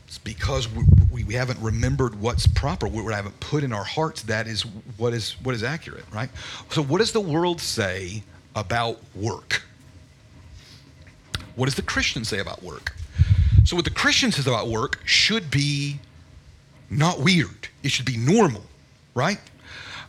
it's 0.07 0.19
because 0.19 0.69
we, 1.11 1.25
we, 1.25 1.33
haven't 1.33 1.59
remembered 1.61 2.21
what's 2.21 2.47
proper. 2.47 2.87
We 2.87 3.03
haven't 3.11 3.41
put 3.41 3.65
in 3.65 3.73
our 3.73 3.83
hearts 3.83 4.21
that 4.25 4.47
is 4.47 4.61
what 4.99 5.15
is 5.15 5.37
what 5.43 5.55
is 5.55 5.63
accurate, 5.63 6.05
right? 6.13 6.29
So, 6.69 6.83
what 6.83 6.99
does 6.99 7.13
the 7.13 7.21
world 7.23 7.63
say 7.63 8.23
about 8.55 9.01
work? 9.15 9.63
What 11.57 11.67
does 11.67 11.75
the 11.75 11.83
Christian 11.83 12.25
say 12.25 12.39
about 12.39 12.63
work? 12.63 12.95
So, 13.65 13.77
what 13.77 13.85
the 13.85 13.91
Christian 13.91 14.33
says 14.33 14.47
about 14.47 14.69
work 14.69 15.01
should 15.05 15.51
be 15.51 16.01
not 16.91 17.21
weird. 17.21 17.69
It 17.83 17.91
should 17.91 18.07
be 18.07 18.17
normal, 18.17 18.63
right? 19.15 19.39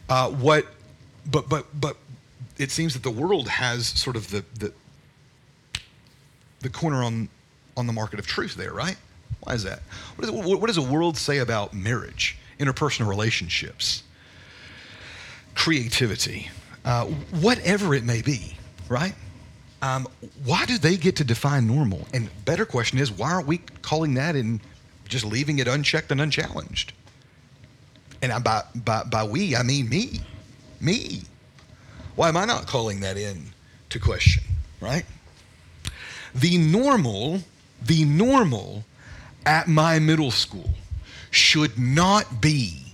Uh, 0.10 0.30
what, 0.30 0.66
but 1.30 1.50
but 1.50 1.68
but 1.80 1.98
it 2.58 2.72
seems 2.72 2.94
that 2.94 3.04
the 3.04 3.12
world 3.12 3.48
has 3.48 3.88
sort 3.88 4.16
of 4.16 4.30
the 4.32 4.44
the 4.60 4.74
the 6.62 6.70
corner 6.70 7.04
on 7.04 7.30
on 7.78 7.88
the 7.88 7.94
market 7.94 8.20
of 8.20 8.28
truth 8.28 8.56
there, 8.56 8.74
right? 8.74 8.98
Why 9.42 9.54
is 9.54 9.64
that? 9.64 9.82
What, 10.16 10.28
is, 10.28 10.32
what 10.32 10.68
does 10.68 10.76
the 10.76 10.82
world 10.82 11.18
say 11.18 11.40
about 11.40 11.74
marriage, 11.74 12.38
interpersonal 12.60 13.08
relationships, 13.08 14.04
creativity, 15.56 16.50
uh, 16.86 17.06
whatever 17.42 17.94
it 17.94 18.04
may 18.04 18.22
be, 18.22 18.56
right? 18.88 19.14
Um, 19.84 20.08
why 20.46 20.66
do 20.66 20.78
they 20.78 20.96
get 20.96 21.18
to 21.18 21.26
define 21.26 21.68
normal? 21.68 22.08
And 22.14 22.30
better 22.46 22.66
question 22.66 23.00
is, 23.00 23.12
why 23.12 23.34
aren't 23.34 23.48
we 23.48 23.58
calling 23.82 24.14
that 24.14 24.34
and 24.34 24.62
just 25.10 25.26
leaving 25.26 25.60
it 25.60 25.68
unchecked 25.68 26.10
and 26.10 26.22
unchallenged? 26.22 26.94
And 28.22 28.42
by, 28.46 28.64
by, 28.74 29.04
by 29.04 29.26
we, 29.26 29.58
I 29.58 29.64
mean 29.64 29.90
me. 29.90 30.22
Me. 30.80 31.24
Why 32.16 32.30
am 32.30 32.38
I 32.38 32.46
not 32.46 32.66
calling 32.66 33.02
that 33.02 33.18
in 33.18 33.48
to 33.90 34.00
question, 34.00 34.46
right? 34.80 35.04
The 36.34 36.58
normal, 36.58 37.42
the 37.82 38.06
normal 38.06 38.86
at 39.46 39.68
my 39.68 40.00
middle 40.00 40.32
school 40.32 40.70
should 41.30 41.78
not 41.78 42.40
be 42.40 42.94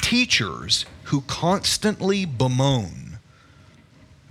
teachers 0.00 0.86
who 1.04 1.20
constantly 1.22 2.24
bemoan 2.24 3.18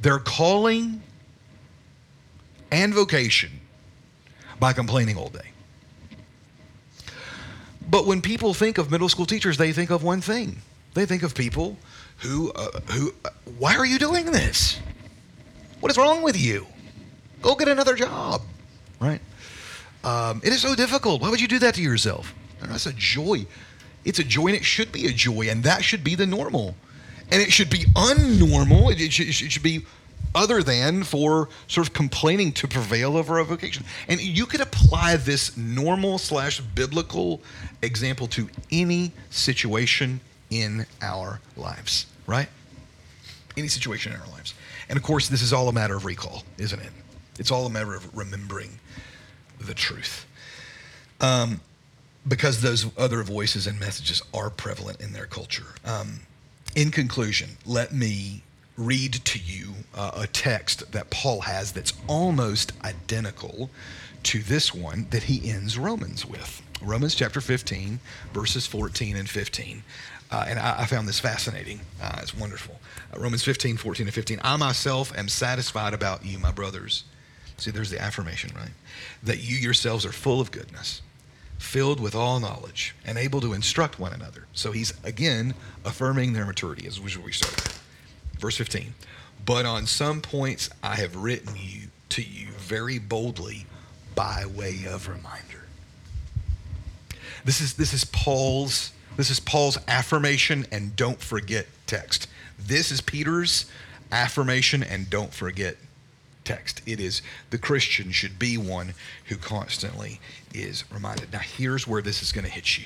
their 0.02 0.18
calling 0.18 1.04
and 2.72 2.94
vocation 2.94 3.52
by 4.60 4.74
complaining 4.74 5.18
all 5.18 5.30
day. 5.30 5.52
But 7.90 8.06
when 8.06 8.22
people 8.22 8.54
think 8.54 8.78
of 8.78 8.92
middle 8.92 9.10
school 9.10 9.26
teachers, 9.26 9.58
they 9.58 9.74
think 9.74 9.90
of 9.90 10.04
one 10.04 10.22
thing. 10.22 10.62
They 10.94 11.06
think 11.06 11.24
of 11.24 11.34
people 11.34 11.78
who, 12.18 12.52
uh, 12.52 12.82
who, 12.92 13.14
uh, 13.26 13.30
why 13.58 13.76
are 13.76 13.86
you 13.86 13.98
doing 13.98 14.26
this? 14.26 14.80
What 15.80 15.92
is 15.92 15.98
wrong 15.98 16.22
with 16.22 16.40
you? 16.40 16.68
Go 17.42 17.56
get 17.56 17.68
another 17.68 17.96
job, 17.96 18.42
right? 19.00 19.22
Um, 20.04 20.42
it 20.44 20.52
is 20.54 20.62
so 20.62 20.76
difficult. 20.76 21.22
Why 21.22 21.30
would 21.30 21.42
you 21.42 21.48
do 21.48 21.60
that 21.60 21.76
to 21.76 21.82
yourself? 21.82 22.34
That's 22.62 22.86
a 22.86 22.94
joy. 22.94 23.46
It's 24.06 24.20
a 24.20 24.24
joy, 24.24 24.48
and 24.48 24.56
it 24.56 24.66
should 24.66 24.92
be 24.92 25.08
a 25.08 25.12
joy, 25.12 25.50
and 25.50 25.64
that 25.64 25.84
should 25.84 26.04
be 26.04 26.16
the 26.16 26.26
normal. 26.26 26.76
And 27.32 27.42
it 27.42 27.52
should 27.52 27.70
be 27.70 27.86
unnormal. 27.96 28.92
It 28.92 29.12
should, 29.12 29.28
it 29.28 29.34
should 29.34 29.64
be 29.64 29.86
other 30.36 30.62
than 30.62 31.04
for 31.04 31.50
sort 31.68 31.88
of 31.88 31.94
complaining 31.94 32.52
to 32.54 32.68
prevail 32.68 33.18
over 33.18 33.40
a 33.40 33.44
vocation. 33.44 33.84
And 34.08 34.22
you 34.22 34.46
could 34.46 34.62
apply 34.62 35.18
this 35.18 35.58
normal 35.58 36.18
slash 36.18 36.60
biblical 36.60 37.42
example 37.82 38.28
to 38.28 38.50
any 38.72 39.12
situation 39.30 40.20
in 40.50 40.86
our 41.02 41.40
lives, 41.58 42.06
right? 42.28 42.48
Any 43.58 43.68
situation 43.68 44.14
in 44.14 44.20
our 44.20 44.28
lives. 44.28 44.54
And 44.88 44.98
of 44.98 45.04
course, 45.04 45.30
this 45.30 45.42
is 45.42 45.54
all 45.54 45.68
a 45.68 45.74
matter 45.74 45.96
of 45.96 46.06
recall, 46.06 46.44
isn't 46.58 46.80
it? 46.80 46.92
It's 47.38 47.52
all 47.52 47.66
a 47.66 47.70
matter 47.70 47.96
of 47.96 48.16
remembering 48.16 48.80
the 49.60 49.74
truth. 49.74 50.26
Um, 51.22 51.62
because 52.28 52.62
those 52.62 52.86
other 52.98 53.24
voices 53.24 53.66
and 53.66 53.80
messages 53.80 54.22
are 54.34 54.50
prevalent 54.50 55.02
in 55.02 55.14
their 55.14 55.26
culture. 55.26 55.66
Um, 55.86 56.20
in 56.76 56.92
conclusion, 56.92 57.50
let 57.66 57.94
me 57.94 58.44
read 58.80 59.14
to 59.14 59.38
you 59.38 59.74
uh, 59.94 60.12
a 60.16 60.28
text 60.28 60.92
that 60.94 61.10
Paul 61.10 61.42
has 61.42 61.74
that's 61.74 61.94
almost 62.08 62.72
identical 62.84 63.70
to 64.24 64.40
this 64.40 64.74
one 64.74 65.08
that 65.10 65.24
he 65.24 65.50
ends 65.50 65.78
Romans 65.78 66.26
with. 66.26 66.62
Romans 66.82 67.14
chapter 67.14 67.42
15, 67.42 68.00
verses 68.34 68.66
14 68.66 69.18
and 69.18 69.30
15. 69.30 69.84
Uh, 70.32 70.46
and 70.48 70.60
I, 70.60 70.82
I, 70.82 70.86
found 70.86 71.08
this 71.08 71.20
fascinating. 71.20 71.82
Uh, 72.02 72.20
it's 72.22 72.38
wonderful. 72.38 72.80
Uh, 73.14 73.20
Romans 73.20 73.44
15, 73.44 73.78
14 73.78 74.08
and 74.08 74.14
15. 74.14 74.40
I 74.44 74.56
myself 74.56 75.16
am 75.18 75.28
satisfied 75.28 75.94
about 75.94 76.26
you, 76.26 76.40
my 76.40 76.52
brothers. 76.52 77.04
See, 77.58 77.72
there's 77.72 77.90
the 77.90 78.02
affirmation, 78.02 78.52
right? 78.56 78.72
That 79.24 79.44
you 79.44 79.58
yourselves 79.58 80.06
are 80.06 80.12
full 80.12 80.40
of 80.40 80.52
goodness, 80.52 81.02
filled 81.58 82.00
with 82.00 82.16
all 82.16 82.40
knowledge, 82.40 82.96
and 83.06 83.18
able 83.18 83.42
to 83.42 83.54
instruct 83.54 84.00
one 84.00 84.14
another. 84.14 84.46
So 84.54 84.72
he's, 84.72 84.94
again, 85.04 85.56
affirming 85.84 86.34
their 86.34 86.46
maturity, 86.46 86.88
as 86.88 87.02
we 87.02 87.32
started. 87.32 87.79
Verse 88.40 88.58
15. 88.58 88.94
But 89.46 89.66
on 89.66 89.86
some 89.86 90.22
points 90.22 90.70
I 90.82 90.96
have 90.96 91.16
written 91.16 91.56
you 91.56 91.88
to 92.10 92.22
you 92.22 92.48
very 92.58 93.00
boldly 93.00 93.66
by 94.16 94.46
way 94.46 94.86
of 94.88 95.08
reminder. 95.08 95.66
This 97.46 97.62
is 97.62 97.74
this 97.74 97.94
is 97.94 98.06
Paul's 98.06 98.92
this 99.18 99.30
is 99.30 99.40
Paul's 99.40 99.78
affirmation 99.88 100.66
and 100.72 100.96
don't 100.96 101.20
forget 101.20 101.68
text. 101.88 102.28
This 102.58 102.92
is 102.92 103.02
Peter's 103.02 103.66
affirmation 104.12 104.84
and 104.84 105.10
don't 105.10 105.34
forget 105.34 105.78
text. 106.44 106.82
It 106.86 107.00
is 107.00 107.22
the 107.50 107.58
Christian 107.58 108.12
should 108.12 108.40
be 108.40 108.58
one 108.58 108.94
who 109.26 109.36
constantly 109.38 110.20
is 110.54 110.84
reminded. 110.92 111.32
Now 111.32 111.40
here's 111.40 111.88
where 111.88 112.02
this 112.02 112.22
is 112.22 112.32
going 112.32 112.46
to 112.46 112.52
hit 112.52 112.78
you. 112.78 112.86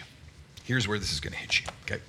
Here's 0.63 0.87
where 0.87 0.99
this 0.99 1.11
is 1.11 1.19
going 1.19 1.33
to 1.33 1.39
hit 1.39 1.59
you. 1.59 1.65
Okay. 1.83 2.01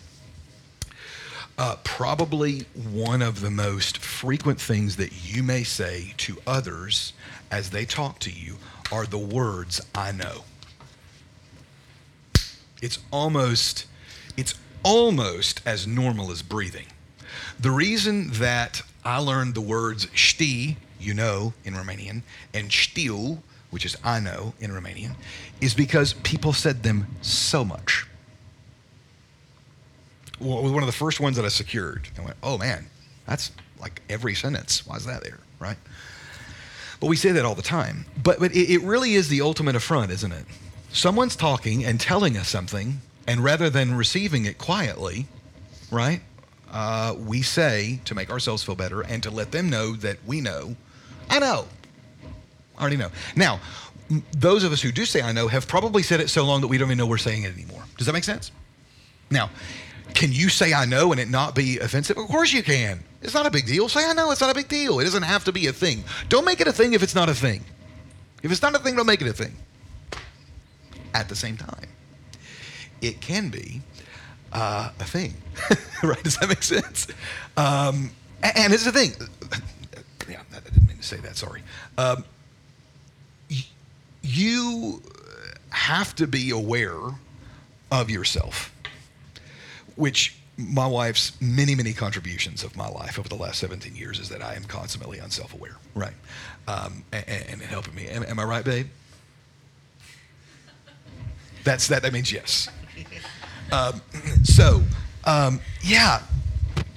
Uh, 1.57 1.77
probably 1.85 2.61
one 2.93 3.23
of 3.23 3.41
the 3.41 3.51
most 3.51 3.99
frequent 3.99 4.61
things 4.61 4.97
that 4.97 5.13
you 5.25 5.43
may 5.43 5.63
say 5.63 6.13
to 6.17 6.37
others 6.47 7.13
as 7.51 7.71
they 7.71 7.85
talk 7.85 8.19
to 8.19 8.31
you 8.31 8.57
are 8.91 9.07
the 9.07 9.19
words, 9.19 9.81
I 9.95 10.11
know. 10.11 10.43
It's 12.83 12.99
almost, 13.13 13.87
it's 14.37 14.55
almost 14.83 15.61
as 15.65 15.87
normal 15.87 16.33
as 16.33 16.43
breathing. 16.43 16.87
The 17.61 17.71
reason 17.71 18.31
that 18.33 18.83
I 19.05 19.19
learned 19.19 19.55
the 19.55 19.61
words 19.61 20.07
știi, 20.07 20.77
you 20.99 21.15
know, 21.15 21.53
in 21.65 21.75
Romanian, 21.75 22.23
and 22.53 22.69
știu, 22.69 23.39
which 23.71 23.87
is 23.87 23.97
I 24.03 24.19
know 24.19 24.55
in 24.59 24.73
Romanian, 24.73 25.15
is 25.61 25.73
because 25.73 26.15
people 26.25 26.53
said 26.53 26.83
them 26.83 27.07
so 27.23 27.65
much 27.65 28.07
was 30.41 30.73
one 30.73 30.83
of 30.83 30.87
the 30.87 30.93
first 30.93 31.21
ones 31.21 31.37
that 31.37 31.45
I 31.45 31.49
secured. 31.49 32.09
I 32.19 32.23
went, 32.23 32.37
oh 32.43 32.59
man, 32.59 32.87
that's 33.27 33.53
like 33.81 34.01
every 34.09 34.35
sentence. 34.35 34.87
Why 34.87 34.97
is 34.97 35.07
that 35.07 35.23
there, 35.23 35.41
right? 35.59 35.77
But 37.01 37.09
we 37.09 37.17
say 37.17 37.33
that 37.33 37.45
all 37.45 37.55
the 37.55 37.63
time. 37.63 38.07
But, 38.23 38.39
but 38.39 38.53
it, 38.53 38.71
it 38.71 38.83
really 38.83 39.15
is 39.15 39.29
the 39.29 39.41
ultimate 39.41 39.77
affront, 39.77 40.11
isn't 40.11 40.33
it? 40.33 40.45
Someone's 40.93 41.37
talking 41.37 41.85
and 41.85 42.01
telling 42.01 42.37
us 42.37 42.49
something, 42.49 43.01
and 43.27 43.41
rather 43.43 43.69
than 43.69 43.95
receiving 43.95 44.47
it 44.47 44.59
quietly, 44.59 45.27
right, 45.91 46.21
uh, 46.71 47.15
we 47.19 47.43
say 47.43 48.01
to 48.05 48.15
make 48.15 48.31
ourselves 48.31 48.63
feel 48.63 48.75
better 48.75 49.03
and 49.03 49.23
to 49.23 49.31
let 49.31 49.53
them 49.53 49.69
know 49.69 49.93
that 49.97 50.19
we 50.27 50.41
know, 50.41 50.77
I 51.29 51.39
know. 51.39 51.67
I 52.77 52.81
already 52.81 52.97
know. 52.97 53.11
Now, 53.37 53.61
those 54.33 54.65
of 54.65 54.73
us 54.73 54.83
who 54.83 54.93
do 54.93 55.05
say 55.05 55.23
I 55.23 55.33
know 55.33 55.49
have 55.49 55.67
probably 55.67 56.03
said 56.03 56.21
it 56.21 56.29
so 56.29 56.45
long 56.45 56.61
that 56.61 56.69
we 56.69 56.79
don't 56.79 56.89
even 56.89 56.99
know 56.99 57.07
we're 57.07 57.19
saying 57.19 57.45
it 57.45 57.55
anymore. 57.55 57.85
Does 57.97 58.07
that 58.07 58.13
make 58.13 58.25
sense? 58.25 58.51
Now, 59.31 59.51
can 60.15 60.33
you 60.33 60.49
say 60.49 60.73
I 60.73 60.85
know 60.85 61.13
and 61.13 61.21
it 61.21 61.29
not 61.29 61.55
be 61.55 61.79
offensive? 61.79 62.17
Of 62.17 62.29
course 62.29 62.53
you 62.53 62.63
can. 62.63 63.01
It's 63.21 63.35
not 63.35 63.47
a 63.47 63.51
big 63.51 63.67
deal. 63.67 63.89
Say 63.89 64.05
I 64.05 64.13
know. 64.13 64.31
It's 64.31 64.41
not 64.41 64.51
a 64.51 64.55
big 64.55 64.69
deal. 64.69 65.01
It 65.01 65.05
doesn't 65.05 65.25
have 65.25 65.45
to 65.45 65.53
be 65.53 65.67
a 65.67 65.73
thing. 65.73 66.05
Don't 66.29 66.45
make 66.45 66.61
it 66.61 66.69
a 66.69 66.73
thing 66.73 66.93
if 66.93 67.03
it's 67.03 67.15
not 67.15 67.29
a 67.29 67.35
thing. 67.35 67.65
If 68.43 68.53
it's 68.53 68.63
not 68.63 68.75
a 68.75 68.79
thing, 68.79 68.95
don't 68.97 69.07
make 69.07 69.23
it 69.23 69.29
a 69.29 69.33
thing. 69.33 69.55
At 71.15 71.29
the 71.29 71.37
same 71.37 71.57
time, 71.57 71.89
it 73.01 73.21
can 73.21 73.49
be 73.49 73.81
uh, 74.53 74.91
a 74.99 75.05
thing, 75.05 75.35
right? 76.03 76.23
Does 76.23 76.37
that 76.39 76.49
make 76.49 76.63
sense? 76.63 77.07
Um, 77.57 78.11
and 78.43 78.73
it's 78.73 78.87
a 78.87 78.93
thing. 78.93 79.13
Yeah, 80.27 80.41
I 80.57 80.61
didn't 80.61 80.89
mean 80.89 80.97
to 80.97 81.03
say 81.03 81.19
that. 81.19 81.37
Sorry. 81.37 81.63
Um, 81.99 82.25
you 84.23 85.03
have 85.69 86.15
to 86.15 86.27
be 86.27 86.49
aware 86.49 86.99
of 87.91 88.09
yourself, 88.09 88.74
which 89.97 90.37
my 90.57 90.87
wife's 90.87 91.41
many, 91.41 91.75
many 91.75 91.93
contributions 91.93 92.63
of 92.63 92.77
my 92.77 92.89
life 92.89 93.19
over 93.19 93.29
the 93.29 93.35
last 93.35 93.59
17 93.59 93.97
years 93.97 94.21
is 94.21 94.29
that 94.29 94.43
I 94.43 94.55
am 94.55 94.65
constantly 94.65 95.19
unself-aware, 95.19 95.77
right? 95.95 96.15
Um, 96.69 97.05
and, 97.13 97.25
and 97.29 97.63
helping 97.63 97.95
me. 97.95 98.07
Am, 98.09 98.25
am 98.25 98.39
I 98.39 98.45
right, 98.45 98.65
babe? 98.65 98.87
That's 101.65 101.89
that. 101.89 102.03
That 102.03 102.13
means 102.13 102.31
yes. 102.31 102.69
Um, 103.73 104.01
so, 104.45 104.83
um, 105.25 105.61
yeah, 105.83 106.23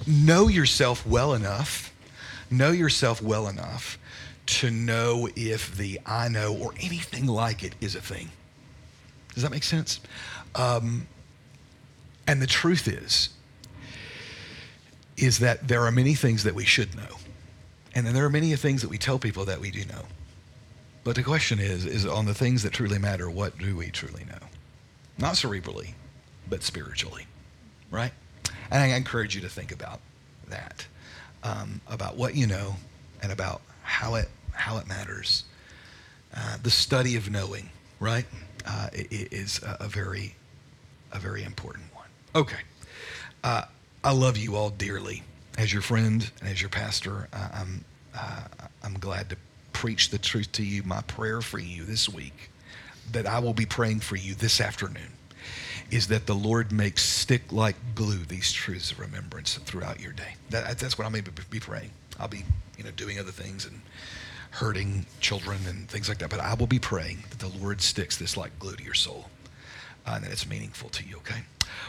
know 0.06 0.48
yourself 0.48 1.06
well 1.06 1.34
enough. 1.34 1.92
Know 2.50 2.70
yourself 2.70 3.20
well 3.20 3.48
enough 3.48 3.98
to 4.46 4.70
know 4.70 5.28
if 5.36 5.76
the 5.76 6.00
I 6.06 6.28
know 6.28 6.56
or 6.56 6.72
anything 6.80 7.26
like 7.26 7.62
it 7.62 7.74
is 7.80 7.94
a 7.94 8.00
thing. 8.00 8.30
Does 9.34 9.42
that 9.42 9.50
make 9.50 9.64
sense? 9.64 10.00
Um, 10.54 11.06
and 12.28 12.40
the 12.40 12.46
truth 12.46 12.86
is, 12.86 13.30
is 15.16 15.40
that 15.40 15.66
there 15.66 15.82
are 15.84 15.90
many 15.90 16.14
things 16.14 16.44
that 16.44 16.54
we 16.54 16.64
should 16.64 16.94
know, 16.94 17.16
and 17.94 18.06
then 18.06 18.14
there 18.14 18.24
are 18.24 18.30
many 18.30 18.54
things 18.54 18.82
that 18.82 18.88
we 18.88 18.98
tell 18.98 19.18
people 19.18 19.46
that 19.46 19.60
we 19.60 19.72
do 19.72 19.84
know. 19.86 20.02
But 21.02 21.16
the 21.16 21.22
question 21.22 21.58
is, 21.58 21.86
is 21.86 22.04
on 22.06 22.26
the 22.26 22.34
things 22.34 22.62
that 22.62 22.72
truly 22.72 22.98
matter, 22.98 23.30
what 23.30 23.56
do 23.58 23.74
we 23.74 23.90
truly 23.90 24.24
know? 24.26 24.46
Not 25.16 25.34
cerebrally, 25.34 25.94
but 26.48 26.62
spiritually, 26.62 27.26
right? 27.90 28.12
And 28.70 28.82
I 28.82 28.94
encourage 28.94 29.34
you 29.34 29.40
to 29.40 29.48
think 29.48 29.72
about 29.72 30.00
that, 30.48 30.86
um, 31.42 31.80
about 31.88 32.16
what 32.16 32.34
you 32.34 32.46
know, 32.46 32.76
and 33.22 33.32
about 33.32 33.62
how 33.82 34.14
it 34.16 34.28
how 34.52 34.76
it 34.76 34.86
matters. 34.86 35.44
Uh, 36.36 36.58
the 36.62 36.70
study 36.70 37.16
of 37.16 37.30
knowing, 37.30 37.70
right, 38.00 38.26
uh, 38.66 38.88
is 38.92 39.62
a, 39.62 39.78
a 39.80 39.88
very 39.88 40.34
a 41.10 41.18
very 41.18 41.42
important 41.42 41.86
one. 41.94 41.97
Okay, 42.38 42.60
uh, 43.42 43.64
I 44.04 44.12
love 44.12 44.36
you 44.36 44.54
all 44.54 44.70
dearly 44.70 45.24
as 45.58 45.72
your 45.72 45.82
friend 45.82 46.30
and 46.38 46.48
as 46.48 46.60
your 46.62 46.68
pastor. 46.70 47.26
Uh, 47.32 47.48
I'm 47.52 47.84
uh, 48.14 48.42
I'm 48.84 48.94
glad 48.94 49.30
to 49.30 49.36
preach 49.72 50.10
the 50.10 50.18
truth 50.18 50.52
to 50.52 50.62
you. 50.62 50.84
My 50.84 51.00
prayer 51.02 51.40
for 51.40 51.58
you 51.58 51.82
this 51.82 52.08
week, 52.08 52.50
that 53.10 53.26
I 53.26 53.40
will 53.40 53.54
be 53.54 53.66
praying 53.66 54.00
for 54.00 54.14
you 54.14 54.36
this 54.36 54.60
afternoon, 54.60 55.10
is 55.90 56.06
that 56.06 56.26
the 56.26 56.34
Lord 56.34 56.70
makes 56.70 57.02
stick 57.02 57.50
like 57.50 57.74
glue 57.96 58.24
these 58.24 58.52
truths 58.52 58.92
of 58.92 59.00
remembrance 59.00 59.56
throughout 59.56 59.98
your 59.98 60.12
day. 60.12 60.36
That, 60.50 60.78
that's 60.78 60.96
what 60.96 61.06
I'm 61.06 61.10
going 61.10 61.24
to 61.24 61.32
be 61.50 61.58
praying. 61.58 61.90
I'll 62.20 62.28
be, 62.28 62.44
you 62.76 62.84
know, 62.84 62.92
doing 62.92 63.18
other 63.18 63.32
things 63.32 63.64
and 63.64 63.80
hurting 64.52 65.06
children 65.18 65.58
and 65.66 65.88
things 65.88 66.08
like 66.08 66.18
that. 66.18 66.30
But 66.30 66.38
I 66.38 66.54
will 66.54 66.68
be 66.68 66.78
praying 66.78 67.18
that 67.30 67.40
the 67.40 67.58
Lord 67.58 67.80
sticks 67.80 68.16
this 68.16 68.36
like 68.36 68.56
glue 68.60 68.76
to 68.76 68.84
your 68.84 68.94
soul 68.94 69.26
uh, 70.08 70.14
and 70.16 70.24
that 70.24 70.32
it's 70.32 70.48
meaningful 70.48 70.88
to 70.90 71.04
you. 71.04 71.16
Okay, 71.18 71.40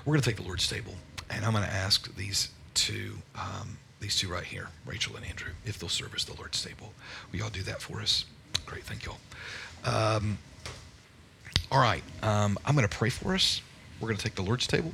we're 0.06 0.14
going 0.14 0.22
to 0.22 0.30
take 0.30 0.38
the 0.38 0.44
Lord's 0.44 0.68
table, 0.68 0.94
and 1.30 1.46
I'm 1.46 1.54
going 1.54 1.64
to 1.64 1.74
ask 1.74 2.14
these 2.16 2.50
two, 2.74 3.14
um, 3.36 3.78
these 4.00 4.18
two 4.18 4.28
right 4.28 4.44
here, 4.44 4.68
Rachel 4.86 5.16
and 5.16 5.26
Andrew, 5.26 5.52
if 5.66 5.80
they'll 5.80 5.90
serve 5.90 6.14
as 6.16 6.26
the 6.26 6.36
Lord's 6.36 6.64
table. 6.64 6.94
Will 7.32 7.40
y'all 7.40 7.50
do 7.50 7.64
that 7.64 7.82
for 7.82 8.02
us? 8.02 8.26
Great, 8.66 8.84
thank 8.84 9.06
y'all. 9.06 9.18
Um, 9.86 10.38
all 11.72 11.80
right, 11.80 12.04
um, 12.22 12.58
I'm 12.66 12.76
going 12.76 12.88
to 12.88 12.96
pray 12.96 13.10
for 13.10 13.34
us. 13.34 13.62
We're 14.00 14.08
going 14.08 14.18
to 14.18 14.24
take 14.24 14.36
the 14.36 14.42
Lord's 14.42 14.68
table, 14.68 14.92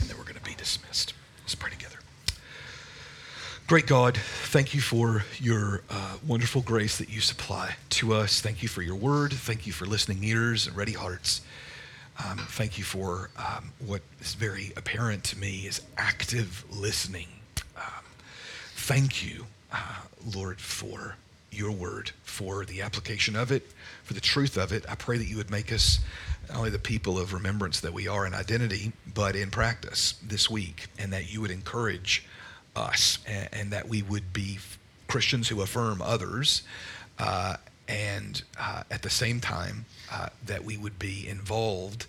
and 0.00 0.08
then 0.08 0.16
we're 0.16 0.24
going 0.24 0.36
to 0.36 0.42
be 0.42 0.54
dismissed. 0.54 1.14
Let's 1.42 1.54
pray 1.54 1.70
together. 1.70 1.98
Great 3.66 3.86
God, 3.86 4.16
thank 4.16 4.74
you 4.74 4.80
for 4.82 5.24
your 5.40 5.82
uh, 5.88 6.16
wonderful 6.26 6.60
grace 6.60 6.98
that 6.98 7.08
you 7.08 7.20
supply 7.20 7.76
to 7.90 8.12
us. 8.12 8.42
Thank 8.42 8.62
you 8.62 8.68
for 8.68 8.82
your 8.82 8.94
word. 8.94 9.32
Thank 9.32 9.66
you 9.66 9.72
for 9.72 9.86
listening 9.86 10.22
ears 10.22 10.66
and 10.66 10.76
ready 10.76 10.92
hearts. 10.92 11.40
Um, 12.22 12.38
thank 12.38 12.78
you 12.78 12.84
for 12.84 13.30
um, 13.36 13.72
what 13.84 14.02
is 14.20 14.34
very 14.34 14.72
apparent 14.76 15.24
to 15.24 15.38
me 15.38 15.66
is 15.66 15.82
active 15.98 16.64
listening. 16.70 17.26
Um, 17.76 18.04
thank 18.76 19.24
you, 19.24 19.46
uh, 19.72 20.00
Lord, 20.34 20.60
for 20.60 21.16
your 21.50 21.72
word, 21.72 22.12
for 22.22 22.64
the 22.64 22.82
application 22.82 23.36
of 23.36 23.50
it, 23.50 23.68
for 24.04 24.14
the 24.14 24.20
truth 24.20 24.56
of 24.56 24.72
it. 24.72 24.84
I 24.88 24.94
pray 24.94 25.18
that 25.18 25.26
you 25.26 25.36
would 25.36 25.50
make 25.50 25.72
us 25.72 25.98
not 26.48 26.58
only 26.58 26.70
the 26.70 26.78
people 26.78 27.18
of 27.18 27.32
remembrance 27.32 27.80
that 27.80 27.92
we 27.92 28.06
are 28.06 28.26
in 28.26 28.34
identity, 28.34 28.92
but 29.12 29.34
in 29.34 29.50
practice 29.50 30.14
this 30.22 30.48
week, 30.48 30.86
and 30.98 31.12
that 31.12 31.32
you 31.32 31.40
would 31.40 31.50
encourage 31.50 32.24
us 32.76 33.18
and, 33.26 33.48
and 33.52 33.70
that 33.72 33.88
we 33.88 34.02
would 34.02 34.32
be 34.32 34.58
Christians 35.08 35.48
who 35.48 35.62
affirm 35.62 36.00
others. 36.02 36.62
Uh, 37.18 37.56
and 37.88 38.42
uh, 38.58 38.82
at 38.90 39.02
the 39.02 39.10
same 39.10 39.40
time, 39.40 39.84
uh, 40.14 40.28
that 40.46 40.64
we 40.64 40.76
would 40.76 40.96
be 40.98 41.26
involved 41.28 42.06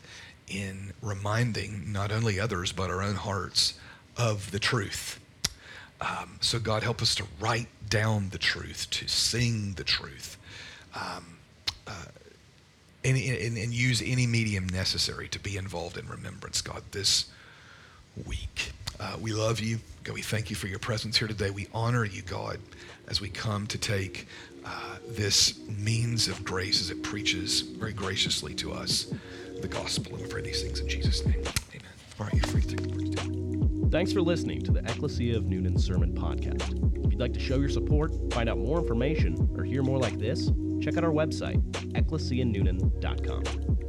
in 0.47 0.93
reminding 1.01 1.91
not 1.91 2.11
only 2.11 2.39
others 2.39 2.71
but 2.71 2.91
our 2.91 3.01
own 3.01 3.15
hearts 3.15 3.73
of 4.15 4.51
the 4.51 4.59
truth. 4.59 5.19
Um, 5.99 6.37
so, 6.39 6.59
God, 6.59 6.83
help 6.83 7.01
us 7.01 7.15
to 7.15 7.23
write 7.39 7.67
down 7.89 8.29
the 8.29 8.37
truth, 8.37 8.87
to 8.91 9.07
sing 9.07 9.73
the 9.73 9.83
truth, 9.83 10.37
um, 10.93 11.37
uh, 11.87 12.05
and, 13.03 13.17
and, 13.17 13.57
and 13.57 13.73
use 13.73 14.03
any 14.05 14.27
medium 14.27 14.67
necessary 14.67 15.27
to 15.29 15.39
be 15.39 15.57
involved 15.57 15.97
in 15.97 16.07
remembrance, 16.07 16.61
God, 16.61 16.83
this 16.91 17.25
week. 18.27 18.71
Uh, 18.99 19.15
we 19.19 19.33
love 19.33 19.59
you. 19.59 19.79
God, 20.03 20.13
we 20.13 20.21
thank 20.21 20.51
you 20.51 20.55
for 20.55 20.67
your 20.67 20.79
presence 20.79 21.17
here 21.17 21.27
today. 21.27 21.49
We 21.49 21.67
honor 21.73 22.05
you, 22.05 22.21
God, 22.21 22.59
as 23.07 23.19
we 23.19 23.29
come 23.29 23.65
to 23.67 23.77
take 23.77 24.27
uh, 24.65 24.97
this 25.09 25.59
means 25.67 26.27
of 26.27 26.43
grace 26.43 26.81
as 26.81 26.89
it 26.89 27.03
preaches 27.03 27.61
very 27.61 27.93
graciously 27.93 28.53
to 28.55 28.73
us 28.73 29.13
the 29.61 29.67
gospel. 29.67 30.13
And 30.13 30.23
we 30.23 30.27
pray 30.27 30.41
these 30.41 30.61
things 30.61 30.79
in 30.79 30.87
Jesus' 30.87 31.25
name. 31.25 31.41
Amen. 31.71 31.81
All 32.19 32.25
right, 32.25 32.33
you're 32.33 32.43
free 32.47 32.61
to. 32.61 33.89
Thanks 33.89 34.11
for 34.11 34.21
listening 34.21 34.61
to 34.63 34.71
the 34.71 34.79
Ecclesia 34.79 35.37
of 35.37 35.45
Noonan 35.45 35.77
Sermon 35.77 36.13
Podcast. 36.13 37.05
If 37.05 37.11
you'd 37.11 37.21
like 37.21 37.33
to 37.33 37.39
show 37.39 37.57
your 37.57 37.69
support, 37.69 38.11
find 38.33 38.49
out 38.49 38.57
more 38.57 38.79
information, 38.79 39.49
or 39.55 39.63
hear 39.63 39.83
more 39.83 39.99
like 39.99 40.17
this, 40.17 40.51
check 40.81 40.97
out 40.97 41.03
our 41.03 41.11
website, 41.11 41.61
ecclesianoonan.com. 41.93 43.84